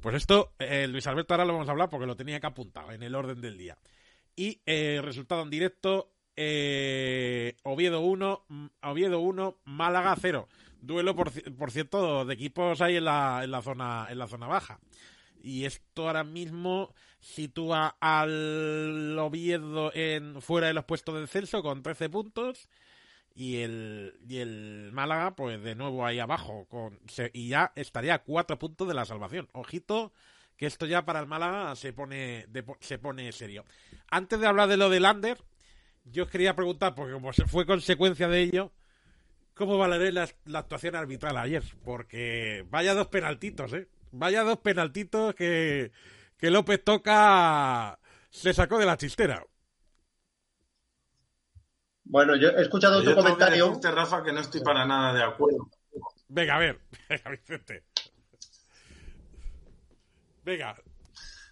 Pues 0.00 0.14
esto, 0.14 0.52
eh, 0.58 0.86
Luis 0.86 1.06
Alberto, 1.06 1.34
ahora 1.34 1.44
lo 1.44 1.54
vamos 1.54 1.68
a 1.68 1.72
hablar 1.72 1.88
porque 1.88 2.06
lo 2.06 2.16
tenía 2.16 2.38
que 2.38 2.46
apuntar 2.46 2.92
en 2.92 3.02
el 3.02 3.14
orden 3.14 3.40
del 3.40 3.56
día. 3.56 3.78
Y 4.36 4.60
eh, 4.66 5.00
resultado 5.02 5.42
en 5.42 5.50
directo, 5.50 6.12
eh, 6.36 7.56
Oviedo 7.64 8.00
1, 8.00 8.44
mm, 8.48 8.66
Oviedo 8.82 9.18
1, 9.18 9.58
Málaga 9.64 10.14
0. 10.20 10.48
Duelo, 10.80 11.16
por, 11.16 11.32
por 11.56 11.72
cierto, 11.72 12.24
de 12.24 12.34
equipos 12.34 12.80
ahí 12.80 12.96
en 12.96 13.06
la, 13.06 13.40
en 13.42 13.50
la, 13.50 13.62
zona, 13.62 14.06
en 14.08 14.18
la 14.18 14.28
zona 14.28 14.46
baja. 14.46 14.78
Y 15.42 15.64
esto 15.64 16.06
ahora 16.06 16.22
mismo 16.22 16.94
sitúa 17.18 17.96
al 18.00 19.18
Oviedo 19.18 19.90
en, 19.94 20.40
fuera 20.40 20.68
de 20.68 20.74
los 20.74 20.84
puestos 20.84 21.14
de 21.16 21.22
descenso 21.22 21.62
con 21.62 21.82
13 21.82 22.08
puntos. 22.08 22.68
Y 23.40 23.58
el, 23.62 24.18
y 24.28 24.38
el 24.38 24.90
Málaga, 24.92 25.36
pues 25.36 25.62
de 25.62 25.76
nuevo 25.76 26.04
ahí 26.04 26.18
abajo. 26.18 26.66
Con, 26.68 26.98
se- 27.06 27.30
y 27.32 27.48
ya 27.48 27.70
estaría 27.76 28.14
a 28.14 28.22
4 28.24 28.58
puntos 28.58 28.88
de 28.88 28.94
la 28.94 29.04
salvación. 29.04 29.48
Ojito, 29.52 30.12
que 30.56 30.66
esto 30.66 30.86
ya 30.86 31.04
para 31.04 31.20
el 31.20 31.26
Málaga 31.28 31.76
se 31.76 31.92
pone, 31.92 32.46
se 32.80 32.98
pone 32.98 33.30
serio. 33.30 33.64
Antes 34.10 34.40
de 34.40 34.46
hablar 34.48 34.68
de 34.68 34.76
lo 34.76 34.90
de 34.90 34.98
Lander, 34.98 35.38
yo 36.04 36.24
os 36.24 36.30
quería 36.30 36.56
preguntar, 36.56 36.96
porque 36.96 37.12
como 37.12 37.32
se 37.32 37.46
fue 37.46 37.64
consecuencia 37.64 38.26
de 38.26 38.42
ello, 38.42 38.72
¿cómo 39.54 39.78
valoráis 39.78 40.12
la, 40.14 40.28
la 40.46 40.58
actuación 40.60 40.96
arbitral 40.96 41.36
ayer? 41.36 41.62
Porque 41.84 42.66
vaya 42.70 42.92
dos 42.94 43.06
penaltitos, 43.06 43.72
¿eh? 43.72 43.86
Vaya 44.10 44.42
dos 44.42 44.58
penaltitos 44.58 45.34
que, 45.36 45.92
que 46.38 46.50
López 46.50 46.82
Toca 46.82 48.00
se 48.30 48.52
sacó 48.52 48.78
de 48.78 48.86
la 48.86 48.96
chistera. 48.96 49.44
Bueno, 52.10 52.36
yo 52.36 52.48
he 52.48 52.62
escuchado 52.62 53.02
Yo 53.02 53.10
que 53.10 53.16
comentario. 53.16 53.66
decirte, 53.66 53.90
Rafa, 53.90 54.22
que 54.22 54.32
no 54.32 54.40
estoy 54.40 54.62
para 54.62 54.86
nada 54.86 55.12
de 55.12 55.22
acuerdo. 55.22 55.70
Venga, 56.28 56.56
a 56.56 56.58
ver, 56.58 56.80
venga, 57.08 57.30
Vicente. 57.30 57.84
Venga, 60.42 60.76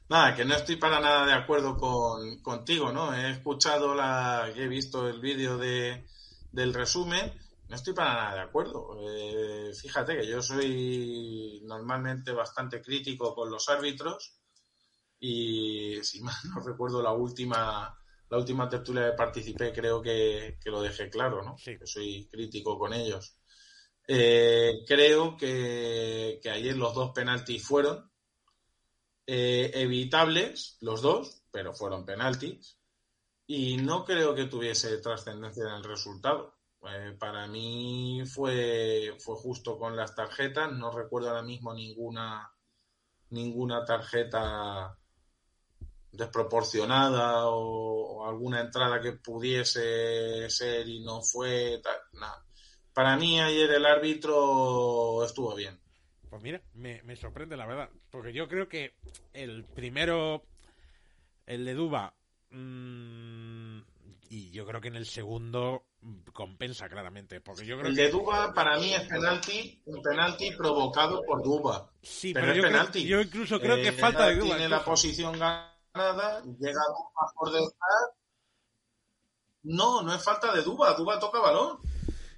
Nada, 0.08 0.36
que 0.36 0.44
no 0.44 0.54
estoy 0.54 0.76
para 0.76 1.00
nada 1.00 1.26
de 1.26 1.32
acuerdo 1.32 1.76
con, 1.76 2.40
contigo, 2.40 2.92
¿no? 2.92 3.12
He 3.12 3.32
escuchado 3.32 3.94
la, 3.94 4.48
he 4.54 4.68
visto 4.68 5.08
el 5.08 5.20
vídeo 5.20 5.58
de, 5.58 6.06
del 6.52 6.72
resumen, 6.72 7.32
no 7.68 7.74
estoy 7.74 7.92
para 7.92 8.14
nada 8.14 8.34
de 8.36 8.40
acuerdo. 8.42 8.96
Eh, 9.02 9.72
fíjate 9.74 10.16
que 10.16 10.28
yo 10.28 10.40
soy 10.40 11.60
normalmente 11.64 12.32
bastante 12.32 12.80
crítico 12.80 13.34
con 13.34 13.50
los 13.50 13.68
árbitros 13.68 14.38
y 15.18 15.98
si 16.02 16.22
mal 16.22 16.36
no 16.54 16.60
recuerdo 16.60 17.02
la 17.02 17.12
última, 17.12 17.98
la 18.28 18.38
última 18.38 18.68
tertulia 18.68 19.10
que 19.10 19.16
participé 19.16 19.72
creo 19.72 20.02
que, 20.02 20.58
que 20.62 20.70
lo 20.70 20.82
dejé 20.82 21.08
claro, 21.08 21.42
¿no? 21.42 21.56
Sí. 21.58 21.78
Que 21.78 21.86
soy 21.86 22.28
crítico 22.30 22.78
con 22.78 22.92
ellos. 22.92 23.38
Eh, 24.08 24.84
creo 24.86 25.36
que, 25.36 26.38
que 26.42 26.50
ayer 26.50 26.76
los 26.76 26.94
dos 26.94 27.12
penaltis 27.12 27.64
fueron 27.64 28.10
eh, 29.26 29.70
evitables, 29.74 30.76
los 30.80 31.02
dos, 31.02 31.42
pero 31.50 31.72
fueron 31.74 32.04
penaltis. 32.04 32.78
Y 33.46 33.76
no 33.76 34.04
creo 34.04 34.34
que 34.34 34.46
tuviese 34.46 34.98
trascendencia 34.98 35.64
en 35.64 35.74
el 35.74 35.84
resultado. 35.84 36.56
Eh, 36.88 37.16
para 37.18 37.46
mí 37.46 38.22
fue, 38.26 39.16
fue 39.18 39.36
justo 39.36 39.78
con 39.78 39.96
las 39.96 40.14
tarjetas. 40.14 40.72
No 40.72 40.90
recuerdo 40.90 41.28
ahora 41.28 41.42
mismo 41.42 41.72
ninguna, 41.74 42.52
ninguna 43.30 43.84
tarjeta 43.84 44.98
desproporcionada 46.16 47.46
o, 47.48 48.18
o 48.22 48.28
alguna 48.28 48.60
entrada 48.60 49.00
que 49.00 49.12
pudiese 49.12 50.48
ser 50.50 50.88
y 50.88 51.00
no 51.00 51.22
fue. 51.22 51.80
tal, 51.82 51.96
nada. 52.20 52.44
Para 52.92 53.16
mí 53.16 53.40
ayer 53.40 53.70
el 53.72 53.84
árbitro 53.86 55.24
estuvo 55.24 55.54
bien. 55.54 55.78
pues 56.30 56.42
mira, 56.42 56.60
me, 56.74 57.02
me 57.02 57.16
sorprende 57.16 57.56
la 57.56 57.66
verdad. 57.66 57.90
Porque 58.10 58.32
yo 58.32 58.48
creo 58.48 58.68
que 58.68 58.94
el 59.34 59.64
primero, 59.64 60.42
el 61.46 61.64
de 61.64 61.74
Duba, 61.74 62.14
mm, 62.50 63.78
y 64.28 64.50
yo 64.50 64.66
creo 64.66 64.80
que 64.80 64.88
en 64.88 64.96
el 64.96 65.06
segundo 65.06 65.84
compensa 66.32 66.88
claramente. 66.88 67.40
Porque 67.40 67.64
yo 67.66 67.76
creo 67.78 67.90
El 67.90 67.96
que 67.96 68.02
de 68.02 68.10
Duba 68.10 68.52
para 68.54 68.78
mí 68.78 68.94
es 68.94 69.02
penalti, 69.02 69.80
un 69.86 70.02
penalti 70.02 70.50
provocado 70.52 71.22
por 71.24 71.42
Duba. 71.42 71.90
sí, 72.02 72.32
pero 72.32 72.46
pero, 72.46 72.52
es 72.52 72.56
yo, 72.56 72.62
creo- 72.62 72.72
penalti. 72.72 73.06
yo 73.06 73.20
incluso 73.20 73.60
creo 73.60 73.76
que 73.76 73.88
Eh, 73.88 73.88
es 73.88 74.00
falta 74.00 74.26
de 74.26 74.36
Duba. 74.36 74.56
Tiene 74.56 74.68
la 74.68 74.84
posición 74.84 75.32
ganada, 75.32 75.75
llega 75.96 76.80
Duba 76.88 77.32
por 77.34 77.52
detrás. 77.52 78.10
No, 79.64 80.02
no 80.02 80.14
es 80.14 80.22
falta 80.22 80.52
de 80.54 80.62
Duba, 80.62 80.94
Duba 80.94 81.18
toca 81.18 81.40
balón. 81.40 81.78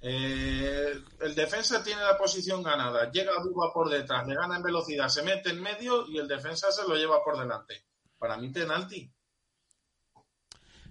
Eh, 0.01 0.93
el 1.19 1.35
defensa 1.35 1.83
tiene 1.83 2.01
la 2.01 2.17
posición 2.17 2.63
ganada, 2.63 3.11
llega 3.11 3.33
Duba 3.43 3.71
por 3.73 3.89
detrás, 3.89 4.25
le 4.25 4.33
gana 4.35 4.55
en 4.57 4.63
velocidad, 4.63 5.09
se 5.09 5.23
mete 5.23 5.49
en 5.49 5.61
medio 5.61 6.07
y 6.07 6.17
el 6.17 6.27
defensa 6.27 6.71
se 6.71 6.87
lo 6.87 6.95
lleva 6.95 7.21
por 7.23 7.37
delante. 7.37 7.85
Para 8.17 8.37
mí 8.37 8.49
penalti. 8.49 9.11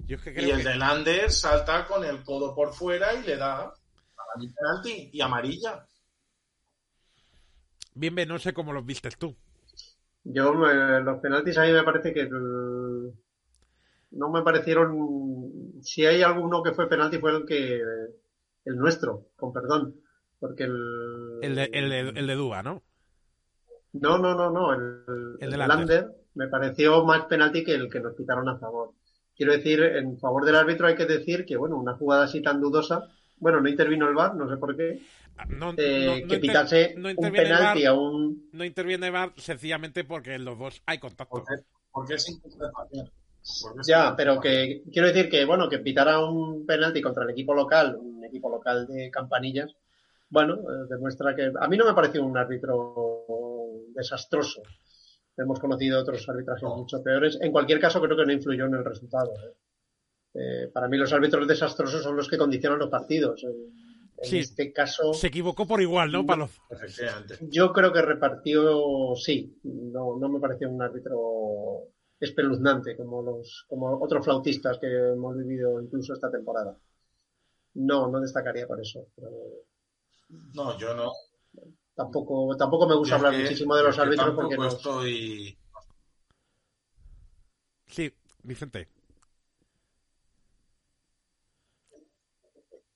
Yo 0.07 0.17
es 0.17 0.23
que 0.23 0.31
Y 0.43 0.51
el 0.51 0.59
que- 0.63 0.69
de 0.69 0.77
Lander 0.77 1.31
salta 1.33 1.87
con 1.87 2.05
el 2.05 2.23
codo 2.23 2.55
por 2.55 2.73
fuera 2.75 3.15
y 3.15 3.23
le 3.25 3.37
da. 3.37 3.73
Para 4.15 4.31
mí 4.37 4.49
penalti 4.49 5.11
y 5.13 5.21
amarilla. 5.21 5.87
Bien, 7.95 8.15
bien, 8.15 8.29
no 8.29 8.39
sé 8.39 8.53
cómo 8.53 8.73
los 8.73 8.85
vistes 8.87 9.17
tú. 9.19 9.37
Yo, 10.31 10.53
eh, 10.69 11.01
los 11.03 11.21
penaltis 11.21 11.57
a 11.57 11.63
mí 11.63 11.73
me 11.73 11.85
parece 11.85 12.13
que 12.13 12.23
eh, 12.23 12.29
no 12.29 14.31
me 14.31 14.43
parecieron. 14.43 15.81
Si 15.83 16.05
hay 16.05 16.23
alguno 16.23 16.63
que 16.63 16.73
fue 16.73 16.89
penalti, 16.89 17.19
fue 17.19 17.37
el 17.37 17.47
que. 17.47 17.81
El 18.65 18.77
nuestro, 18.77 19.29
con 19.37 19.53
perdón. 19.53 19.95
Porque 20.39 20.65
el. 20.65 21.39
El 21.43 21.55
de, 21.55 21.71
el 21.73 21.89
de, 21.89 22.21
el 22.21 22.27
de 22.27 22.35
Dúa, 22.35 22.63
¿no? 22.63 22.83
No, 23.95 24.19
no, 24.19 24.35
no, 24.35 24.51
no. 24.51 24.75
El, 24.75 25.37
El 25.41 25.51
de 25.51 25.57
Lander. 25.57 25.79
Lander 25.79 26.11
me 26.35 26.49
pareció 26.49 27.05
más 27.05 27.25
penalti 27.25 27.65
que 27.65 27.75
el 27.75 27.91
que 27.91 28.01
nos 28.01 28.15
quitaron 28.15 28.49
a 28.49 28.59
favor. 28.59 28.93
Quiero 29.35 29.53
decir, 29.53 29.83
en 29.83 30.19
favor 30.19 30.45
del 30.45 30.57
árbitro 30.57 30.89
hay 30.89 30.97
que 30.97 31.07
decir 31.07 31.47
que, 31.47 31.57
bueno, 31.57 31.77
una 31.77 31.95
jugada 31.95 32.25
así 32.25 32.43
tan 32.43 32.61
dudosa, 32.61 33.09
bueno, 33.39 33.61
no 33.61 33.69
intervino 33.69 34.09
el 34.09 34.15
VAR, 34.15 34.35
no 34.35 34.49
sé 34.49 34.57
por 34.57 34.77
qué, 34.77 35.01
No, 35.49 35.73
eh, 35.77 36.23
no- 36.23 36.29
que 36.29 36.39
pitase 36.39 36.95
no 36.97 37.05
un 37.09 37.11
interviene 37.13 37.49
penalti 37.49 37.85
a 37.87 37.93
un. 37.95 38.49
no 38.53 38.65
interviene 38.65 39.11
VAR 39.11 39.33
sencillamente 39.37 40.05
porque 40.05 40.35
en 40.35 40.45
los 40.45 40.59
dos 40.59 40.83
hay 40.87 40.99
contacto. 40.99 41.31
Porque, 41.39 41.55
porque 41.91 42.15
es 42.15 42.29
interpretación. 42.29 43.11
Porque 43.63 43.81
es 43.81 43.87
Ya, 43.87 44.15
pero 44.17 44.41
que 44.41 44.83
quiero 44.93 45.09
decir 45.09 45.29
que, 45.31 45.45
bueno, 45.45 45.69
que 45.69 45.79
pitara 45.79 46.19
un 46.25 46.67
penalti 46.67 47.01
contra 47.01 47.25
el 47.25 47.31
equipo 47.31 47.55
local, 47.55 47.97
un 48.01 48.25
equipo 48.25 48.51
local 48.51 48.87
de 48.87 49.11
campanillas, 49.11 49.73
bueno, 50.29 50.55
eh, 50.55 50.87
demuestra 50.91 51.35
que 51.35 51.51
a 51.59 51.69
mí 51.69 51.77
no 51.77 51.87
me 51.87 51.95
pareció 51.95 52.23
un 52.25 52.37
árbitro 52.37 53.25
desastroso. 53.95 54.63
Hemos 55.37 55.61
conocido 55.61 56.01
otros 56.01 56.29
arbitrajes 56.29 56.63
No. 56.65 56.77
mucho 56.77 57.03
peores. 57.03 57.39
En 57.41 57.53
cualquier 57.53 57.81
caso, 57.81 58.01
creo 58.03 58.17
que 58.17 58.27
no 58.27 58.33
influyó 58.33 58.67
en 58.67 58.75
el 58.75 58.85
resultado. 58.85 59.33
¿eh? 59.35 59.55
Eh, 60.35 60.71
para 60.73 60.89
mí 60.89 60.97
los 60.99 61.13
árbitros 61.13 61.47
desastrosos 61.49 62.03
son 62.03 62.17
los 62.17 62.29
que 62.29 62.37
condicionan 62.37 62.79
los 62.81 62.91
partidos. 62.91 63.45
En, 64.21 64.29
Sí. 64.29 64.39
este 64.39 64.73
caso, 64.73 65.15
Se 65.15 65.29
equivocó 65.29 65.67
por 65.67 65.81
igual, 65.81 66.11
¿no? 66.11 66.27
Efectivamente. 66.71 67.39
yo 67.43 67.73
creo 67.73 67.93
que 67.93 68.03
repartió, 68.03 69.15
sí, 69.15 69.59
no, 69.63 70.19
no 70.19 70.29
me 70.29 70.41
pareció 70.41 70.69
un 70.69 70.83
árbitro 70.83 71.85
espeluznante 72.19 72.97
como 72.97 73.23
los, 73.23 73.65
como 73.69 74.03
otros 74.03 74.25
flautistas 74.25 74.79
que 74.79 74.89
hemos 75.13 75.37
vivido 75.37 75.81
incluso 75.81 76.15
esta 76.15 76.31
temporada. 76.33 76.77
No, 77.75 78.09
no 78.09 78.21
destacaría 78.21 78.67
por 78.67 78.81
eso. 78.81 79.07
Pero 79.15 79.31
No, 80.55 80.77
yo 80.79 80.95
no. 80.95 81.13
tampoco, 81.95 82.57
tampoco 82.57 82.89
me 82.89 82.97
gusta 82.97 83.17
Yo 83.19 83.27
hablar 83.27 83.37
que- 83.37 83.43
muchísimo 83.45 83.77
de 83.77 83.83
los 83.85 83.99
árbitros 84.01 84.35
porque 84.35 84.57
nos- 84.57 84.75
estoy. 84.75 85.57
Sí, 87.87 88.13
Vicente. 88.43 88.89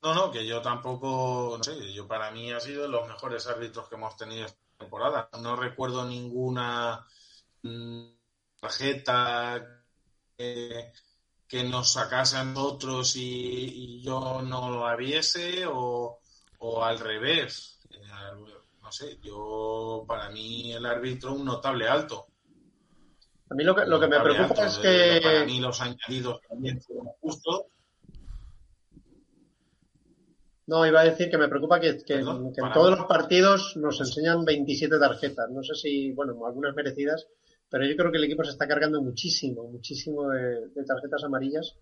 No, 0.03 0.15
no, 0.15 0.33
que 0.33 0.45
yo 0.45 0.61
tampoco, 0.61 1.55
no 1.59 1.63
sé, 1.63 1.93
yo 1.93 2.09
para 2.09 2.31
mí 2.33 2.51
ha 2.51 2.59
sido 2.59 2.83
de 2.83 2.89
los 2.89 3.07
mejores 3.07 3.47
árbitros 3.47 3.89
que 3.89 3.95
hemos 3.95 4.17
tenido 4.17 4.47
esta 4.47 4.59
temporada. 4.79 5.29
No 5.41 5.55
recuerdo 5.55 6.05
ninguna 6.05 7.07
mm, 7.63 8.05
tarjeta 8.61 9.85
que, 10.37 10.93
que 11.47 11.65
nos 11.65 11.93
sacase 11.93 12.37
a 12.37 12.45
nosotros 12.45 13.15
y, 13.15 13.21
y 14.01 14.03
yo 14.03 14.43
no 14.43 14.85
la 14.85 14.97
viese 14.97 15.67
o, 15.67 16.19
o 16.59 16.85
al 16.85 16.99
revés. 16.99 17.79
Eh, 17.91 17.99
No 18.83 18.91
sé, 18.91 19.19
yo 19.23 20.05
para 20.09 20.31
mí 20.31 20.73
el 20.73 20.85
árbitro 20.85 21.33
un 21.35 21.45
notable 21.45 21.89
alto. 21.89 22.27
A 23.51 23.55
mí 23.55 23.63
lo 23.63 23.75
que, 23.75 23.85
lo 23.87 24.01
que 24.01 24.09
me 24.09 24.19
preocupa 24.21 24.65
alto. 24.65 24.65
es 24.65 24.81
Eh, 24.83 25.21
Para 25.23 25.41
que 25.41 25.47
mí 25.47 25.61
los 25.61 25.81
añadidos 25.81 26.41
también 26.49 26.81
fueron 26.81 27.07
justos. 27.21 27.63
No 30.73 30.87
iba 30.87 31.01
a 31.01 31.05
decir 31.05 31.29
que 31.31 31.37
me 31.39 31.49
preocupa 31.49 31.79
que, 31.79 31.99
que- 31.99 32.15
Perdón, 32.17 32.53
que 32.55 32.61
en 32.63 32.73
todos 32.73 32.91
los 32.99 33.07
partidos 33.07 33.77
nos 33.77 34.01
enseñan 34.01 34.45
27 34.45 34.99
tarjetas. 34.99 35.51
No 35.51 35.63
sé 35.63 35.75
si, 35.75 36.13
bueno, 36.13 36.33
algunas 36.47 36.75
merecidas, 36.75 37.27
pero 37.69 37.85
yo 37.87 37.95
creo 37.97 38.11
que 38.11 38.17
el 38.19 38.25
equipo 38.25 38.43
se 38.45 38.51
está 38.53 38.67
cargando 38.67 39.03
muchísimo, 39.03 39.69
muchísimo 39.69 40.31
de, 40.31 40.69
de 40.75 40.85
tarjetas 40.85 41.23
amarillas. 41.25 41.77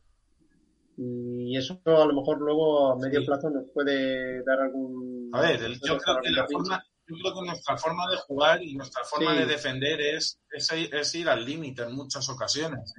Y 0.96 1.56
eso 1.56 1.80
a 1.86 2.04
lo 2.04 2.12
mejor 2.14 2.40
luego 2.40 2.92
a 2.92 2.96
medio 2.98 3.20
Sí. 3.20 3.26
plazo 3.26 3.48
nos 3.50 3.64
puede 3.72 4.42
dar 4.42 4.60
algún. 4.60 5.30
A 5.32 5.40
ver, 5.40 5.62
el- 5.62 5.80
yo 5.80 5.96
creo 5.96 6.16
que 6.22 6.30
la 6.30 6.46
forma, 6.46 6.84
yo 7.06 7.16
creo 7.22 7.34
que 7.34 7.46
nuestra 7.46 7.76
forma 7.76 8.10
de 8.10 8.16
jugar 8.18 8.62
y 8.62 8.74
nuestra 8.74 9.02
forma 9.04 9.32
Sí. 9.32 9.38
de 9.40 9.46
defender 9.46 10.00
es, 10.00 10.40
es, 10.50 10.68
es 10.72 11.14
ir 11.14 11.28
al 11.28 11.44
límite 11.44 11.82
en 11.84 11.94
muchas 11.94 12.28
ocasiones. 12.28 12.92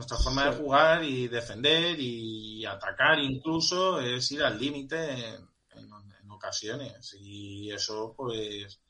Nuestra 0.00 0.16
forma 0.16 0.46
de 0.46 0.56
jugar 0.56 1.04
y 1.04 1.28
defender 1.28 2.00
y 2.00 2.64
atacar 2.64 3.18
incluso 3.18 4.00
es 4.00 4.32
ir 4.32 4.42
al 4.42 4.58
límite 4.58 4.96
en, 5.12 5.46
en- 5.72 6.12
en 6.22 6.30
ocasiones. 6.30 7.14
Y 7.20 7.70
eso 7.70 8.14
pues, 8.16 8.80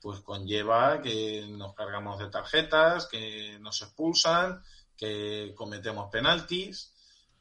pues 0.00 0.20
conlleva 0.20 1.02
que 1.02 1.46
nos 1.48 1.74
cargamos 1.74 2.20
de 2.20 2.30
tarjetas, 2.30 3.06
que 3.08 3.58
nos 3.60 3.82
expulsan, 3.82 4.62
que 4.96 5.52
cometemos 5.56 6.08
penaltis. 6.12 6.92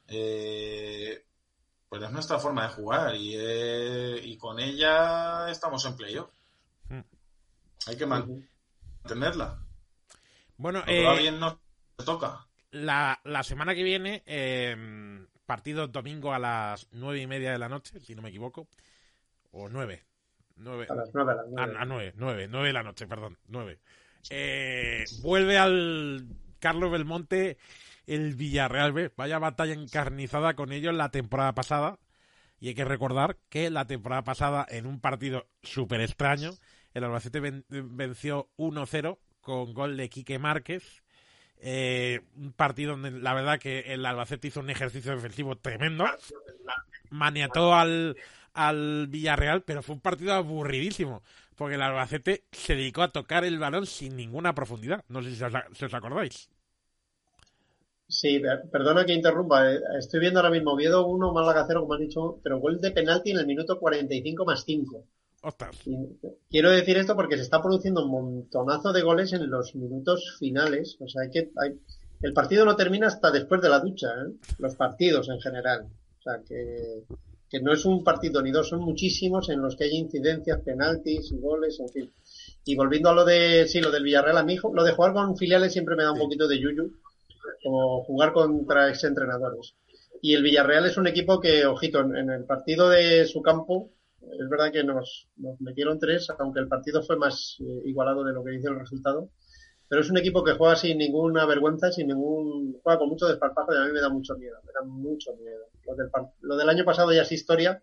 Eh, 0.08 1.24
pues 1.88 2.02
es 2.02 2.12
nuestra 2.12 2.40
forma 2.40 2.64
de 2.68 2.74
jugar 2.74 3.16
y, 3.16 3.36
eh, 3.38 4.20
y 4.24 4.36
con 4.38 4.60
ella 4.60 5.48
estamos 5.52 5.86
en 5.86 5.96
playoff. 5.96 6.32
Mm. 6.90 7.02
Hay 7.86 7.96
que 7.98 8.06
mantenerla. 8.08 9.64
Bueno, 10.58 10.84
eh, 10.88 11.20
bien 11.20 11.40
toca. 12.04 12.48
La, 12.72 13.20
la 13.24 13.44
semana 13.44 13.76
que 13.76 13.84
viene, 13.84 14.24
eh, 14.26 14.76
partido 15.46 15.88
domingo 15.88 16.34
a 16.34 16.40
las 16.40 16.88
nueve 16.92 17.22
y 17.22 17.28
media 17.28 17.52
de 17.52 17.60
la 17.60 17.70
noche, 17.70 18.00
si 18.00 18.16
no 18.16 18.22
me 18.22 18.30
equivoco. 18.30 18.68
O 19.52 19.70
nueve. 19.70 20.04
Nueve. 20.56 20.88
A 20.90 20.96
las 20.96 21.10
nueve, 21.14 21.32
a 21.32 21.36
las 21.36 21.46
A, 21.46 21.48
nueve. 21.50 21.78
a 21.80 21.86
nueve, 21.86 22.14
nueve, 22.16 22.48
nueve 22.50 22.68
de 22.68 22.74
la 22.74 22.84
noche, 22.84 23.08
perdón, 23.08 23.38
nueve. 23.48 23.80
Eh, 24.30 25.04
vuelve 25.22 25.58
al 25.58 26.28
Carlos 26.60 26.92
Belmonte 26.92 27.58
el 28.08 28.36
Villarreal 28.36 28.94
B. 28.94 29.12
Vaya 29.18 29.40
batalla 29.40 29.74
encarnizada 29.74 30.54
con 30.56 30.72
ellos 30.72 30.94
la 30.94 31.10
temporada 31.10 31.54
pasada. 31.54 31.98
Y 32.60 32.68
hay 32.70 32.76
que 32.76 32.86
recordar 32.86 33.38
que 33.50 33.72
la 33.72 33.88
temporada 33.88 34.24
pasada, 34.24 34.66
en 34.70 34.86
un 34.86 35.00
partido 35.00 35.48
súper 35.64 36.00
extraño, 36.02 36.52
el 36.94 37.04
Albacete 37.04 37.40
ven- 37.40 37.66
venció 37.70 38.50
1-0 38.58 39.18
con 39.42 39.74
gol 39.74 39.98
de 39.98 40.10
Quique 40.10 40.38
Márquez. 40.38 41.02
Eh, 41.62 42.22
un 42.38 42.54
partido 42.54 42.92
donde 42.94 43.12
la 43.12 43.34
verdad 43.34 43.60
que 43.60 43.82
el 43.94 44.06
Albacete 44.06 44.48
hizo 44.50 44.60
un 44.62 44.70
ejercicio 44.72 45.12
defensivo 45.16 45.58
tremendo. 45.58 46.12
Maniató 47.10 47.74
al, 47.76 48.18
al 48.54 49.08
Villarreal, 49.10 49.64
pero 49.64 49.84
fue 49.84 49.96
un 49.96 50.02
partido 50.02 50.34
aburridísimo. 50.34 51.24
Porque 51.56 51.76
el 51.76 51.82
Albacete 51.82 52.46
se 52.52 52.76
dedicó 52.76 53.04
a 53.04 53.12
tocar 53.12 53.44
el 53.46 53.60
balón 53.60 53.86
sin 53.86 54.16
ninguna 54.16 54.56
profundidad. 54.56 55.04
No 55.10 55.22
sé 55.22 55.36
si 55.36 55.44
os, 55.86 55.94
acordáis. 55.94 56.50
Sí, 58.16 58.32
per- 58.40 58.70
perdona 58.74 59.06
que 59.08 59.14
interrumpa. 59.16 59.72
eh, 59.72 59.80
Estoy 59.98 60.20
viendo 60.20 60.40
ahora 60.40 60.52
mismo 60.52 60.74
Oviedo 60.74 61.08
1, 61.08 61.34
Málaga 61.34 61.66
0, 61.66 61.82
como 61.82 61.96
has 61.96 62.00
dicho, 62.00 62.40
pero 62.44 62.60
gol 62.60 62.80
de 62.80 62.92
penalti 62.92 63.32
en 63.32 63.40
el 63.40 63.48
minuto 63.48 63.80
45 63.80 64.46
más 64.46 64.64
5. 64.66 65.04
Ostras. 65.44 65.76
Quiero 66.50 66.70
decir 66.72 66.98
esto 66.98 67.16
porque 67.16 67.36
se 67.36 67.42
está 67.44 67.62
produciendo 67.62 68.06
un 68.06 68.12
montonazo 68.12 68.94
de 68.94 69.02
goles 69.02 69.34
en 69.34 69.50
los 69.50 69.76
minutos 69.76 70.36
finales. 70.40 70.98
O 71.00 71.08
sea, 71.08 71.24
hay 71.24 71.30
que, 71.32 71.52
hay- 71.62 71.80
el 72.22 72.34
partido 72.34 72.64
no 72.66 72.76
termina 72.76 73.08
hasta 73.08 73.32
después 73.32 73.62
de 73.62 73.70
la 73.70 73.80
ducha, 73.80 74.08
¿eh? 74.10 74.32
los 74.60 74.76
partidos 74.76 75.30
en 75.30 75.40
general. 75.42 75.88
O 76.20 76.22
sea, 76.22 76.40
que, 76.48 77.04
que 77.50 77.60
no 77.60 77.74
es 77.74 77.84
un 77.86 78.04
partido 78.04 78.42
ni 78.44 78.52
dos, 78.52 78.70
son 78.70 78.82
muchísimos 78.82 79.50
en 79.50 79.62
los 79.62 79.76
que 79.76 79.86
hay 79.86 79.96
incidencias, 79.98 80.60
penaltis 80.62 81.32
y 81.32 81.38
goles, 81.40 81.80
en 81.80 81.90
fin. 81.90 82.12
Y 82.64 82.76
volviendo 82.76 83.10
a 83.10 83.16
lo 83.16 83.26
de, 83.26 83.66
sí, 83.68 83.82
lo 83.82 83.90
del 83.90 84.04
Villarreal, 84.04 84.38
a 84.38 84.44
mi 84.44 84.54
hijo, 84.54 84.72
lo 84.72 84.84
de 84.84 84.92
jugar 84.92 85.14
con 85.14 85.36
filiales 85.36 85.74
siempre 85.74 85.96
me 85.96 86.04
da 86.04 86.12
un 86.12 86.18
Sí. 86.18 86.24
poquito 86.24 86.48
de 86.48 86.60
yuyu, 86.60 86.92
como 87.64 88.04
jugar 88.04 88.32
contra 88.34 88.90
exentrenadores. 88.90 89.74
Y 90.22 90.36
el 90.36 90.44
Villarreal 90.44 90.86
es 90.86 90.98
un 90.98 91.08
equipo 91.08 91.40
que, 91.40 91.66
ojito, 91.66 92.02
en, 92.02 92.16
en 92.16 92.30
el 92.30 92.44
partido 92.44 92.88
de 92.90 93.26
su 93.26 93.42
campo, 93.42 93.90
es 94.22 94.50
verdad 94.50 94.72
que 94.72 94.84
nos, 94.84 95.28
nos 95.38 95.60
metieron 95.62 96.00
tres, 96.00 96.28
aunque 96.40 96.60
el 96.60 96.68
partido 96.68 97.02
fue 97.02 97.18
más 97.18 97.58
eh, 97.60 97.82
igualado 97.86 98.24
de 98.24 98.34
lo 98.34 98.44
que 98.44 98.52
dice 98.52 98.70
el 98.70 98.80
resultado. 98.80 99.30
Pero 99.88 100.02
es 100.02 100.10
un 100.10 100.18
equipo 100.18 100.44
que 100.44 100.54
juega 100.54 100.76
sin 100.76 100.98
ninguna 100.98 101.46
vergüenza, 101.46 101.92
sin 101.92 102.08
ningún. 102.08 102.80
juega 102.82 103.00
con 103.00 103.10
mucho 103.10 103.28
desparpajo 103.28 103.74
y 103.74 103.78
a 103.78 103.86
mí 103.86 103.92
me 103.92 104.00
da 104.00 104.10
mucho 104.10 104.36
miedo. 104.38 104.58
Me 104.66 104.72
da 104.72 104.86
mucho 104.86 105.36
miedo. 105.36 105.66
Lo 105.86 105.96
del, 105.96 106.10
lo 106.42 106.56
del 106.56 106.70
año 106.70 106.86
pasado 106.86 107.12
ya 107.12 107.24
es 107.24 107.32
historia 107.32 107.82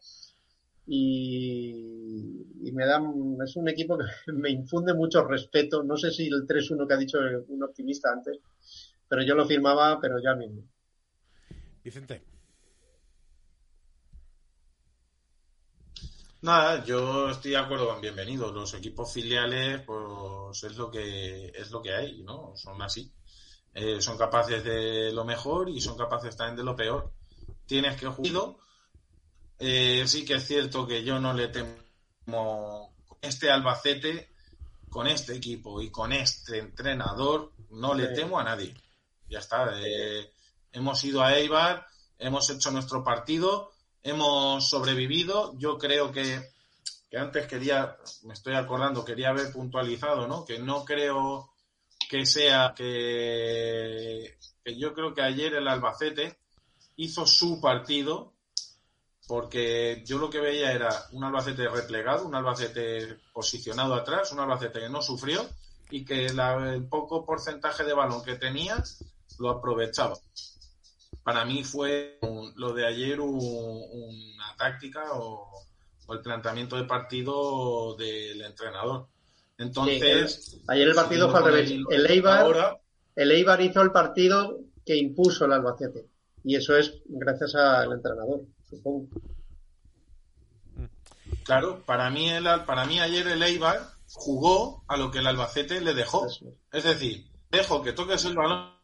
y, 0.86 2.46
y 2.62 2.72
me 2.72 2.86
da. 2.86 3.02
es 3.44 3.56
un 3.56 3.68
equipo 3.68 3.98
que 3.98 4.04
me 4.32 4.50
infunde 4.50 4.94
mucho 4.94 5.22
respeto. 5.24 5.82
No 5.82 5.96
sé 5.96 6.10
si 6.10 6.28
el 6.28 6.46
3-1 6.46 6.88
que 6.88 6.94
ha 6.94 6.98
dicho 6.98 7.18
un 7.48 7.62
optimista 7.62 8.10
antes, 8.10 8.38
pero 9.06 9.22
yo 9.22 9.34
lo 9.34 9.44
firmaba, 9.44 10.00
pero 10.00 10.18
ya 10.18 10.34
mismo. 10.34 10.62
Vicente. 11.84 12.37
Nada, 16.40 16.84
yo 16.84 17.30
estoy 17.30 17.50
de 17.52 17.56
acuerdo 17.56 17.88
con 17.88 18.00
bienvenido. 18.00 18.52
Los 18.52 18.72
equipos 18.74 19.12
filiales, 19.12 19.82
pues 19.82 20.62
es 20.62 20.76
lo 20.76 20.88
que 20.88 21.48
es 21.48 21.70
lo 21.72 21.82
que 21.82 21.92
hay, 21.92 22.22
¿no? 22.22 22.52
Son 22.54 22.80
así. 22.80 23.12
Eh, 23.74 24.00
son 24.00 24.16
capaces 24.16 24.62
de 24.62 25.10
lo 25.12 25.24
mejor 25.24 25.68
y 25.68 25.80
son 25.80 25.96
capaces 25.96 26.36
también 26.36 26.56
de 26.56 26.62
lo 26.62 26.76
peor. 26.76 27.12
Tienes 27.66 27.96
que 27.98 28.06
jugar. 28.06 28.54
Eh, 29.58 30.04
sí 30.06 30.24
que 30.24 30.34
es 30.34 30.46
cierto 30.46 30.86
que 30.86 31.02
yo 31.02 31.18
no 31.18 31.34
le 31.34 31.48
temo 31.48 32.94
este 33.20 33.50
Albacete, 33.50 34.30
con 34.88 35.08
este 35.08 35.34
equipo 35.34 35.82
y 35.82 35.90
con 35.90 36.12
este 36.12 36.58
entrenador, 36.58 37.52
no 37.70 37.94
le 37.94 38.08
temo 38.08 38.38
a 38.38 38.44
nadie. 38.44 38.74
Ya 39.28 39.40
está. 39.40 39.72
eh, 39.82 40.32
hemos 40.70 41.02
ido 41.02 41.20
a 41.20 41.36
Eibar, 41.36 41.84
hemos 42.16 42.48
hecho 42.48 42.70
nuestro 42.70 43.02
partido, 43.02 43.72
hemos 44.02 44.68
sobrevivido. 44.68 45.54
Yo 45.58 45.78
creo 45.78 46.10
que, 46.12 46.50
que 47.10 47.18
antes 47.18 47.46
quería, 47.46 47.96
me 48.24 48.34
estoy 48.34 48.54
acordando, 48.54 49.04
quería 49.04 49.30
haber 49.30 49.52
puntualizado, 49.52 50.26
¿no? 50.26 50.44
Que 50.44 50.58
no 50.58 50.84
creo 50.84 51.50
que 52.08 52.24
sea 52.26 52.72
que, 52.76 54.38
yo 54.76 54.94
creo 54.94 55.14
que 55.14 55.22
ayer 55.22 55.54
el 55.54 55.68
Albacete 55.68 56.38
hizo 56.96 57.26
su 57.26 57.60
partido 57.60 58.32
porque 59.26 60.02
yo 60.06 60.16
lo 60.18 60.30
que 60.30 60.40
veía 60.40 60.72
era 60.72 60.88
un 61.12 61.22
Albacete 61.22 61.68
replegado, 61.68 62.26
un 62.26 62.34
Albacete 62.34 63.18
posicionado 63.32 63.94
atrás, 63.94 64.32
un 64.32 64.40
Albacete 64.40 64.80
que 64.80 64.88
no 64.88 65.02
sufrió 65.02 65.46
y 65.90 66.04
que 66.04 66.32
la- 66.32 66.72
el 66.74 66.86
poco 66.88 67.26
porcentaje 67.26 67.84
de 67.84 67.92
balón 67.92 68.22
que 68.24 68.36
tenía 68.36 68.82
lo 69.38 69.50
aprovechaba. 69.50 70.16
Para 71.28 71.44
mí 71.44 71.62
fue 71.62 72.18
un- 72.22 72.54
lo 72.56 72.72
de 72.72 72.86
ayer 72.86 73.20
un- 73.20 73.38
una 73.38 74.56
táctica 74.56 75.12
o, 75.12 75.46
o 76.06 76.14
el 76.14 76.20
planteamiento 76.22 76.76
de 76.76 76.84
partido 76.84 77.94
del 77.96 78.40
entrenador. 78.40 79.08
Entonces, 79.58 80.56
Ayer 80.68 80.88
el 80.88 80.94
partido 80.94 81.28
fue 81.30 81.40
al 81.40 81.44
revés. 81.44 81.70
El 81.90 82.06
Eibar, 82.06 82.40
ahora, 82.40 82.78
el 83.14 83.30
Eibar 83.30 83.60
hizo 83.60 83.82
el 83.82 83.92
partido 83.92 84.58
que 84.86 84.96
impuso 84.96 85.44
el 85.44 85.52
Albacete. 85.52 86.06
Y 86.44 86.56
eso 86.56 86.74
es 86.78 86.94
gracias 87.04 87.54
al 87.56 87.92
entrenador, 87.92 88.40
supongo. 88.70 89.08
claro, 91.44 91.82
para 91.84 92.08
mí, 92.08 92.30
el, 92.30 92.44
para 92.64 92.86
mí 92.86 93.00
ayer 93.00 93.26
el 93.28 93.42
Eibar 93.42 93.80
jugó 94.12 94.82
a 94.88 94.96
lo 94.96 95.10
que 95.10 95.18
el 95.18 95.26
Albacete 95.26 95.82
le 95.82 95.92
dejó. 95.92 96.26
Es 96.72 96.84
decir, 96.84 97.26
dejo 97.50 97.82
que 97.82 97.92
toques 97.92 98.24
el 98.24 98.34
balón, 98.34 98.77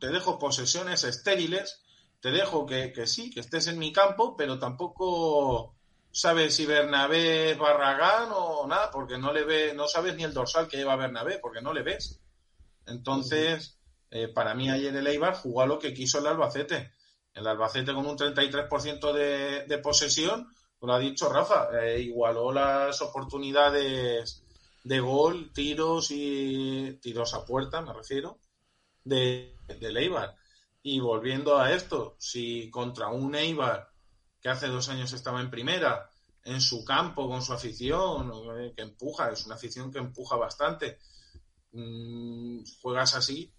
te 0.00 0.08
dejo 0.08 0.38
posesiones 0.38 1.04
estériles, 1.04 1.82
te 2.20 2.30
dejo 2.30 2.66
que, 2.66 2.92
que 2.92 3.06
sí, 3.06 3.30
que 3.30 3.40
estés 3.40 3.66
en 3.66 3.78
mi 3.78 3.92
campo, 3.92 4.36
pero 4.36 4.58
tampoco 4.58 5.74
sabes 6.12 6.54
si 6.54 6.66
Bernabé 6.66 7.52
es 7.52 7.58
Barragán 7.58 8.28
o 8.32 8.66
nada, 8.66 8.90
porque 8.90 9.18
no 9.18 9.32
le 9.32 9.44
ve, 9.44 9.74
no 9.74 9.86
sabes 9.88 10.16
ni 10.16 10.24
el 10.24 10.34
dorsal 10.34 10.68
que 10.68 10.76
lleva 10.76 10.96
Bernabé, 10.96 11.38
porque 11.38 11.62
no 11.62 11.72
le 11.72 11.82
ves. 11.82 12.20
Entonces, 12.86 13.78
eh, 14.10 14.28
para 14.28 14.54
mí 14.54 14.70
ayer 14.70 14.94
el 14.94 15.06
Eibar 15.06 15.34
jugó 15.34 15.62
a 15.62 15.66
lo 15.66 15.78
que 15.78 15.94
quiso 15.94 16.18
el 16.18 16.26
Albacete. 16.26 16.92
El 17.32 17.46
Albacete 17.46 17.94
con 17.94 18.06
un 18.06 18.18
33% 18.18 19.12
de, 19.12 19.64
de 19.66 19.78
posesión, 19.78 20.52
lo 20.82 20.92
ha 20.92 20.98
dicho 20.98 21.28
Rafa, 21.28 21.68
eh, 21.80 22.00
igualó 22.00 22.52
las 22.52 23.00
oportunidades 23.02 24.42
de 24.82 25.00
gol, 25.00 25.52
tiros 25.52 26.10
y 26.10 26.98
tiros 27.02 27.34
a 27.34 27.44
puerta, 27.44 27.82
me 27.82 27.92
refiero, 27.92 28.38
de, 29.04 29.54
del 29.78 29.96
Eibar. 29.96 30.34
Y 30.82 30.98
volviendo 31.00 31.58
a 31.58 31.72
esto, 31.72 32.16
si 32.18 32.70
contra 32.70 33.08
un 33.08 33.34
Eibar 33.34 33.90
que 34.40 34.48
hace 34.48 34.68
dos 34.68 34.88
años 34.88 35.12
estaba 35.12 35.40
en 35.40 35.50
primera, 35.50 36.10
en 36.44 36.60
su 36.60 36.84
campo, 36.84 37.28
con 37.28 37.42
su 37.42 37.52
afición, 37.52 38.32
eh, 38.58 38.72
que 38.74 38.82
empuja, 38.82 39.30
es 39.30 39.44
una 39.44 39.56
afición 39.56 39.92
que 39.92 39.98
empuja 39.98 40.36
bastante, 40.36 40.98
mm, 41.72 42.62
juegas 42.80 43.14
así, 43.14 43.52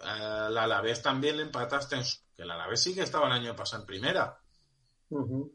al 0.00 0.56
Alavés 0.58 1.00
también 1.02 1.36
le 1.36 1.44
empataste, 1.44 1.96
en 1.96 2.04
su- 2.04 2.18
que 2.34 2.42
el 2.42 2.50
Alavés 2.50 2.82
sí 2.82 2.94
que 2.94 3.02
estaba 3.02 3.26
el 3.28 3.32
año 3.32 3.54
pasado 3.56 3.82
en 3.82 3.86
primera, 3.86 4.38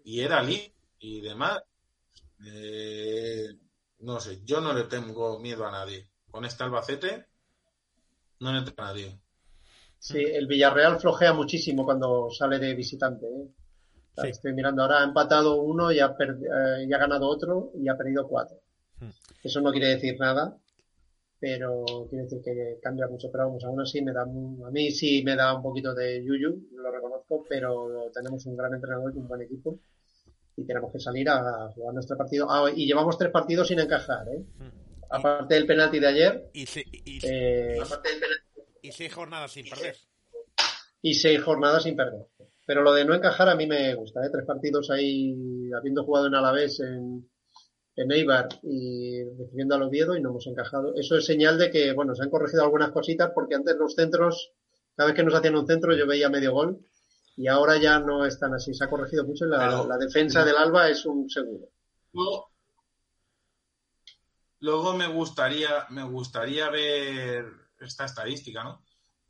y 0.05 0.21
era 0.21 0.41
Lee 0.41 0.73
y 0.99 1.21
demás. 1.21 1.61
Eh, 2.45 3.49
no 3.99 4.19
sé, 4.19 4.41
yo 4.43 4.61
no 4.61 4.73
le 4.73 4.85
tengo 4.85 5.39
miedo 5.39 5.65
a 5.67 5.71
nadie. 5.71 6.09
Con 6.31 6.45
este 6.45 6.63
Albacete, 6.63 7.27
no 8.39 8.51
le 8.53 8.61
tengo 8.63 8.81
a 8.81 8.85
nadie. 8.87 9.19
Sí, 10.03 10.17
el 10.19 10.47
Villarreal 10.47 10.99
flojea 10.99 11.31
muchísimo 11.31 11.85
cuando 11.85 12.29
sale 12.31 12.57
de 12.57 12.73
visitante. 12.73 13.27
¿eh? 13.27 13.47
Sí. 14.19 14.27
Estoy 14.29 14.53
mirando 14.53 14.81
ahora, 14.81 15.01
ha 15.01 15.03
empatado 15.03 15.61
uno 15.61 15.91
y 15.91 15.99
ha, 15.99 16.15
eh, 16.19 16.85
y 16.87 16.91
ha 16.93 16.97
ganado 16.97 17.27
otro 17.27 17.71
y 17.75 17.87
ha 17.87 17.95
perdido 17.95 18.27
cuatro. 18.27 18.57
Hmm. 18.99 19.09
Eso 19.43 19.61
no 19.61 19.71
quiere 19.71 19.89
decir 19.89 20.19
nada, 20.19 20.57
pero 21.39 21.85
quiere 22.09 22.23
decir 22.23 22.41
que 22.43 22.79
cambia 22.81 23.07
mucho. 23.07 23.29
Pero 23.31 23.45
vamos, 23.45 23.63
aún 23.63 23.79
así 23.79 24.01
me 24.01 24.11
da, 24.11 24.23
a 24.23 24.71
mí 24.71 24.89
sí 24.91 25.21
me 25.23 25.35
da 25.35 25.55
un 25.55 25.61
poquito 25.61 25.93
de 25.93 26.23
yuyu, 26.23 26.69
lo 26.75 26.91
reconozco, 26.91 27.45
pero 27.47 28.09
tenemos 28.13 28.43
un 28.47 28.57
gran 28.57 28.73
entrenador 28.73 29.13
y 29.15 29.19
un 29.19 29.27
buen 29.27 29.41
equipo 29.41 29.77
y 30.57 30.65
tenemos 30.65 30.91
que 30.91 30.99
salir 30.99 31.29
a 31.29 31.69
jugar 31.75 31.93
nuestro 31.93 32.17
partido. 32.17 32.47
Ah, 32.49 32.71
y 32.75 32.87
llevamos 32.87 33.17
tres 33.19 33.31
partidos 33.31 33.67
sin 33.67 33.79
encajar, 33.79 34.27
¿eh? 34.29 34.43
Aparte 35.11 35.53
del 35.55 35.65
penalti 35.67 35.99
de 35.99 36.07
ayer, 36.07 36.49
Y, 36.53 36.65
se- 36.65 36.85
y- 36.91 37.19
eh, 37.23 37.77
y 38.81 38.91
seis 38.91 39.13
jornadas 39.13 39.51
sin 39.51 39.69
perder. 39.69 39.95
y 41.01 41.13
seis 41.13 41.41
jornadas 41.41 41.83
sin 41.83 41.95
perder. 41.95 42.27
Pero 42.65 42.83
lo 42.83 42.93
de 42.93 43.05
no 43.05 43.13
encajar 43.13 43.49
a 43.49 43.55
mí 43.55 43.65
me 43.67 43.93
gusta, 43.95 44.23
¿eh? 44.25 44.29
Tres 44.31 44.45
partidos 44.45 44.89
ahí, 44.91 45.35
habiendo 45.75 46.03
jugado 46.05 46.27
en 46.27 46.35
Alavés, 46.35 46.79
en, 46.79 47.29
en 47.95 48.11
Eibar 48.11 48.47
y 48.63 49.23
recibiendo 49.37 49.75
al 49.75 49.81
Oviedo 49.83 50.15
y 50.15 50.21
no 50.21 50.29
hemos 50.29 50.47
encajado. 50.47 50.93
Eso 50.95 51.17
es 51.17 51.25
señal 51.25 51.57
de 51.57 51.69
que, 51.71 51.91
bueno, 51.93 52.15
se 52.15 52.23
han 52.23 52.29
corregido 52.29 52.63
algunas 52.63 52.91
cositas 52.91 53.31
porque 53.33 53.55
antes 53.55 53.75
los 53.77 53.93
centros, 53.95 54.51
cada 54.95 55.07
vez 55.07 55.15
que 55.15 55.23
nos 55.23 55.33
hacían 55.33 55.55
un 55.55 55.67
centro 55.67 55.95
yo 55.95 56.05
veía 56.07 56.29
medio 56.29 56.53
gol 56.53 56.79
y 57.35 57.47
ahora 57.47 57.77
ya 57.77 57.99
no 57.99 58.25
están 58.25 58.53
así. 58.53 58.73
Se 58.73 58.83
ha 58.85 58.89
corregido 58.89 59.25
mucho 59.25 59.45
y 59.45 59.49
la, 59.49 59.57
Pero- 59.59 59.87
la 59.87 59.97
defensa 59.97 60.45
del 60.45 60.55
Alba 60.57 60.87
es 60.89 61.05
un 61.05 61.29
seguro. 61.29 61.67
Luego, 62.13 62.51
luego 64.59 64.93
me 64.93 65.07
gustaría, 65.07 65.85
me 65.89 66.03
gustaría 66.03 66.69
ver 66.69 67.45
esta 67.85 68.05
estadística, 68.05 68.63
¿no? 68.63 68.83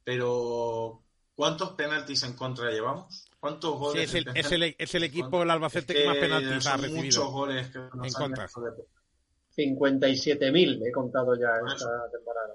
Pero 0.04 1.04
¿cuántos 1.36 1.72
penaltis 1.72 2.24
en 2.24 2.34
contra 2.34 2.70
llevamos? 2.72 3.28
¿Cuántos 3.40 3.72
Sí, 3.74 3.78
goles? 3.80 4.04
es 4.10 4.16
el, 4.16 4.28
en 4.30 4.38
es 4.38 4.52
el, 4.52 4.76
es 4.78 4.96
el 4.96 5.04
equipo, 5.04 5.42
el 5.44 5.50
Albacete, 5.52 5.94
que 5.94 6.06
más 6.06 6.18
penaltis 6.18 6.68
ha 6.68 6.78
recibido. 6.78 7.04
muchos 7.04 7.32
goles 7.32 7.68
que 7.70 7.80
nos 7.80 7.94
en 7.94 8.02
han 8.04 8.12
contra. 8.14 8.46
hecho 8.46 8.62
de- 8.62 8.86
57.000 9.54 10.82
he 10.88 10.92
contado 10.94 11.36
ya 11.36 11.60
Por 11.60 11.74
esta 11.74 12.10
temporada. 12.12 12.54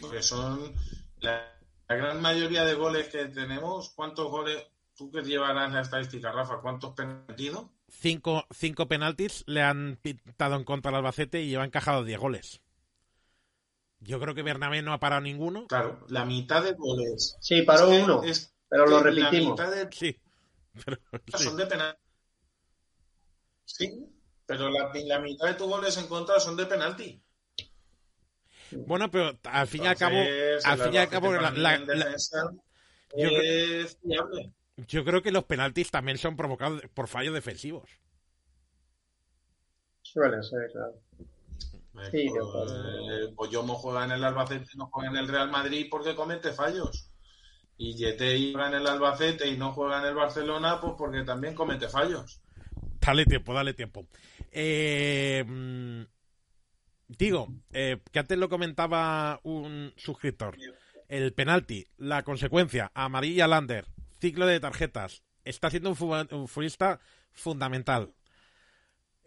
Porque 0.00 0.22
son 0.22 0.72
la, 1.20 1.52
la 1.88 1.94
gran 1.96 2.20
mayoría 2.22 2.64
de 2.64 2.74
goles 2.74 3.08
que 3.08 3.26
tenemos. 3.26 3.90
¿Cuántos 3.90 4.30
goles? 4.30 4.62
Tú 4.96 5.10
que 5.10 5.22
llevarás 5.22 5.72
la 5.72 5.80
estadística, 5.80 6.30
Rafa, 6.32 6.60
¿cuántos 6.60 6.94
penaltis? 6.94 7.52
Cinco, 7.88 8.44
cinco 8.50 8.86
penaltis 8.86 9.42
le 9.46 9.62
han 9.62 9.98
pintado 10.00 10.56
en 10.56 10.64
contra 10.64 10.90
al 10.90 10.96
Albacete 10.96 11.42
y 11.42 11.48
lleva 11.48 11.64
encajado 11.64 12.04
10 12.04 12.18
goles. 12.18 12.60
Yo 14.04 14.20
creo 14.20 14.34
que 14.34 14.42
Bernabé 14.42 14.82
no 14.82 14.92
ha 14.92 15.00
parado 15.00 15.22
ninguno. 15.22 15.66
Claro, 15.66 16.04
la 16.08 16.24
mitad 16.24 16.62
de 16.62 16.72
goles. 16.72 17.36
Sí, 17.40 17.62
paró 17.62 17.90
Es 17.90 17.96
que- 17.98 18.04
uno, 18.04 18.22
es 18.22 18.54
pero 18.68 18.86
lo 18.86 19.00
repetimos. 19.00 19.58
La 19.58 19.66
mitad 19.66 19.84
de 19.84 19.92
Sí. 19.92 20.20
Pero, 20.84 20.98
sí. 21.36 21.44
son 21.44 21.56
de 21.56 21.66
penalti. 21.66 22.00
Sí, 23.64 24.06
pero 24.46 24.68
la, 24.70 24.90
la 24.92 25.18
mitad 25.20 25.46
de 25.46 25.54
tus 25.54 25.68
goles 25.68 25.96
en 25.96 26.06
contra 26.08 26.38
son 26.40 26.56
de 26.56 26.66
penalti. 26.66 27.22
Bueno, 28.72 29.10
pero 29.10 29.38
al 29.44 29.66
fin 29.68 29.84
y 29.84 29.86
al 29.86 29.96
cabo, 29.96 30.16
al 30.64 30.78
fin 30.78 30.94
y 30.94 30.98
al 30.98 31.08
cabo, 31.08 31.32
la- 31.32 31.50
la- 31.52 31.78
la- 31.78 32.16
yo 33.16 33.28
es 33.40 33.96
fiable. 34.02 34.52
yo 34.76 35.04
creo 35.04 35.22
que 35.22 35.30
los 35.30 35.44
penaltis 35.44 35.90
también 35.92 36.18
son 36.18 36.36
provocados 36.36 36.82
por 36.92 37.06
fallos 37.06 37.32
defensivos. 37.34 37.88
Suele 40.02 40.42
ser, 40.42 40.70
claro. 40.72 41.00
Sí, 42.10 42.28
pues, 42.28 42.72
eh, 42.72 43.32
Boyomo 43.34 43.74
juega 43.76 44.04
en 44.04 44.12
el 44.12 44.24
Albacete 44.24 44.66
y 44.74 44.76
no 44.76 44.86
juega 44.86 45.10
en 45.10 45.16
el 45.16 45.28
Real 45.28 45.50
Madrid 45.50 45.86
porque 45.90 46.14
comete 46.14 46.52
fallos. 46.52 47.10
Y 47.76 47.94
Yetei 47.94 48.52
juega 48.52 48.68
en 48.68 48.74
el 48.74 48.86
Albacete 48.86 49.48
y 49.48 49.56
no 49.56 49.72
juega 49.72 50.00
en 50.00 50.06
el 50.06 50.14
Barcelona 50.14 50.80
pues 50.80 50.94
porque 50.98 51.22
también 51.22 51.54
comete 51.54 51.88
fallos. 51.88 52.40
Dale 53.00 53.24
tiempo, 53.26 53.54
dale 53.54 53.74
tiempo. 53.74 54.06
Eh, 54.50 55.44
mm, 55.46 56.02
digo, 57.08 57.48
eh, 57.72 58.00
que 58.10 58.18
antes 58.18 58.38
lo 58.38 58.48
comentaba 58.48 59.40
un 59.44 59.92
suscriptor. 59.96 60.56
El 61.08 61.32
penalti, 61.32 61.86
la 61.98 62.22
consecuencia, 62.22 62.90
amarilla 62.94 63.46
Lander, 63.46 63.86
ciclo 64.20 64.46
de 64.46 64.60
tarjetas. 64.60 65.22
Está 65.44 65.70
siendo 65.70 65.90
un 65.90 65.96
futbolista 65.96 66.98
fundamental. 67.32 68.14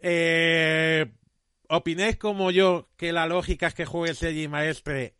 Eh, 0.00 1.06
¿Opináis 1.68 2.16
como 2.16 2.50
yo 2.50 2.88
que 2.96 3.12
la 3.12 3.26
lógica 3.26 3.66
es 3.66 3.74
que 3.74 3.84
juegue 3.84 4.14
Sergi 4.14 4.48
Maestre 4.48 5.14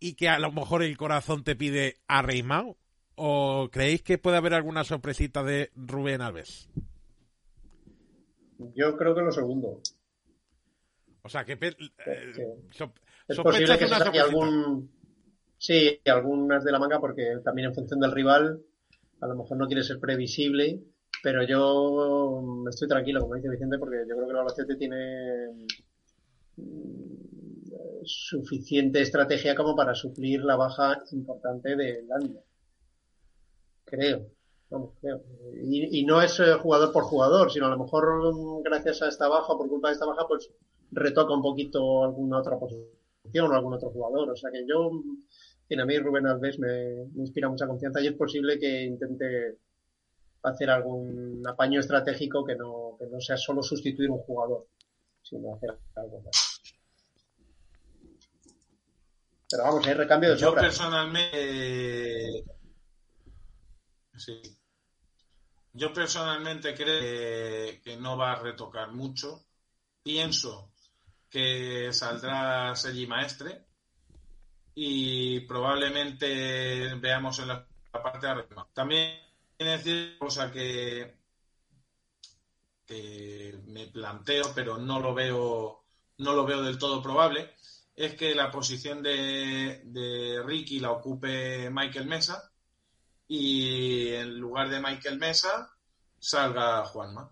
y 0.00 0.14
que 0.14 0.28
a 0.28 0.38
lo 0.38 0.50
mejor 0.50 0.82
el 0.82 0.96
corazón 0.96 1.44
te 1.44 1.54
pide 1.54 1.98
a? 2.08 2.76
¿O 3.14 3.68
creéis 3.70 4.02
que 4.02 4.18
puede 4.18 4.38
haber 4.38 4.54
alguna 4.54 4.82
sorpresita 4.84 5.44
de 5.44 5.70
Rubén 5.76 6.20
Alves? 6.20 6.68
Yo 8.74 8.96
creo 8.96 9.14
que 9.14 9.20
lo 9.22 9.30
segundo. 9.32 9.80
O 11.22 11.28
sea, 11.28 11.44
que 11.44 11.52
eh, 11.52 12.32
Sí. 12.34 12.42
so- 12.70 12.92
Es 13.28 13.38
posible 13.38 13.78
que 13.78 13.86
se 13.86 13.94
saque 13.94 14.18
algún. 14.20 14.90
Sí, 15.58 16.00
algunas 16.06 16.64
de 16.64 16.72
la 16.72 16.80
manga, 16.80 16.98
porque 16.98 17.36
también 17.44 17.68
en 17.68 17.74
función 17.74 18.00
del 18.00 18.10
rival, 18.10 18.60
a 19.20 19.26
lo 19.28 19.36
mejor 19.36 19.56
no 19.56 19.66
quiere 19.68 19.84
ser 19.84 20.00
previsible, 20.00 20.80
pero 21.22 21.44
yo 21.44 22.66
estoy 22.68 22.88
tranquilo, 22.88 23.20
como 23.20 23.36
dice 23.36 23.48
Vicente, 23.48 23.78
porque 23.78 24.04
yo 24.08 24.16
creo 24.16 24.26
que 24.26 24.32
el 24.32 24.38
Albacete 24.38 24.76
tiene 24.76 25.68
mm, 26.56 28.02
suficiente 28.04 29.00
estrategia 29.00 29.54
como 29.54 29.76
para 29.76 29.94
suplir 29.94 30.42
la 30.42 30.56
baja 30.56 31.00
importante 31.12 31.76
de 31.76 32.02
Landia. 32.08 32.42
Creo. 33.84 34.26
Vamos, 34.70 34.94
creo. 35.00 35.22
Y, 35.62 36.04
no 36.04 36.20
es 36.22 36.40
eh, 36.40 36.54
jugador 36.54 36.92
por 36.92 37.04
jugador, 37.04 37.52
sino 37.52 37.66
a 37.66 37.70
lo 37.70 37.78
mejor 37.78 38.34
mm, 38.34 38.62
gracias 38.62 39.02
a 39.02 39.08
esta 39.08 39.28
baja, 39.28 39.56
por 39.56 39.68
culpa 39.68 39.88
de 39.88 39.94
esta 39.94 40.06
baja, 40.06 40.26
pues 40.26 40.50
retoca 40.90 41.34
un 41.34 41.42
poquito 41.42 42.04
alguna 42.04 42.40
otra 42.40 42.58
posición 42.58 43.50
o 43.50 43.54
algún 43.54 43.74
otro 43.74 43.90
jugador. 43.90 44.30
O 44.30 44.36
sea 44.36 44.50
que 44.50 44.66
yo, 44.66 44.90
mm, 44.90 45.22
en 45.68 45.80
a 45.80 45.86
mí 45.86 45.98
Rubén 45.98 46.26
Alves 46.26 46.58
me 46.58 47.04
inspira 47.16 47.48
mucha 47.48 47.66
confianza 47.66 48.00
y 48.00 48.08
es 48.08 48.14
posible 48.14 48.58
que 48.58 48.82
intente 48.84 49.58
hacer 50.42 50.70
algún 50.70 51.42
apaño 51.46 51.80
estratégico 51.80 52.44
que 52.44 52.56
no, 52.56 52.96
que 52.98 53.06
no 53.06 53.20
sea 53.20 53.36
solo 53.36 53.62
sustituir 53.62 54.10
un 54.10 54.18
jugador, 54.18 54.66
sino 55.22 55.54
hacer 55.54 55.78
algo 55.94 56.20
más. 56.22 56.60
Pero 59.48 59.64
vamos, 59.64 59.86
hay 59.86 59.94
recambio 59.94 60.30
de 60.30 60.36
Yo 60.38 60.48
sobra. 60.48 60.62
personalmente. 60.62 62.44
Sí. 64.16 64.40
Yo 65.74 65.92
personalmente 65.92 66.74
creo 66.74 67.00
que, 67.00 67.80
que 67.82 67.96
no 67.96 68.16
va 68.16 68.32
a 68.32 68.42
retocar 68.42 68.92
mucho. 68.92 69.44
Pienso 70.02 70.72
que 71.28 71.92
saldrá 71.92 72.74
Sergi 72.76 73.06
Maestre 73.06 73.66
y 74.74 75.40
probablemente 75.40 76.94
veamos 76.94 77.38
en 77.38 77.48
la 77.48 77.66
parte 77.90 78.26
de 78.26 78.32
arriba. 78.32 78.68
También 78.72 79.18
decir 79.70 80.18
cosa 80.18 80.50
que, 80.50 81.20
me 83.68 83.86
planteo, 83.86 84.52
pero 84.54 84.76
no 84.76 85.00
lo 85.00 85.14
veo, 85.14 85.84
no 86.18 86.34
lo 86.34 86.44
veo 86.44 86.62
del 86.62 86.78
todo 86.78 87.02
probable, 87.02 87.54
es 87.96 88.14
que 88.14 88.34
la 88.34 88.50
posición 88.50 89.02
de, 89.02 90.42
Ricky 90.44 90.80
la 90.80 90.90
ocupe 90.90 91.70
Michael 91.70 92.06
Mesa 92.06 92.52
y 93.26 94.08
en 94.08 94.38
lugar 94.38 94.68
de 94.68 94.80
Michael 94.80 95.18
Mesa 95.18 95.70
salga 96.18 96.84
Juanma. 96.84 97.30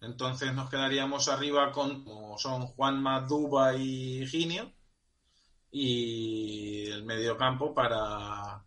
Entonces 0.00 0.52
nos 0.52 0.68
quedaríamos 0.68 1.28
arriba 1.28 1.72
con 1.72 2.04
son 2.38 2.66
Juanma, 2.66 3.22
Duba 3.22 3.74
y 3.74 4.26
Ginio 4.26 4.72
y 5.70 6.88
el 6.90 7.04
mediocampo 7.04 7.74
para 7.74 8.64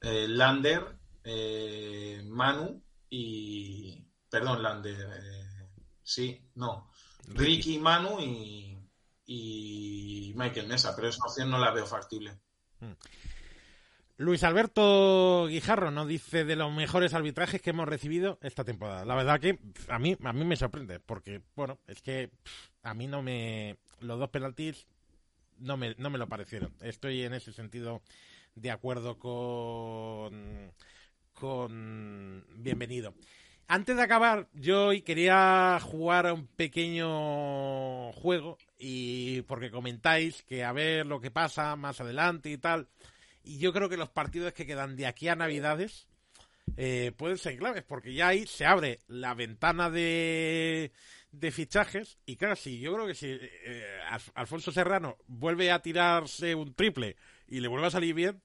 eh, 0.00 0.26
Lander, 0.28 0.95
eh, 1.26 2.22
Manu 2.24 2.80
y 3.10 4.06
perdón, 4.30 4.62
Lander, 4.62 4.96
eh, 4.96 5.68
sí, 6.02 6.40
no, 6.54 6.90
Ricky, 7.28 7.78
Manu 7.78 8.20
y, 8.20 8.78
y 9.26 10.32
Michael 10.36 10.68
Mesa, 10.68 10.94
pero 10.94 11.08
esa 11.08 11.24
opción 11.24 11.50
no 11.50 11.58
la 11.58 11.72
veo 11.72 11.84
factible. 11.84 12.38
Luis 14.18 14.44
Alberto 14.44 15.46
Guijarro 15.48 15.90
nos 15.90 16.06
dice 16.06 16.44
de 16.44 16.56
los 16.56 16.72
mejores 16.72 17.12
arbitrajes 17.12 17.60
que 17.60 17.70
hemos 17.70 17.88
recibido 17.88 18.38
esta 18.40 18.64
temporada. 18.64 19.04
La 19.04 19.14
verdad 19.14 19.40
que 19.40 19.58
a 19.88 19.98
mí 19.98 20.16
a 20.22 20.32
mí 20.32 20.44
me 20.44 20.56
sorprende 20.56 21.00
porque 21.00 21.42
bueno, 21.54 21.78
es 21.86 22.00
que 22.02 22.30
a 22.82 22.94
mí 22.94 23.08
no 23.08 23.22
me 23.22 23.78
los 24.00 24.18
dos 24.18 24.30
penaltis 24.30 24.86
no 25.58 25.76
me 25.76 25.94
no 25.98 26.08
me 26.08 26.18
lo 26.18 26.28
parecieron. 26.28 26.72
Estoy 26.80 27.24
en 27.24 27.34
ese 27.34 27.52
sentido 27.52 28.00
de 28.54 28.70
acuerdo 28.70 29.18
con 29.18 30.72
con 31.38 32.44
bienvenido. 32.56 33.14
Antes 33.68 33.96
de 33.96 34.02
acabar, 34.02 34.48
yo 34.54 34.86
hoy 34.86 35.02
quería 35.02 35.78
jugar 35.82 36.26
a 36.26 36.32
un 36.32 36.46
pequeño 36.46 38.12
juego 38.12 38.58
y 38.78 39.42
porque 39.42 39.70
comentáis 39.70 40.42
que 40.44 40.64
a 40.64 40.72
ver 40.72 41.06
lo 41.06 41.20
que 41.20 41.30
pasa 41.30 41.76
más 41.76 42.00
adelante 42.00 42.50
y 42.50 42.58
tal. 42.58 42.88
Y 43.42 43.58
yo 43.58 43.72
creo 43.72 43.88
que 43.88 43.96
los 43.96 44.08
partidos 44.08 44.52
que 44.52 44.66
quedan 44.66 44.96
de 44.96 45.06
aquí 45.06 45.28
a 45.28 45.36
Navidades 45.36 46.08
eh, 46.76 47.12
pueden 47.16 47.38
ser 47.38 47.56
claves, 47.58 47.84
porque 47.84 48.14
ya 48.14 48.28
ahí 48.28 48.46
se 48.46 48.66
abre 48.66 49.00
la 49.08 49.34
ventana 49.34 49.90
de, 49.90 50.92
de 51.32 51.50
fichajes. 51.50 52.18
Y 52.24 52.36
claro, 52.36 52.56
sí, 52.56 52.78
yo 52.80 52.94
creo 52.94 53.06
que 53.06 53.14
si 53.14 53.28
eh, 53.30 53.98
Alf- 54.10 54.32
Alfonso 54.34 54.72
Serrano 54.72 55.16
vuelve 55.26 55.70
a 55.70 55.82
tirarse 55.82 56.54
un 56.54 56.72
triple 56.74 57.16
y 57.46 57.60
le 57.60 57.68
vuelve 57.68 57.88
a 57.88 57.90
salir 57.90 58.14
bien, 58.14 58.42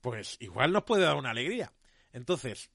pues 0.00 0.36
igual 0.40 0.72
nos 0.72 0.84
puede 0.84 1.04
dar 1.04 1.16
una 1.16 1.30
alegría. 1.30 1.72
Entonces, 2.12 2.70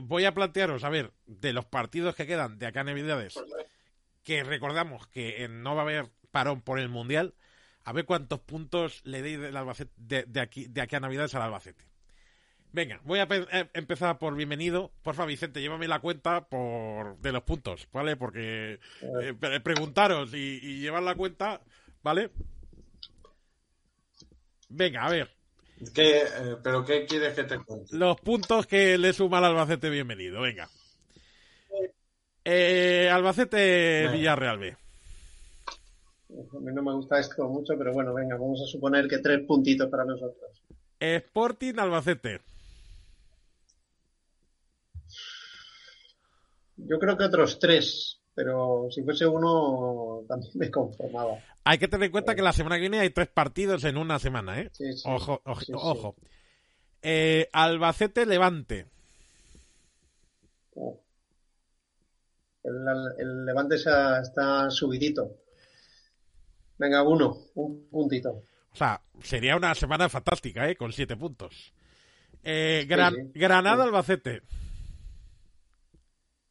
voy 0.00 0.24
a 0.24 0.34
plantearos, 0.34 0.84
a 0.84 0.90
ver, 0.90 1.12
de 1.26 1.52
los 1.52 1.64
partidos 1.64 2.14
que 2.14 2.26
quedan 2.26 2.58
de 2.58 2.66
acá 2.66 2.80
a 2.80 2.84
Navidades, 2.84 3.34
que 4.22 4.44
recordamos 4.44 5.06
que 5.08 5.48
no 5.48 5.74
va 5.74 5.82
a 5.82 5.84
haber 5.84 6.10
parón 6.30 6.62
por 6.62 6.78
el 6.78 6.88
Mundial, 6.88 7.34
a 7.84 7.92
ver 7.92 8.04
cuántos 8.06 8.40
puntos 8.40 9.02
le 9.04 9.22
deis 9.22 9.38
del 9.38 9.56
Albacete, 9.56 10.24
de, 10.26 10.40
aquí, 10.40 10.66
de 10.66 10.80
aquí 10.80 10.96
a 10.96 11.00
Navidades 11.00 11.34
al 11.34 11.42
Albacete. 11.42 11.84
Venga, 12.72 13.00
voy 13.04 13.20
a 13.20 13.28
eh, 13.30 13.70
empezar 13.72 14.18
por 14.18 14.34
bienvenido. 14.34 14.90
Porfa, 15.02 15.26
Vicente, 15.26 15.60
llévame 15.60 15.86
la 15.86 16.00
cuenta 16.00 16.48
por 16.48 17.18
de 17.18 17.30
los 17.30 17.44
puntos, 17.44 17.86
¿vale? 17.92 18.16
Porque 18.16 18.80
eh, 19.00 19.34
pre- 19.38 19.60
preguntaros 19.60 20.34
y, 20.34 20.58
y 20.60 20.80
llevar 20.80 21.04
la 21.04 21.14
cuenta, 21.14 21.60
¿vale? 22.02 22.30
Venga, 24.70 25.04
a 25.04 25.10
ver, 25.10 25.33
¿Qué, 25.94 26.18
eh, 26.22 26.56
¿Pero 26.62 26.84
qué 26.84 27.04
quieres 27.04 27.34
que 27.34 27.44
te 27.44 27.58
cuente? 27.58 27.96
los 27.96 28.20
puntos 28.20 28.66
que 28.66 28.96
le 28.96 29.12
suma 29.12 29.38
al 29.38 29.44
Albacete, 29.46 29.90
bienvenido, 29.90 30.40
venga. 30.40 30.68
Eh, 32.44 33.08
Albacete 33.10 34.02
Venga. 34.02 34.12
Villarreal 34.12 34.58
B. 34.58 34.76
A 36.30 36.60
mí 36.60 36.72
no 36.72 36.82
me 36.82 36.92
gusta 36.94 37.18
esto 37.18 37.48
mucho, 37.48 37.74
pero 37.78 37.92
bueno, 37.92 38.12
venga, 38.12 38.36
vamos 38.36 38.60
a 38.62 38.66
suponer 38.70 39.08
que 39.08 39.18
tres 39.18 39.40
puntitos 39.46 39.88
para 39.88 40.04
nosotros. 40.04 40.50
Sporting 41.00 41.74
Albacete. 41.78 42.40
Yo 46.76 46.98
creo 46.98 47.16
que 47.16 47.24
otros 47.24 47.58
tres, 47.58 48.20
pero 48.34 48.88
si 48.90 49.02
fuese 49.02 49.26
uno 49.26 50.22
también 50.28 50.52
me 50.54 50.70
conformaba. 50.70 51.38
Hay 51.64 51.78
que 51.78 51.88
tener 51.88 52.06
en 52.06 52.12
cuenta 52.12 52.34
que 52.34 52.42
la 52.42 52.52
semana 52.52 52.76
que 52.76 52.82
viene 52.82 53.00
hay 53.00 53.10
tres 53.10 53.28
partidos 53.28 53.84
en 53.84 53.96
una 53.96 54.18
semana, 54.18 54.60
¿eh? 54.60 54.70
Sí, 54.72 54.92
sí. 54.92 55.02
Ojo, 55.06 55.40
ojo, 55.44 55.60
Sí, 55.60 55.72
ojo. 55.74 56.16
Eh, 57.02 57.48
Albacete 57.52 58.26
Levante. 58.26 58.86
Oh. 60.74 61.00
El, 62.62 62.74
el 63.18 63.46
Levante 63.46 63.76
está, 63.76 64.20
está 64.20 64.70
subidito. 64.70 65.36
Venga, 66.78 67.02
uno, 67.02 67.36
un 67.54 67.88
puntito. 67.88 68.42
O 68.72 68.76
sea, 68.76 69.00
sería 69.22 69.56
una 69.56 69.74
semana 69.74 70.08
fantástica, 70.08 70.68
¿eh? 70.68 70.74
Con 70.74 70.92
siete 70.92 71.16
puntos. 71.16 71.72
Eh, 72.42 72.84
Gran-. 72.88 73.30
Granada. 73.32 73.84
Albacete. 73.84 74.42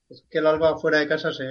Es 0.10 0.24
que 0.30 0.40
el 0.40 0.48
Alba 0.48 0.78
fuera 0.78 1.00
de 1.00 1.08
casa 1.08 1.32
se 1.34 1.46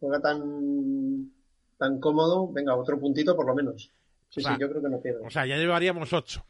juega 0.00 0.20
tan, 0.20 1.30
tan 1.78 2.00
cómodo. 2.00 2.50
Venga, 2.52 2.74
otro 2.74 2.98
puntito 2.98 3.36
por 3.36 3.46
lo 3.46 3.54
menos. 3.54 3.90
Sí, 4.28 4.40
O 4.40 4.42
sea, 4.42 4.54
sí, 4.54 4.60
yo 4.60 4.68
creo 4.70 4.82
que 4.82 4.88
no 4.88 5.00
pierde. 5.00 5.26
O 5.26 5.30
sea, 5.30 5.46
ya 5.46 5.56
llevaríamos 5.56 6.12
ocho. 6.12 6.44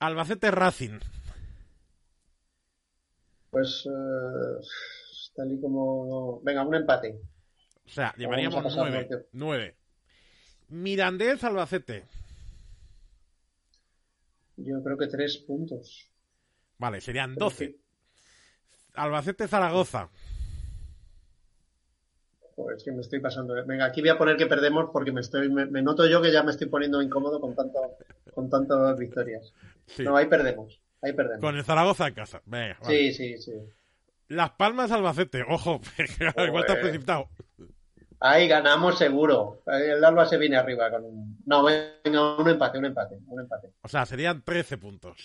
Albacete 0.00 0.50
Racing. 0.50 0.98
Pues 3.50 3.86
eh, 3.86 4.66
tal 5.36 5.52
y 5.52 5.60
como... 5.60 6.40
Venga, 6.42 6.66
un 6.66 6.74
empate. 6.74 7.20
O 7.86 7.88
sea, 7.88 8.14
llevaríamos 8.16 8.74
nueve. 8.76 9.08
Nueve. 9.32 9.76
Mirandés 10.68 11.44
Albacete. 11.44 12.04
Yo 14.56 14.82
creo 14.82 14.96
que 14.96 15.06
tres 15.06 15.38
puntos. 15.38 16.08
Vale, 16.78 17.00
serían 17.00 17.34
doce. 17.34 17.76
Albacete 18.94 19.48
Zaragoza. 19.48 20.10
Joder, 22.54 22.76
es 22.76 22.84
que 22.84 22.92
me 22.92 23.00
estoy 23.00 23.20
pasando. 23.20 23.54
Venga, 23.66 23.86
aquí 23.86 24.00
voy 24.00 24.10
a 24.10 24.18
poner 24.18 24.36
que 24.36 24.46
perdemos 24.46 24.90
porque 24.92 25.12
me 25.12 25.20
estoy, 25.20 25.48
me, 25.50 25.66
me 25.66 25.82
noto 25.82 26.06
yo 26.06 26.20
que 26.20 26.30
ya 26.30 26.42
me 26.42 26.50
estoy 26.50 26.68
poniendo 26.68 27.00
incómodo 27.00 27.40
con 27.40 27.54
tanto, 27.54 27.80
con 28.34 28.50
tantas 28.50 28.98
victorias. 28.98 29.52
Sí. 29.86 30.02
No, 30.02 30.16
ahí 30.16 30.26
perdemos. 30.26 30.80
Ahí 31.00 31.12
perdemos. 31.12 31.40
Con 31.40 31.56
el 31.56 31.64
Zaragoza 31.64 32.08
en 32.08 32.14
casa. 32.14 32.42
Venga, 32.44 32.78
vale. 32.82 32.96
Sí, 32.96 33.12
sí, 33.12 33.38
sí. 33.38 33.52
Las 34.28 34.50
Palmas 34.50 34.90
Albacete. 34.90 35.42
Ojo, 35.48 35.80
igual 36.46 36.64
te 36.66 36.72
has 36.72 36.78
precipitado. 36.78 37.28
Ahí 38.20 38.46
ganamos 38.46 38.98
seguro. 38.98 39.62
El 39.66 40.04
Alba 40.04 40.26
se 40.26 40.38
viene 40.38 40.56
arriba 40.56 40.88
con 40.90 41.04
un... 41.04 41.42
No, 41.44 41.64
venga, 41.64 42.36
un 42.36 42.48
empate, 42.48 42.78
un 42.78 42.84
empate, 42.84 43.18
un 43.26 43.40
empate. 43.40 43.72
O 43.82 43.88
sea, 43.88 44.06
serían 44.06 44.42
13 44.42 44.78
puntos. 44.78 45.18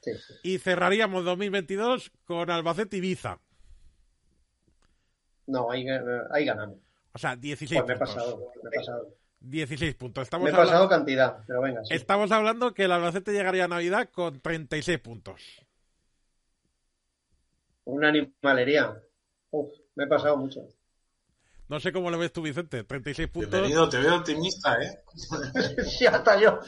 Sí, 0.00 0.12
sí. 0.14 0.34
Y 0.44 0.58
cerraríamos 0.58 1.24
2022 1.24 2.12
con 2.24 2.48
Albacete 2.48 2.98
Ibiza. 2.98 3.40
No, 5.48 5.70
ahí, 5.70 5.86
ahí 6.30 6.44
ganamos. 6.44 6.76
O 7.12 7.18
sea, 7.18 7.34
16 7.34 7.80
Pues 7.82 7.88
me 7.88 7.94
he 7.94 7.96
puntos. 7.98 8.14
pasado, 8.14 8.52
me 8.62 8.68
he 8.70 8.78
pasado. 8.78 9.08
16 9.40 9.94
puntos. 9.94 10.20
Me 10.20 10.24
Estamos, 10.24 10.48
he 10.48 10.52
pasado 10.52 10.68
hablando, 10.68 10.88
cantidad, 10.88 11.38
pero 11.46 11.60
venga, 11.62 11.84
sí. 11.84 11.94
estamos 11.94 12.30
hablando 12.32 12.74
que 12.74 12.84
el 12.84 12.92
Albacete 12.92 13.32
llegaría 13.32 13.64
a 13.64 13.68
Navidad 13.68 14.08
con 14.12 14.40
36 14.40 14.98
puntos. 15.00 15.42
Una 17.84 18.08
animalería. 18.08 18.94
Uf, 19.50 19.70
me 19.94 20.04
he 20.04 20.06
pasado 20.06 20.36
mucho. 20.36 20.60
No 21.68 21.80
sé 21.80 21.92
cómo 21.92 22.10
lo 22.10 22.18
ves 22.18 22.32
tú, 22.32 22.42
Vicente. 22.42 22.84
36 22.84 23.28
puntos. 23.28 23.50
Bienvenido, 23.52 23.88
te 23.88 23.98
veo 23.98 24.16
optimista, 24.16 24.82
¿eh? 24.82 25.00
sí, 25.86 26.06
hasta 26.06 26.40
yo. 26.40 26.60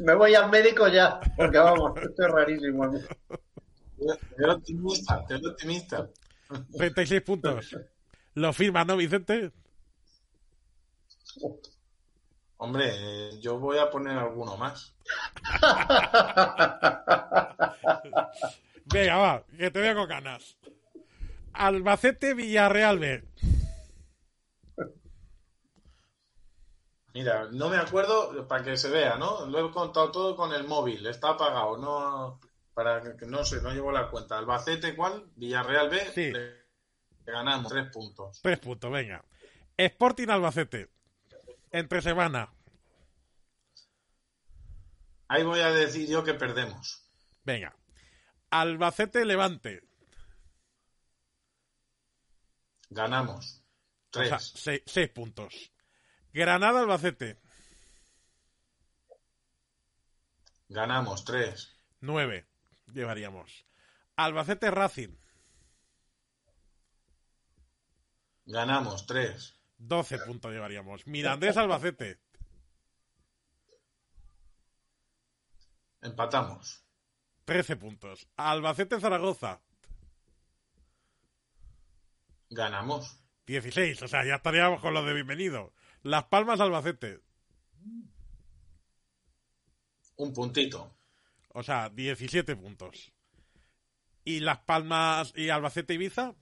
Me 0.00 0.14
voy 0.14 0.34
al 0.34 0.50
médico 0.50 0.86
ya, 0.88 1.18
porque 1.36 1.58
vamos, 1.58 1.92
esto 2.00 2.22
es 2.26 2.30
rarísimo. 2.32 2.90
Te 2.90 4.04
veo 4.36 4.54
optimista, 4.54 5.24
te 5.26 5.38
veo 5.38 5.50
optimista. 5.50 6.08
36 6.76 7.22
puntos. 7.22 7.76
¿Lo 8.38 8.52
firma, 8.52 8.84
no, 8.84 8.96
Vicente? 8.96 9.50
Hombre, 12.58 12.90
eh, 12.94 13.40
yo 13.40 13.58
voy 13.58 13.78
a 13.78 13.90
poner 13.90 14.16
alguno 14.16 14.56
más. 14.56 14.94
Venga, 18.84 19.16
va, 19.16 19.42
que 19.56 19.72
te 19.72 19.80
veo 19.80 19.96
con 19.96 20.08
ganas. 20.08 20.56
Albacete 21.52 22.34
Villarreal 22.34 23.00
B. 23.00 23.24
Mira, 27.14 27.48
no 27.50 27.68
me 27.70 27.78
acuerdo 27.78 28.46
para 28.46 28.62
que 28.62 28.76
se 28.76 28.88
vea, 28.88 29.16
¿no? 29.16 29.46
Lo 29.46 29.66
he 29.66 29.70
contado 29.72 30.12
todo 30.12 30.36
con 30.36 30.52
el 30.52 30.62
móvil, 30.68 31.04
está 31.08 31.30
apagado, 31.30 31.76
no 31.76 32.38
para 32.72 33.02
que- 33.02 33.16
que 33.16 33.26
no 33.26 33.44
sé, 33.44 33.60
no 33.62 33.72
llevo 33.72 33.90
la 33.90 34.08
cuenta. 34.08 34.38
Albacete, 34.38 34.94
¿cuál? 34.94 35.24
Villarreal 35.34 35.90
B. 35.90 35.98
Sí. 36.14 36.32
Ganamos 37.32 37.70
tres 37.70 37.92
puntos. 37.92 38.40
Tres 38.42 38.58
puntos, 38.58 38.90
venga. 38.90 39.22
Sporting 39.76 40.28
Albacete. 40.28 40.88
Entre 41.70 42.00
semana. 42.00 42.50
Ahí 45.28 45.44
voy 45.44 45.60
a 45.60 45.70
decir 45.70 46.08
yo 46.08 46.24
que 46.24 46.32
perdemos. 46.34 47.04
Venga. 47.44 47.76
Albacete 48.50 49.24
Levante. 49.26 49.82
Ganamos. 52.88 53.62
O 53.62 54.10
Tres. 54.10 54.28
sea, 54.30 54.38
seis, 54.40 54.82
seis 54.86 55.10
puntos. 55.10 55.70
Granada 56.32 56.80
Albacete. 56.80 57.38
Ganamos. 60.70 61.24
Tres. 61.26 61.76
Nueve. 62.00 62.46
Llevaríamos. 62.94 63.66
Albacete 64.16 64.70
Racing. 64.70 65.14
Ganamos. 68.48 69.06
Tres. 69.06 69.54
12 69.76 70.20
puntos 70.20 70.50
llevaríamos. 70.50 71.06
Mirandés 71.06 71.56
Albacete. 71.58 72.18
Empatamos. 76.00 76.82
13 77.44 77.76
puntos. 77.76 78.26
Albacete 78.36 78.98
Zaragoza. 79.00 79.60
Ganamos. 82.48 83.22
16. 83.46 84.02
O 84.02 84.08
sea, 84.08 84.24
ya 84.24 84.36
estaríamos 84.36 84.80
con 84.80 84.94
los 84.94 85.04
de 85.04 85.12
bienvenido. 85.12 85.74
Las 86.02 86.24
Palmas 86.24 86.58
Albacete. 86.60 87.20
Un 90.16 90.32
puntito. 90.32 90.96
O 91.50 91.62
sea, 91.62 91.90
17 91.90 92.56
puntos. 92.56 93.12
¿Y 94.24 94.40
Las 94.40 94.60
Palmas 94.60 95.34
y 95.36 95.50
Albacete 95.50 95.94
Ibiza? 95.94 96.34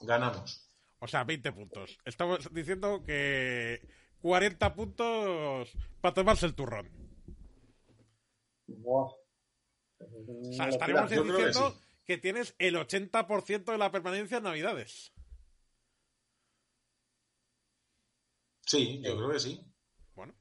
Ganamos. 0.00 0.68
O 0.98 1.06
sea, 1.06 1.24
20 1.24 1.52
puntos. 1.52 1.98
Estamos 2.04 2.52
diciendo 2.52 3.02
que 3.04 3.80
40 4.20 4.74
puntos 4.74 5.72
para 6.00 6.14
tomarse 6.14 6.46
el 6.46 6.54
turrón. 6.54 6.90
Buah. 8.66 9.10
O 9.98 10.52
sea, 10.52 10.68
estaremos 10.68 11.10
Yo 11.10 11.22
creo 11.22 11.36
que 11.36 11.46
diciendo 11.46 11.70
sí. 11.70 11.78
que 12.04 12.18
tienes 12.18 12.54
el 12.58 12.76
80% 12.76 13.64
de 13.64 13.78
la 13.78 13.90
permanencia 13.90 14.38
en 14.38 14.44
Navidades. 14.44 15.12
Sí, 18.66 19.00
yo 19.02 19.16
creo 19.16 19.30
que 19.32 19.40
sí. 19.40 19.60
Bueno. 20.14 20.34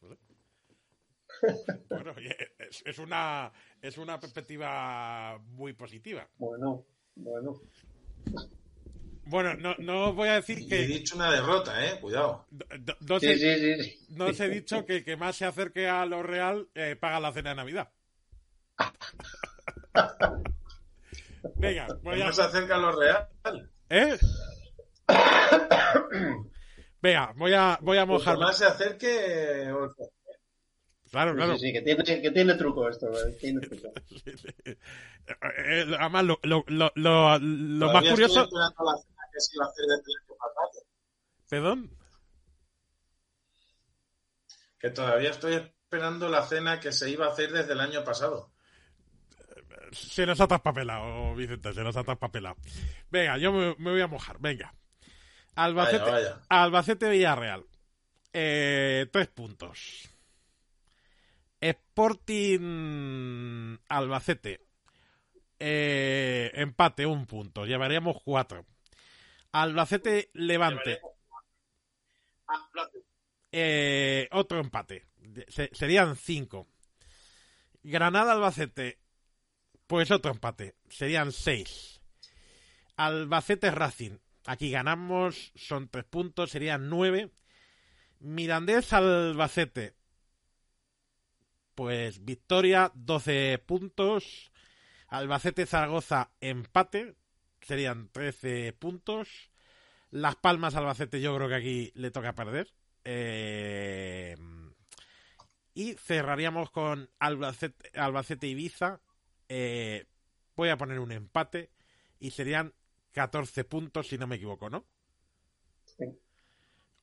Bueno, 1.90 2.14
oye, 2.16 2.34
es, 2.58 2.82
es 2.86 2.98
una, 2.98 3.52
es 3.82 3.98
una 3.98 4.18
perspectiva 4.18 5.38
muy 5.38 5.74
positiva. 5.74 6.26
Bueno, 6.36 6.86
bueno. 7.16 7.60
Bueno, 9.26 9.54
no, 9.54 9.74
no 9.78 10.08
os 10.10 10.14
voy 10.14 10.28
a 10.28 10.34
decir 10.34 10.58
Y 10.60 10.64
he 10.64 10.68
que... 10.68 10.86
dicho 10.86 11.16
una 11.16 11.30
derrota, 11.30 11.84
¿eh? 11.84 11.98
Cuidado. 12.00 12.46
No, 13.00 13.18
Sí, 13.20 13.38
sí, 13.38 13.82
sí, 13.82 14.06
no 14.10 14.26
os 14.26 14.38
he 14.40 14.48
dicho 14.48 14.84
que 14.84 14.96
el 14.96 15.04
que 15.04 15.16
más 15.16 15.36
se 15.36 15.46
acerque 15.46 15.88
a 15.88 16.04
lo 16.06 16.22
real 16.22 16.68
eh, 16.74 16.96
paga 16.98 17.20
la 17.20 17.32
cena 17.32 17.50
de 17.50 17.56
Navidad. 17.56 17.90
Venga, 21.56 21.86
voy 22.02 22.20
a... 22.20 22.26
No 22.26 22.32
se 22.32 22.42
acerca 22.42 22.76
a 22.76 22.78
lo 22.78 22.92
real. 22.92 23.28
¿Eh? 23.90 24.16
Venga, 27.00 27.32
voy 27.36 27.52
a, 27.54 27.78
voy 27.82 27.98
a 27.98 28.06
Cuanto 28.06 28.12
mojarme. 28.14 28.44
más 28.44 28.58
se 28.58 28.64
acerque. 28.64 29.70
Claro, 31.10 31.34
claro. 31.36 31.56
sí, 31.56 31.66
sí, 31.66 31.72
que 31.72 31.82
tiene, 31.82 32.02
que 32.22 32.30
tiene 32.30 32.54
truco 32.54 32.88
esto, 32.88 33.06
tiene 33.40 33.60
truco. 33.68 33.92
Eh, 34.64 34.76
Además, 35.98 36.24
lo, 36.24 36.40
lo, 36.42 36.64
lo, 36.66 36.90
lo, 36.96 37.38
lo 37.38 37.92
más 37.92 38.04
curioso... 38.10 38.48
La 38.52 38.72
que 39.34 39.40
se 39.40 39.56
iba 39.56 39.64
a 39.64 39.68
hacer 39.68 39.84
desde 39.86 40.12
el 40.12 40.16
año 40.22 40.36
pasado. 40.38 40.86
¿Perdón? 41.50 41.90
Que 44.78 44.90
todavía 44.90 45.30
estoy 45.30 45.54
esperando 45.54 46.28
la 46.28 46.46
cena 46.46 46.78
que 46.78 46.92
se 46.92 47.10
iba 47.10 47.26
a 47.26 47.30
hacer 47.30 47.50
desde 47.52 47.72
el 47.72 47.80
año 47.80 48.04
pasado. 48.04 48.52
Se 49.92 50.24
nos 50.26 50.40
ha 50.40 50.46
traspapelado, 50.46 51.34
Vicente, 51.34 51.72
se 51.72 51.82
nos 51.82 51.96
ha 51.96 52.04
traspapelado. 52.04 52.56
Venga, 53.10 53.38
yo 53.38 53.52
me, 53.52 53.74
me 53.78 53.90
voy 53.90 54.00
a 54.00 54.06
mojar, 54.06 54.38
venga. 54.38 54.74
Albacete, 55.54 55.98
Vaya, 55.98 56.12
vaya. 56.12 56.40
Albacete 56.48 57.08
Villarreal. 57.10 57.64
Eh, 58.32 59.06
tres 59.12 59.28
puntos. 59.28 60.10
Sporting 61.60 62.58
Albacete. 63.88 64.60
Eh, 65.58 66.50
empate, 66.54 67.06
un 67.06 67.26
punto. 67.26 67.64
Llevaríamos 67.64 68.16
cuatro. 68.24 68.66
Albacete 69.54 70.30
Levante. 70.34 71.00
Eh, 73.52 74.28
otro 74.32 74.58
empate. 74.60 75.06
Se- 75.48 75.70
serían 75.72 76.16
cinco. 76.16 76.68
Granada 77.82 78.32
Albacete. 78.32 78.98
Pues 79.86 80.10
otro 80.10 80.32
empate. 80.32 80.74
Serían 80.88 81.30
seis. 81.32 82.00
Albacete 82.96 83.70
Racing. 83.70 84.18
Aquí 84.46 84.70
ganamos. 84.70 85.52
Son 85.54 85.88
tres 85.88 86.04
puntos. 86.04 86.50
Serían 86.50 86.88
nueve. 86.88 87.30
Mirandés 88.18 88.92
Albacete. 88.92 89.94
Pues 91.76 92.24
victoria, 92.24 92.90
12 92.94 93.58
puntos. 93.66 94.50
Albacete 95.08 95.66
Zaragoza 95.66 96.30
empate. 96.40 97.14
Serían 97.64 98.08
13 98.10 98.74
puntos. 98.74 99.50
Las 100.10 100.36
Palmas 100.36 100.74
Albacete 100.74 101.20
yo 101.20 101.34
creo 101.34 101.48
que 101.48 101.54
aquí 101.54 101.92
le 101.94 102.10
toca 102.10 102.34
perder. 102.34 102.68
Eh, 103.04 104.36
y 105.74 105.94
cerraríamos 105.94 106.70
con 106.70 107.10
Albacete, 107.18 107.90
Albacete 107.98 108.46
Ibiza. 108.46 109.00
Eh, 109.48 110.06
voy 110.56 110.68
a 110.68 110.76
poner 110.76 111.00
un 111.00 111.12
empate. 111.12 111.70
Y 112.20 112.30
serían 112.30 112.74
14 113.12 113.64
puntos 113.64 114.08
si 114.08 114.18
no 114.18 114.26
me 114.26 114.36
equivoco, 114.36 114.68
¿no? 114.70 114.86
Sí. 115.84 116.04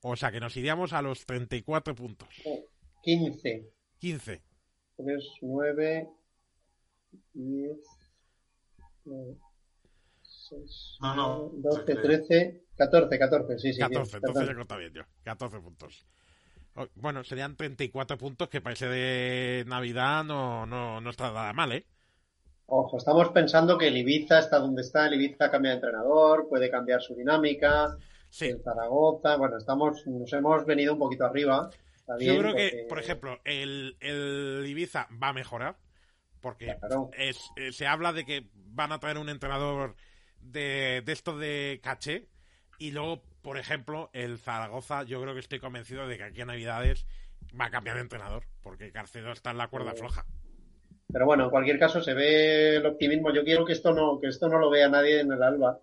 O 0.02 0.16
sea 0.16 0.32
que 0.32 0.40
nos 0.40 0.56
iríamos 0.58 0.94
a 0.94 1.02
los 1.02 1.26
34 1.26 1.96
puntos. 1.96 2.30
15, 3.04 3.70
15. 4.00 4.42
3, 4.98 5.30
9, 5.42 6.10
10, 7.34 7.78
6, 10.52 10.98
No, 11.02 11.16
no, 11.16 11.52
12, 11.56 11.84
trece. 11.96 12.02
13, 12.02 12.64
14, 12.78 13.20
14, 13.20 13.60
sí, 13.60 13.74
sí. 13.74 13.80
14, 13.80 14.12
bien, 14.12 14.24
entonces 14.28 14.48
ya 14.50 14.56
conta 14.56 14.78
bien 14.78 14.94
yo. 14.94 15.02
14 15.24 15.60
puntos. 15.60 16.06
Oh, 16.76 16.88
Bueno, 16.96 17.24
serían 17.24 17.56
34 17.56 18.18
puntos 18.18 18.50
que 18.50 18.62
para 18.62 18.74
ese 18.74 18.88
de 18.88 19.64
Navidad 19.68 20.24
no, 20.24 20.66
no, 20.66 21.02
no 21.02 21.10
está 21.10 21.32
nada 21.32 21.54
mal, 21.54 21.72
¿eh? 21.74 21.86
Ojo, 22.68 22.98
estamos 22.98 23.30
pensando 23.30 23.78
que 23.78 23.88
el 23.88 23.98
Ibiza 23.98 24.40
está 24.40 24.60
donde 24.60 24.82
está, 24.82 25.08
el 25.08 25.16
Ibiza 25.16 25.52
cambia 25.52 25.72
de 25.72 25.76
entrenador, 25.78 26.48
puede 26.48 26.70
cambiar 26.70 27.02
su 27.02 27.16
dinámica, 27.16 27.98
Sí. 28.30 28.46
el 28.46 28.64
Zaragoza, 28.64 29.36
bueno, 29.36 29.58
estamos, 29.58 30.08
nos 30.08 30.32
hemos 30.32 30.66
venido 30.66 30.94
un 30.94 31.00
poquito 31.00 31.26
arriba. 31.26 31.70
Yo 32.20 32.38
creo 32.40 32.56
que, 32.56 32.86
por 32.88 33.00
ejemplo, 33.00 33.40
el, 33.44 33.98
el 34.00 34.64
Ibiza 34.68 35.08
va 35.22 35.30
a 35.30 35.34
mejorar. 35.34 35.78
Porque 36.40 36.76
Claro. 36.80 37.12
es, 37.16 37.40
eh, 37.56 37.72
se 37.72 37.86
habla 37.86 38.14
de 38.14 38.26
que 38.26 38.50
van 38.56 38.92
a 38.92 39.00
traer 39.00 39.18
un 39.20 39.30
entrenador 39.30 39.96
de, 40.42 41.02
de 41.06 41.12
estos 41.12 41.40
de 41.40 41.80
caché. 41.84 42.28
Y 42.80 42.92
luego, 42.92 43.22
por 43.42 43.58
ejemplo, 43.58 44.10
el 44.14 44.38
Zaragoza, 44.40 45.04
yo 45.04 45.22
creo 45.22 45.34
que 45.34 45.40
estoy 45.40 45.60
convencido 45.60 46.08
de 46.08 46.18
que 46.18 46.24
aquí 46.24 46.42
a 46.42 46.46
Navidades 46.46 47.06
va 47.60 47.66
a 47.66 47.70
cambiar 47.72 47.96
de 47.98 48.02
entrenador. 48.04 48.44
Porque 48.62 48.92
Carcedo 48.92 49.32
está 49.32 49.52
en 49.52 49.58
la 49.58 49.68
cuerda 49.68 49.92
Oh. 49.94 49.98
floja. 49.98 50.26
Pero 51.14 51.26
bueno, 51.26 51.44
en 51.46 51.50
cualquier 51.50 51.78
caso 51.78 52.02
se 52.02 52.14
ve 52.14 52.78
el 52.78 52.86
optimismo. 52.86 53.34
Yo 53.34 53.44
quiero 53.44 53.66
que 53.66 53.74
esto 53.74 53.94
no, 53.94 54.20
que 54.22 54.28
esto 54.28 54.48
no 54.48 54.58
lo 54.60 54.70
vea 54.70 54.88
nadie 54.88 55.20
en 55.20 55.32
el 55.32 55.44
Alba. 55.44 55.78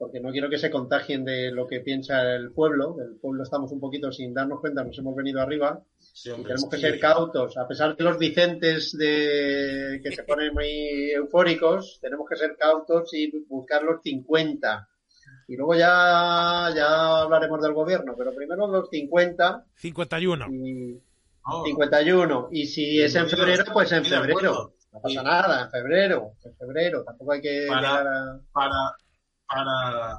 Porque 0.00 0.18
no 0.18 0.30
quiero 0.32 0.48
que 0.48 0.56
se 0.56 0.70
contagien 0.70 1.26
de 1.26 1.50
lo 1.52 1.66
que 1.66 1.80
piensa 1.80 2.22
el 2.34 2.52
pueblo. 2.52 2.96
El 3.06 3.16
pueblo 3.20 3.42
estamos 3.42 3.70
un 3.70 3.80
poquito 3.80 4.10
sin 4.10 4.32
darnos 4.32 4.60
cuenta, 4.60 4.82
nos 4.82 4.98
hemos 4.98 5.14
venido 5.14 5.42
arriba 5.42 5.82
Sí, 5.98 6.30
y 6.30 6.42
tenemos 6.42 6.68
que 6.70 6.76
sí. 6.76 6.82
ser 6.82 6.98
cautos. 6.98 7.58
A 7.58 7.68
pesar 7.68 7.94
de 7.94 8.02
los 8.02 8.18
Vicentes 8.18 8.96
de 8.96 10.00
que 10.02 10.10
se 10.12 10.22
ponen 10.24 10.54
muy 10.54 11.10
eufóricos, 11.10 11.98
tenemos 12.00 12.26
que 12.26 12.36
ser 12.36 12.56
cautos 12.58 13.12
y 13.12 13.30
buscar 13.46 13.82
los 13.82 14.00
50. 14.02 14.88
Y 15.48 15.56
luego 15.56 15.74
ya, 15.74 16.70
ya 16.74 17.20
hablaremos 17.20 17.60
del 17.60 17.74
gobierno, 17.74 18.14
pero 18.16 18.34
primero 18.34 18.66
los 18.68 18.88
50 18.88 19.66
51. 19.74 20.46
y 20.50 20.94
No, 21.46 21.64
51. 21.64 22.48
Y 22.52 22.66
si 22.66 23.02
es 23.02 23.14
en 23.16 23.28
febrero, 23.28 23.64
pues 23.70 23.92
en 23.92 24.04
febrero. 24.06 24.72
No 24.92 25.00
pasa 25.02 25.22
nada, 25.22 25.64
en 25.64 25.70
febrero, 25.70 26.32
en 26.42 26.56
febrero. 26.56 27.04
Tampoco 27.04 27.32
hay 27.32 27.40
que 27.42 27.66
Para- 27.68 28.00
a... 28.00 28.40
para, 28.52 28.72
para 29.50 30.18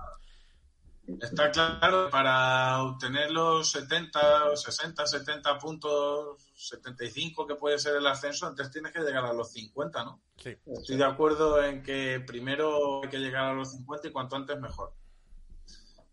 está 1.22 1.50
claro 1.52 2.10
para 2.10 2.84
obtener 2.84 3.32
los 3.32 3.72
70 3.72 4.56
60 4.56 5.06
70 5.08 5.58
puntos 5.58 6.52
75 6.56 7.48
que 7.48 7.56
puede 7.56 7.80
ser 7.80 7.96
el 7.96 8.06
ascenso 8.08 8.46
antes 8.48 8.70
tienes 8.72 8.92
que 8.92 9.00
llegar 9.00 9.26
a 9.26 9.34
los 9.34 9.52
50 9.52 10.04
no 10.04 10.22
Sí. 10.38 10.56
estoy 10.66 10.98
de 10.98 11.04
acuerdo 11.06 11.64
en 11.64 11.82
que 11.84 12.24
primero 12.26 13.02
hay 13.04 13.10
que 13.10 13.18
llegar 13.20 13.46
a 13.46 13.54
los 13.54 13.72
50 13.72 14.08
y 14.08 14.12
cuanto 14.12 14.36
antes 14.36 14.60
mejor 14.60 14.94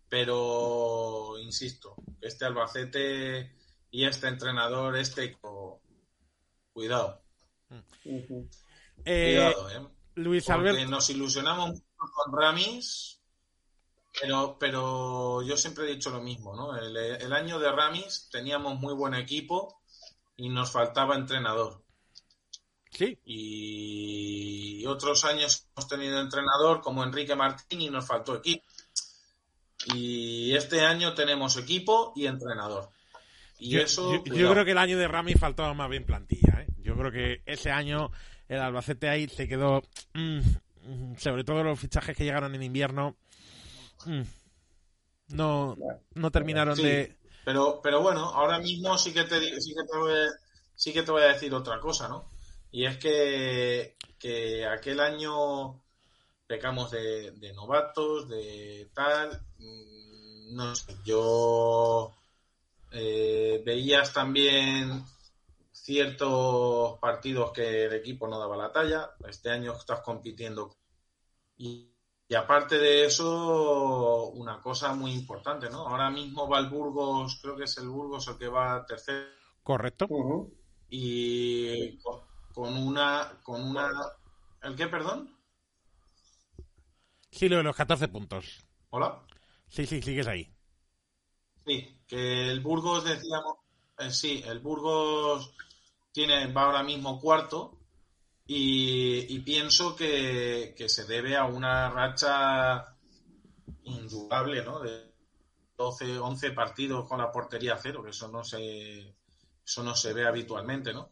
pero 0.07 1.37
insisto 1.39 1.95
este 2.21 2.45
Albacete 2.45 3.55
y 3.91 4.05
este 4.05 4.27
entrenador 4.27 4.95
este 4.97 5.37
co- 5.39 5.81
cuidado 6.73 7.21
Ujú. 8.05 8.49
Eh, 9.05 9.51
cuidado 9.53 9.69
eh 9.69 9.87
Luis 10.15 10.45
porque 10.45 10.69
Alberto. 10.69 10.89
nos 10.91 11.09
ilusionamos 11.09 11.69
mucho 11.71 11.83
con 12.07 12.37
Ramis, 12.37 13.19
pero, 14.19 14.57
pero 14.59 15.41
yo 15.41 15.57
siempre 15.57 15.85
he 15.85 15.95
dicho 15.95 16.09
lo 16.09 16.21
mismo, 16.21 16.55
¿no? 16.55 16.75
El, 16.77 16.95
el 16.95 17.33
año 17.33 17.59
de 17.59 17.71
Ramis 17.71 18.29
teníamos 18.31 18.79
muy 18.79 18.93
buen 18.93 19.13
equipo 19.13 19.81
y 20.37 20.49
nos 20.49 20.71
faltaba 20.71 21.15
entrenador. 21.15 21.83
Sí, 22.91 23.17
Y 23.23 24.85
otros 24.87 25.23
años 25.25 25.67
hemos 25.75 25.87
tenido 25.87 26.19
entrenador 26.19 26.81
como 26.81 27.03
Enrique 27.03 27.35
Martín 27.35 27.81
y 27.81 27.89
nos 27.89 28.07
faltó 28.07 28.35
equipo. 28.35 28.65
Y 29.93 30.53
este 30.55 30.81
año 30.81 31.13
tenemos 31.13 31.55
equipo 31.57 32.13
y 32.15 32.25
entrenador. 32.25 32.89
Y 33.59 33.71
yo, 33.71 33.81
eso, 33.81 34.23
yo- 34.25 34.51
creo 34.51 34.65
que 34.65 34.71
el 34.71 34.77
año 34.77 34.97
de 34.97 35.07
Rami 35.07 35.33
faltaba 35.33 35.73
más 35.73 35.89
bien 35.89 36.05
plantilla. 36.05 36.61
¿eh? 36.61 36.67
Yo 36.79 36.95
creo 36.97 37.11
que 37.11 37.41
ese 37.45 37.71
año 37.71 38.11
el 38.47 38.59
Albacete 38.59 39.07
ahí 39.09 39.27
se 39.27 39.47
quedó. 39.47 39.83
mm, 40.13 40.39
sobre 41.17 41.43
todo 41.43 41.63
los 41.63 41.79
fichajes 41.79 42.15
que 42.15 42.23
llegaron 42.23 42.55
en 42.55 42.63
invierno. 42.63 43.15
mm, 44.05 44.21
no, 45.29 45.77
no 46.15 46.31
terminaron 46.31 46.75
Sí. 46.75 46.83
de. 46.83 47.17
Pero, 47.45 47.81
pero 47.81 48.01
bueno, 48.01 48.25
ahora 48.25 48.59
mismo 48.59 48.97
sí 48.97 49.13
que 49.13 49.23
te 49.23 49.39
sí 49.61 49.73
que 49.73 49.83
te 49.83 49.97
voy 49.97 50.13
a, 50.13 50.27
sí 50.75 50.93
que 50.93 51.03
te 51.03 51.11
voy 51.11 51.21
a 51.23 51.33
decir 51.33 51.53
otra 51.53 51.79
cosa, 51.79 52.07
¿no? 52.07 52.29
Y 52.71 52.85
es 52.85 52.97
que, 52.97 53.95
que 54.19 54.65
aquel 54.65 54.99
año 54.99 55.81
pecamos 56.47 56.91
de, 56.91 57.31
de 57.31 57.53
novatos, 57.53 58.27
de 58.29 58.89
tal, 58.93 59.41
mm, 59.57 60.55
no 60.55 60.75
sé, 60.75 60.95
yo 61.05 62.13
eh, 62.91 63.61
veías 63.65 64.13
también 64.13 65.03
ciertos 65.71 66.99
partidos 66.99 67.51
que 67.51 67.85
el 67.85 67.93
equipo 67.93 68.27
no 68.27 68.39
daba 68.39 68.57
la 68.57 68.71
talla, 68.71 69.11
este 69.27 69.49
año 69.49 69.73
estás 69.73 70.01
compitiendo 70.01 70.75
y, 71.59 71.93
y 72.27 72.35
aparte 72.35 72.79
de 72.79 73.05
eso, 73.05 74.29
una 74.29 74.61
cosa 74.61 74.95
muy 74.95 75.11
importante, 75.11 75.69
¿no? 75.69 75.85
Ahora 75.87 76.09
mismo 76.09 76.47
va 76.47 76.59
el 76.59 76.69
Burgos, 76.69 77.37
creo 77.41 77.55
que 77.55 77.65
es 77.65 77.77
el 77.77 77.89
Burgos 77.89 78.27
el 78.29 78.37
que 78.37 78.47
va 78.47 78.85
tercero 78.85 79.27
Correcto. 79.61 80.07
Y 80.89 81.97
con, 81.99 82.21
con 82.53 82.73
una 82.75 83.39
con 83.43 83.61
una 83.61 83.91
¿el 84.63 84.75
qué, 84.75 84.87
perdón? 84.87 85.37
Sí, 87.29 87.47
lo 87.49 87.57
de 87.57 87.63
los 87.63 87.75
14 87.75 88.07
puntos. 88.07 88.65
Hola. 88.89 89.21
Sí, 89.67 89.85
sí, 89.85 90.01
sigues 90.01 90.25
ahí. 90.25 90.51
Sí, 91.65 92.01
que 92.07 92.49
el 92.49 92.61
Burgos 92.61 93.03
decíamos, 93.03 93.57
eh, 93.99 94.09
sí, 94.09 94.41
el 94.47 94.59
Burgos 94.59 95.53
tiene 96.11 96.51
va 96.51 96.63
ahora 96.63 96.83
mismo 96.83 97.19
cuarto 97.19 97.78
y, 98.51 99.39
pienso 99.41 99.95
que, 99.95 100.73
se 100.87 101.05
debe 101.05 101.37
a 101.37 101.45
una 101.45 101.87
racha 101.91 102.97
indudable, 103.83 104.65
¿no? 104.65 104.79
De 104.79 105.13
12, 105.77 106.17
11 106.17 106.51
partidos 106.53 107.07
con 107.07 107.19
la 107.19 107.31
portería 107.31 107.77
cero, 107.79 108.01
que 108.03 108.09
eso 108.09 108.27
no 108.27 108.43
se 108.43 109.15
eso 109.63 109.83
no 109.83 109.95
se 109.95 110.13
ve 110.13 110.25
habitualmente, 110.25 110.93
¿no? 110.93 111.11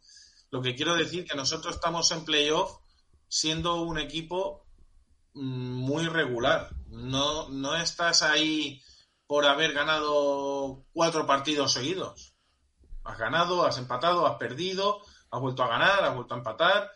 Lo 0.50 0.64
que 0.64 0.74
quiero 0.74 0.96
decir 0.96 1.26
que 1.26 1.38
nosotros 1.38 1.76
estamos 1.76 2.12
en 2.12 2.26
playoff 2.26 2.80
siendo 3.28 3.84
un 3.84 4.00
equipo 4.00 4.66
mm, 5.36 5.74
muy 5.76 6.08
regular. 6.08 6.72
No, 6.88 7.50
no 7.50 7.76
estás 7.76 8.24
ahí 8.24 8.82
por 9.28 9.46
haber 9.46 9.74
ganado 9.74 10.86
cuatro 10.92 11.28
partidos 11.28 11.74
seguidos. 11.74 12.34
Has 13.04 13.20
ganado, 13.20 13.64
has 13.64 13.78
empatado, 13.78 14.26
has 14.26 14.38
perdido, 14.38 15.02
has 15.30 15.40
vuelto 15.40 15.62
a 15.62 15.68
ganar, 15.68 16.04
has 16.04 16.16
vuelto 16.16 16.34
a 16.34 16.38
empatar, 16.38 16.92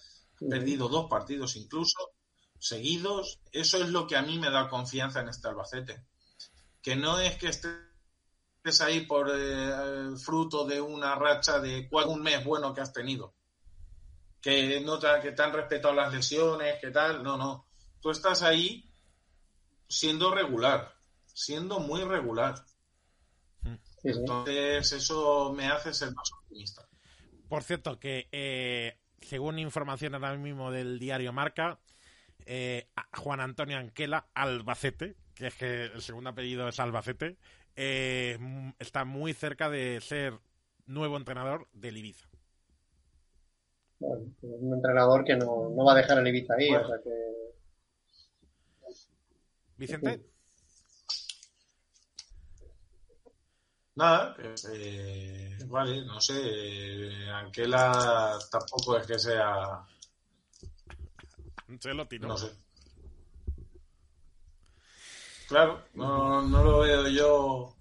perdido 0.50 0.90
dos 0.90 1.10
partidos 1.10 1.56
incluso 1.56 2.12
seguidos. 2.62 3.40
Eso 3.52 3.82
es 3.84 3.90
lo 3.90 4.08
que 4.08 4.16
a 4.16 4.22
mí 4.22 4.40
me 4.40 4.52
da 4.52 4.70
confianza 4.70 5.22
en 5.22 5.30
este 5.30 5.48
Albacete. 5.48 6.06
Que 6.82 6.96
no 6.96 7.20
es 7.20 7.38
que 7.38 7.48
estés 7.48 8.82
ahí 8.82 9.06
por 9.06 9.32
eh, 9.34 10.16
fruto 10.18 10.66
de 10.66 10.80
una 10.80 11.16
racha 11.16 11.60
de 11.60 11.90
un 11.92 12.22
mes 12.22 12.44
bueno 12.46 12.74
que 12.74 12.82
has 12.82 12.94
tenido. 12.94 13.36
Que 14.40 14.80
no 14.82 14.98
te, 14.98 15.08
que 15.22 15.32
te 15.32 15.42
han 15.44 15.54
respetado 15.54 15.94
las 15.94 16.14
lesiones, 16.14 16.80
que 16.80 16.92
tal. 16.92 17.24
No, 17.24 17.38
no. 17.38 17.68
Tú 18.00 18.10
estás 18.10 18.42
ahí 18.42 18.92
siendo 19.88 20.34
regular, 20.34 20.96
siendo 21.26 21.80
muy 21.80 22.04
regular. 22.04 22.64
Sí, 23.64 23.70
sí. 24.02 24.10
Entonces, 24.20 24.92
eso 24.92 25.54
me 25.54 25.68
hace 25.68 25.94
ser 25.94 26.12
más 26.14 26.32
optimista. 26.34 26.88
Por 27.48 27.64
cierto, 27.64 28.00
que 28.00 28.28
eh, 28.32 28.98
según 29.22 29.60
información 29.60 30.16
ahora 30.16 30.36
mismo 30.36 30.72
del 30.72 31.00
diario 31.00 31.34
Marca, 31.34 31.80
eh, 32.46 32.88
Juan 33.18 33.40
Antonio 33.40 33.78
Anquela, 33.78 34.28
Albacete, 34.34 35.16
que 35.36 35.48
es 35.48 35.56
que 35.56 35.84
el 35.86 36.02
segundo 36.02 36.32
apellido 36.32 36.68
es 36.68 36.80
Albacete, 36.80 37.38
eh, 37.76 38.38
está 38.80 39.06
muy 39.06 39.34
cerca 39.34 39.70
de 39.70 40.02
ser 40.02 40.40
nuevo 40.86 41.18
entrenador 41.18 41.68
del 41.74 41.98
Ibiza. 41.98 42.28
Bueno, 44.00 44.26
es 44.42 44.50
un 44.60 44.74
entrenador 44.74 45.24
que 45.24 45.36
no, 45.36 45.70
no 45.70 45.86
va 45.86 45.94
a 45.94 45.98
dejar 45.98 46.18
el 46.20 46.28
Ibiza 46.28 46.56
ahí, 46.56 46.70
Bueno. 46.70 46.86
o 46.86 46.88
sea 46.88 46.98
que... 47.04 47.42
Vicente, 49.78 50.22
Nada, 54.02 54.36
eh, 54.74 55.60
vale, 55.68 56.04
no 56.04 56.20
sé, 56.20 56.34
eh, 56.44 57.30
Anquela 57.30 58.36
tampoco 58.50 58.98
es 58.98 59.06
que 59.06 59.20
sea, 59.20 59.86
Ancelotti, 61.68 62.18
¿no? 62.18 62.30
no 62.30 62.38
sé. 62.38 62.52
Claro, 65.48 65.84
no, 65.94 66.42
no 66.42 66.64
lo 66.64 66.80
veo 66.80 67.08
yo. 67.10 67.76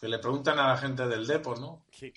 Que 0.00 0.08
le 0.08 0.20
preguntan 0.20 0.58
a 0.58 0.68
la 0.68 0.78
gente 0.78 1.06
del 1.06 1.26
Depor, 1.26 1.60
¿no? 1.60 1.84
Sí. 1.92 2.14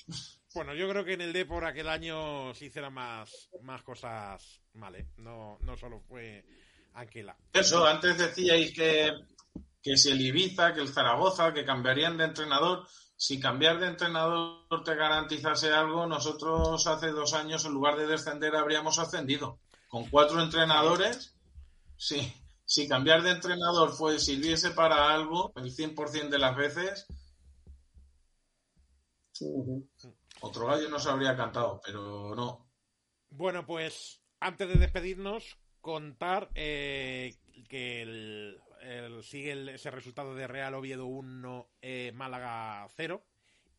Bueno, 0.54 0.74
yo 0.74 0.88
creo 0.88 1.04
que 1.04 1.14
en 1.14 1.22
el 1.22 1.34
Depor 1.34 1.66
aquel 1.66 1.90
año 1.90 2.54
se 2.54 2.68
hicieron 2.68 2.94
más, 2.94 3.50
más 3.64 3.84
cosas 3.84 4.62
mal, 4.76 4.96
¿eh? 4.96 5.10
No, 5.18 5.58
no 5.60 5.76
solo 5.76 6.00
fue 6.00 6.46
Anquela. 6.94 7.38
Eso, 7.52 7.86
antes 7.86 8.18
decíais 8.18 8.74
que, 8.74 9.12
que 9.82 9.98
si 9.98 10.12
el 10.12 10.22
Ibiza, 10.22 10.74
que 10.74 10.82
el 10.82 10.90
Zaragoza, 10.90 11.54
que 11.54 11.66
cambiarían 11.66 12.18
de 12.18 12.26
entrenador. 12.26 12.88
Si 13.16 13.40
cambiar 13.40 13.80
de 13.80 13.88
entrenador 13.88 14.84
te 14.84 14.96
garantizase 14.96 15.72
algo, 15.72 16.06
nosotros 16.06 16.88
hace 16.88 17.12
dos 17.12 17.34
años, 17.34 17.66
en 17.66 17.74
lugar 17.74 17.98
de 17.98 18.08
descender, 18.08 18.56
habríamos 18.56 19.00
ascendido. 19.00 19.60
Con 19.90 20.10
cuatro 20.10 20.42
entrenadores, 20.42 21.36
sí. 21.98 22.34
Si 22.66 22.88
cambiar 22.88 23.24
de 23.24 23.32
entrenador 23.32 23.92
fue, 23.92 24.20
sirviese 24.20 24.72
para 24.72 25.14
algo, 25.14 25.52
el 25.56 25.76
100% 25.76 26.30
de 26.30 26.38
las 26.38 26.56
veces, 26.56 27.08
otro 30.42 30.68
gallo 30.68 30.90
nos 30.90 31.08
habría 31.08 31.36
cantado, 31.36 31.82
pero 31.84 32.36
no. 32.36 32.70
Bueno, 33.30 33.66
pues 33.66 34.22
antes 34.40 34.68
de 34.68 34.76
despedirnos, 34.76 35.58
contar 35.82 36.50
eh, 36.56 37.36
que 37.68 38.02
el, 38.04 38.62
el- 38.82 39.24
sigue 39.24 39.74
ese 39.74 39.92
resultado 39.92 40.36
de 40.36 40.48
Real 40.48 40.74
Oviedo 40.74 41.06
1, 41.06 41.70
eh, 41.82 42.12
Málaga 42.16 42.88
0. 42.96 43.24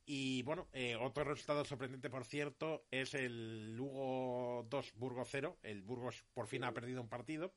Y 0.07 0.43
bueno, 0.43 0.69
eh, 0.73 0.97
otro 0.97 1.23
resultado 1.25 1.65
sorprendente, 1.65 2.11
por 2.11 2.25
cierto, 2.25 2.85
es 2.91 3.15
el 3.15 3.77
Lugo 3.77 4.67
2, 4.69 4.93
Burgos 4.97 5.29
0. 5.31 5.59
El 5.63 5.83
Burgos 5.83 6.25
por 6.35 6.47
fin 6.49 6.65
ha 6.65 6.73
perdido 6.73 7.01
un 7.01 7.09
partido. 7.09 7.53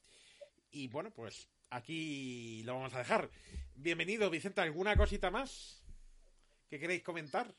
y 0.76 0.88
bueno, 0.88 1.12
pues 1.12 1.48
aquí 1.70 2.64
lo 2.64 2.74
vamos 2.74 2.94
a 2.96 3.00
dejar. 3.00 3.30
Bienvenido, 3.76 4.30
Vicente. 4.32 4.62
¿Alguna 4.62 4.96
cosita 4.96 5.30
más 5.30 5.84
que 6.68 6.80
queréis 6.80 7.04
comentar? 7.04 7.54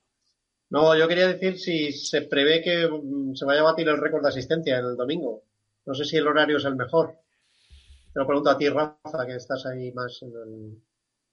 No, 0.70 0.96
yo 0.98 1.06
quería 1.06 1.28
decir 1.28 1.56
si 1.58 1.92
se 1.92 2.22
prevé 2.22 2.60
que 2.62 2.88
mm, 2.88 3.34
se 3.36 3.44
vaya 3.44 3.60
a 3.60 3.64
batir 3.64 3.88
el 3.88 3.98
récord 4.00 4.22
de 4.22 4.30
asistencia 4.30 4.78
el 4.78 4.96
domingo. 4.96 5.44
No 5.86 5.94
sé 5.94 6.04
si 6.04 6.16
el 6.16 6.26
horario 6.26 6.56
es 6.56 6.64
el 6.64 6.74
mejor. 6.74 7.16
Te 8.14 8.20
lo 8.20 8.26
pregunto 8.28 8.50
a 8.50 8.56
ti, 8.56 8.68
Rafa, 8.68 9.26
que 9.26 9.34
estás 9.34 9.66
ahí 9.66 9.90
más 9.90 10.22
en 10.22 10.28
el... 10.28 10.82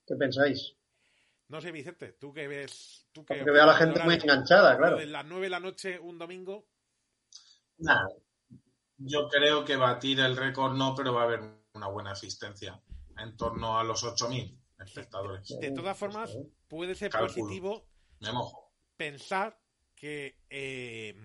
¿Qué 0.07 0.15
pensáis? 0.15 0.75
No 1.47 1.61
sé, 1.61 1.71
Vicente, 1.71 2.13
tú 2.13 2.33
que 2.33 2.47
ves. 2.47 3.05
Tú 3.11 3.23
que, 3.23 3.35
Porque 3.35 3.51
veo 3.51 3.61
a 3.61 3.67
la 3.67 3.75
gente 3.75 4.03
muy 4.03 4.15
enganchada, 4.15 4.75
claro. 4.77 4.97
De 4.97 5.05
las 5.05 5.23
9 5.23 5.43
de 5.43 5.49
la 5.51 5.59
noche, 5.59 5.99
un 5.99 6.17
domingo. 6.17 6.65
Nah, 7.77 8.07
yo 8.97 9.27
creo 9.29 9.63
que 9.63 9.75
batir 9.75 10.21
el 10.21 10.35
récord 10.35 10.73
no, 10.73 10.95
pero 10.95 11.13
va 11.13 11.21
a 11.21 11.25
haber 11.25 11.41
una 11.73 11.87
buena 11.87 12.13
asistencia. 12.13 12.81
En 13.15 13.37
torno 13.37 13.77
a 13.77 13.83
los 13.83 14.03
8.000 14.03 14.57
espectadores. 14.83 15.55
De 15.59 15.71
todas 15.71 15.95
formas, 15.95 16.35
puede 16.67 16.95
ser 16.95 17.11
positivo 17.11 17.85
Me 18.21 18.31
mojo. 18.31 18.73
pensar 18.97 19.55
que. 19.93 20.39
eh, 20.49 21.15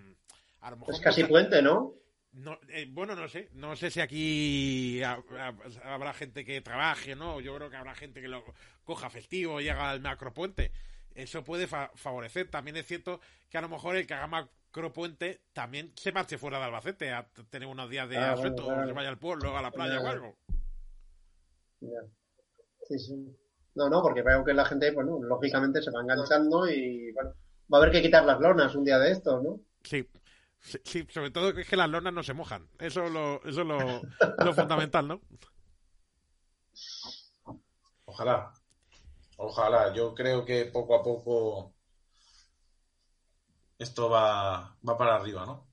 a 0.60 0.70
lo 0.70 0.76
mejor 0.76 0.94
Es 0.94 1.00
casi 1.00 1.24
puente, 1.24 1.62
¿no? 1.62 1.94
No, 2.36 2.58
eh, 2.68 2.86
bueno, 2.90 3.14
no 3.14 3.28
sé. 3.28 3.48
No 3.54 3.74
sé 3.76 3.90
si 3.90 4.00
aquí 4.00 5.02
ha- 5.02 5.22
ha- 5.38 5.94
habrá 5.94 6.12
gente 6.12 6.44
que 6.44 6.60
trabaje, 6.60 7.16
¿no? 7.16 7.40
Yo 7.40 7.54
creo 7.56 7.70
que 7.70 7.76
habrá 7.76 7.94
gente 7.94 8.20
que 8.20 8.28
lo 8.28 8.44
coja 8.84 9.08
festivo 9.08 9.60
y 9.60 9.68
haga 9.70 9.94
el 9.94 10.00
macropuente. 10.00 10.70
Eso 11.14 11.42
puede 11.42 11.66
fa- 11.66 11.90
favorecer. 11.94 12.48
También 12.50 12.76
es 12.76 12.86
cierto 12.86 13.20
que 13.48 13.56
a 13.56 13.62
lo 13.62 13.70
mejor 13.70 13.96
el 13.96 14.06
que 14.06 14.12
haga 14.12 14.26
macropuente 14.26 15.40
también 15.54 15.92
se 15.96 16.12
marche 16.12 16.36
fuera 16.36 16.58
de 16.58 16.64
Albacete 16.66 17.10
a 17.10 17.26
tener 17.48 17.68
unos 17.68 17.88
días 17.88 18.06
de 18.08 18.18
Ah, 18.18 18.34
bueno, 18.34 18.34
asueto, 18.34 18.64
claro. 18.66 18.86
se 18.86 18.92
vaya 18.92 19.08
al 19.08 19.18
pueblo, 19.18 19.56
a 19.56 19.62
la 19.62 19.70
playa 19.70 19.94
Ya, 19.94 20.02
o 20.02 20.06
algo. 20.06 20.36
Sí, 22.88 22.98
sí. 22.98 23.36
No, 23.74 23.88
no, 23.88 24.02
porque 24.02 24.22
veo 24.22 24.44
que 24.44 24.54
la 24.54 24.64
gente, 24.64 24.90
bueno, 24.90 25.18
lógicamente 25.22 25.80
se 25.82 25.90
va 25.90 26.00
enganchando 26.02 26.68
y, 26.68 27.12
bueno, 27.12 27.30
va 27.72 27.78
a 27.78 27.80
haber 27.82 27.92
que 27.92 28.02
quitar 28.02 28.24
las 28.24 28.40
lonas 28.40 28.74
un 28.74 28.84
día 28.84 28.98
de 28.98 29.10
estos, 29.12 29.42
¿no? 29.42 29.60
Sí. 29.82 30.06
Sí, 30.66 30.78
sí, 30.84 31.06
sobre 31.08 31.30
todo 31.30 31.54
que 31.54 31.60
es 31.60 31.68
que 31.68 31.76
las 31.76 31.88
lonas 31.88 32.12
no 32.12 32.24
se 32.24 32.34
mojan. 32.34 32.68
Eso 32.80 33.04
es 33.04 33.12
lo, 33.12 33.36
eso 33.44 33.60
es 33.62 33.66
lo, 33.68 34.02
lo 34.44 34.52
fundamental, 34.52 35.06
¿no? 35.06 35.20
Ojalá. 38.06 38.52
Ojalá. 39.36 39.94
Yo 39.94 40.12
creo 40.12 40.44
que 40.44 40.64
poco 40.66 40.96
a 40.96 41.02
poco 41.04 41.72
esto 43.78 44.10
va, 44.10 44.76
va 44.88 44.98
para 44.98 45.14
arriba, 45.14 45.46
¿no? 45.46 45.68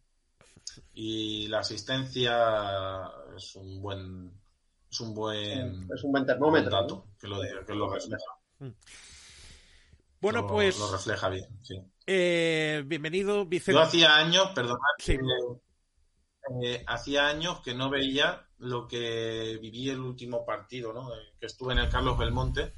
Y 0.93 1.47
la 1.47 1.59
asistencia 1.59 3.09
es 3.35 3.55
un 3.55 3.81
buen 3.81 4.31
es 4.91 4.99
un 4.99 5.15
buen, 5.15 5.91
Es 5.91 6.03
un 6.03 6.11
buen 6.11 6.11
buen 6.11 6.25
termómetro. 6.27 7.07
que 7.19 7.27
lo, 7.27 7.41
que 7.65 7.73
lo 7.73 7.89
refleja. 7.91 8.23
Bueno, 10.21 10.41
Lo- 10.41 10.47
pues 10.47 10.77
lo 10.77 10.91
refleja 10.91 11.29
bien, 11.29 11.47
sí. 11.63 11.81
Eh, 12.05 12.83
bienvenido, 12.85 13.45
Vicente. 13.45 13.73
Yo 13.79 13.81
hacía 13.81 14.15
años, 14.17 14.49
Sí. 14.99 15.17
que, 15.17 16.67
eh, 16.67 16.83
hacía 16.87 17.27
años 17.27 17.61
que 17.61 17.73
no 17.73 17.89
veía 17.89 18.47
lo 18.59 18.87
que 18.87 19.57
viví 19.61 19.89
el 19.89 19.99
último 19.99 20.45
partido, 20.45 20.93
¿no? 20.93 21.13
Eh, 21.13 21.19
Que 21.39 21.47
estuve 21.47 21.73
en 21.73 21.79
el 21.79 21.89
Carlos 21.89 22.17
Belmonte, 22.17 22.73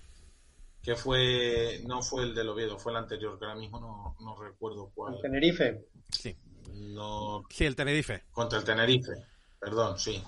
que 0.81 0.95
fue, 0.95 1.81
no 1.85 2.01
fue 2.01 2.23
el 2.23 2.35
del 2.35 2.49
Oviedo, 2.49 2.77
fue 2.77 2.91
el 2.91 2.97
anterior, 2.99 3.37
que 3.39 3.45
ahora 3.45 3.57
mismo 3.59 3.79
no, 3.79 4.15
no 4.23 4.35
recuerdo 4.41 4.91
cuál. 4.93 5.19
Tenerife. 5.21 5.85
Sí. 6.11 6.35
No, 6.73 7.43
Sí, 7.49 7.65
el 7.65 7.75
Tenerife. 7.75 8.23
contra 8.31 8.59
el 8.59 8.65
Tenerife, 8.65 9.11
perdón, 9.59 9.97
sí. 9.97 10.21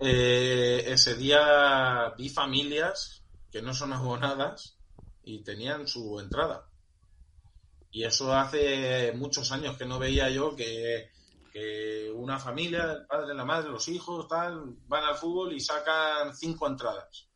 Eh, 0.00 0.84
ese 0.86 1.16
día 1.16 2.14
vi 2.16 2.28
familias 2.28 3.24
que 3.50 3.60
no 3.62 3.74
son 3.74 3.92
abonadas 3.92 4.76
y 5.24 5.42
tenían 5.42 5.88
su 5.88 6.20
entrada. 6.20 6.67
Y 7.90 8.04
eso 8.04 8.34
hace 8.34 9.12
muchos 9.12 9.50
años 9.52 9.76
que 9.76 9.86
no 9.86 9.98
veía 9.98 10.28
yo 10.30 10.54
que, 10.54 11.10
que 11.52 12.10
una 12.14 12.38
familia, 12.38 12.92
el 12.92 13.06
padre, 13.06 13.34
la 13.34 13.44
madre, 13.44 13.70
los 13.70 13.88
hijos, 13.88 14.28
tal, 14.28 14.76
van 14.86 15.04
al 15.04 15.16
fútbol 15.16 15.52
y 15.52 15.60
sacan 15.60 16.34
cinco 16.34 16.66
entradas. 16.66 17.28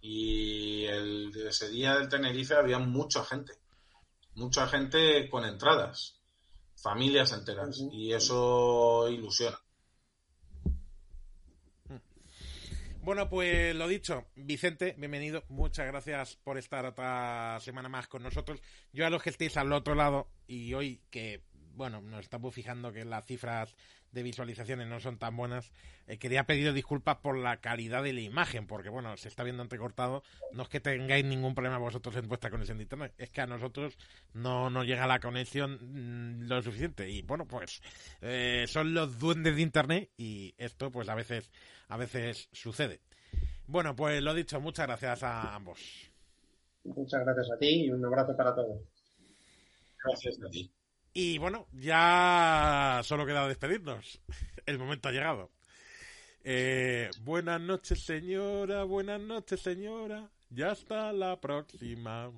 Y 0.00 0.84
el, 0.84 1.32
ese 1.48 1.70
día 1.70 1.94
del 1.94 2.08
Tenerife 2.08 2.54
había 2.54 2.78
mucha 2.78 3.24
gente, 3.24 3.54
mucha 4.34 4.68
gente 4.68 5.28
con 5.30 5.44
entradas, 5.44 6.20
familias 6.76 7.32
enteras, 7.32 7.78
y 7.90 8.12
eso 8.12 9.08
ilusiona. 9.08 9.58
Bueno, 13.04 13.28
pues 13.28 13.76
lo 13.76 13.86
dicho, 13.86 14.24
Vicente, 14.34 14.94
bienvenido. 14.96 15.44
Muchas 15.50 15.86
gracias 15.86 16.36
por 16.36 16.56
estar 16.56 16.86
otra 16.86 17.60
semana 17.60 17.90
más 17.90 18.08
con 18.08 18.22
nosotros. 18.22 18.62
Yo 18.94 19.06
a 19.06 19.10
los 19.10 19.22
que 19.22 19.28
estéis 19.28 19.58
al 19.58 19.70
otro 19.74 19.94
lado 19.94 20.30
y 20.46 20.72
hoy 20.72 21.02
que, 21.10 21.42
bueno, 21.74 22.00
nos 22.00 22.20
estamos 22.20 22.54
fijando 22.54 22.94
que 22.94 23.04
las 23.04 23.26
cifras 23.26 23.76
de 24.14 24.22
visualizaciones 24.22 24.86
no 24.86 25.00
son 25.00 25.18
tan 25.18 25.36
buenas, 25.36 25.72
eh, 26.06 26.18
quería 26.18 26.44
pedir 26.44 26.72
disculpas 26.72 27.16
por 27.16 27.36
la 27.36 27.58
calidad 27.58 28.02
de 28.02 28.12
la 28.12 28.20
imagen, 28.20 28.66
porque 28.66 28.88
bueno, 28.88 29.16
se 29.16 29.28
está 29.28 29.42
viendo 29.42 29.62
entrecortado. 29.62 30.22
No 30.52 30.62
es 30.62 30.68
que 30.68 30.80
tengáis 30.80 31.24
ningún 31.24 31.54
problema 31.54 31.78
vosotros 31.78 32.16
en 32.16 32.28
vuestra 32.28 32.50
conexión 32.50 32.78
de 32.78 32.84
internet, 32.84 33.12
es 33.18 33.30
que 33.30 33.40
a 33.40 33.46
nosotros 33.46 33.98
no 34.32 34.70
nos 34.70 34.86
llega 34.86 35.06
la 35.06 35.20
conexión 35.20 35.78
mm, 35.82 36.48
lo 36.48 36.62
suficiente. 36.62 37.10
Y 37.10 37.22
bueno, 37.22 37.46
pues 37.46 37.82
eh, 38.22 38.64
son 38.68 38.94
los 38.94 39.18
duendes 39.18 39.56
de 39.56 39.62
internet 39.62 40.10
y 40.16 40.54
esto 40.56 40.90
pues 40.90 41.08
a 41.08 41.14
veces 41.14 41.50
a 41.88 41.96
veces 41.96 42.48
sucede. 42.52 43.00
Bueno, 43.66 43.96
pues 43.96 44.22
lo 44.22 44.32
dicho, 44.34 44.60
muchas 44.60 44.86
gracias 44.86 45.22
a 45.22 45.54
ambos. 45.54 45.80
Muchas 46.84 47.24
gracias 47.24 47.50
a 47.50 47.58
ti 47.58 47.86
y 47.86 47.90
un 47.90 48.04
abrazo 48.04 48.36
para 48.36 48.54
todos. 48.54 48.80
Gracias 50.04 50.38
a 50.42 50.50
ti. 50.50 50.70
Y 51.16 51.38
bueno, 51.38 51.68
ya 51.72 53.00
solo 53.04 53.24
queda 53.24 53.46
despedirnos. 53.46 54.20
El 54.66 54.78
momento 54.78 55.08
ha 55.08 55.12
llegado. 55.12 55.50
Eh, 56.42 57.08
buenas 57.22 57.60
noches, 57.60 58.04
señora. 58.04 58.82
Buenas 58.82 59.20
noches, 59.20 59.60
señora. 59.60 60.28
Ya 60.50 60.72
hasta 60.72 61.12
la 61.12 61.40
próxima. 61.40 62.32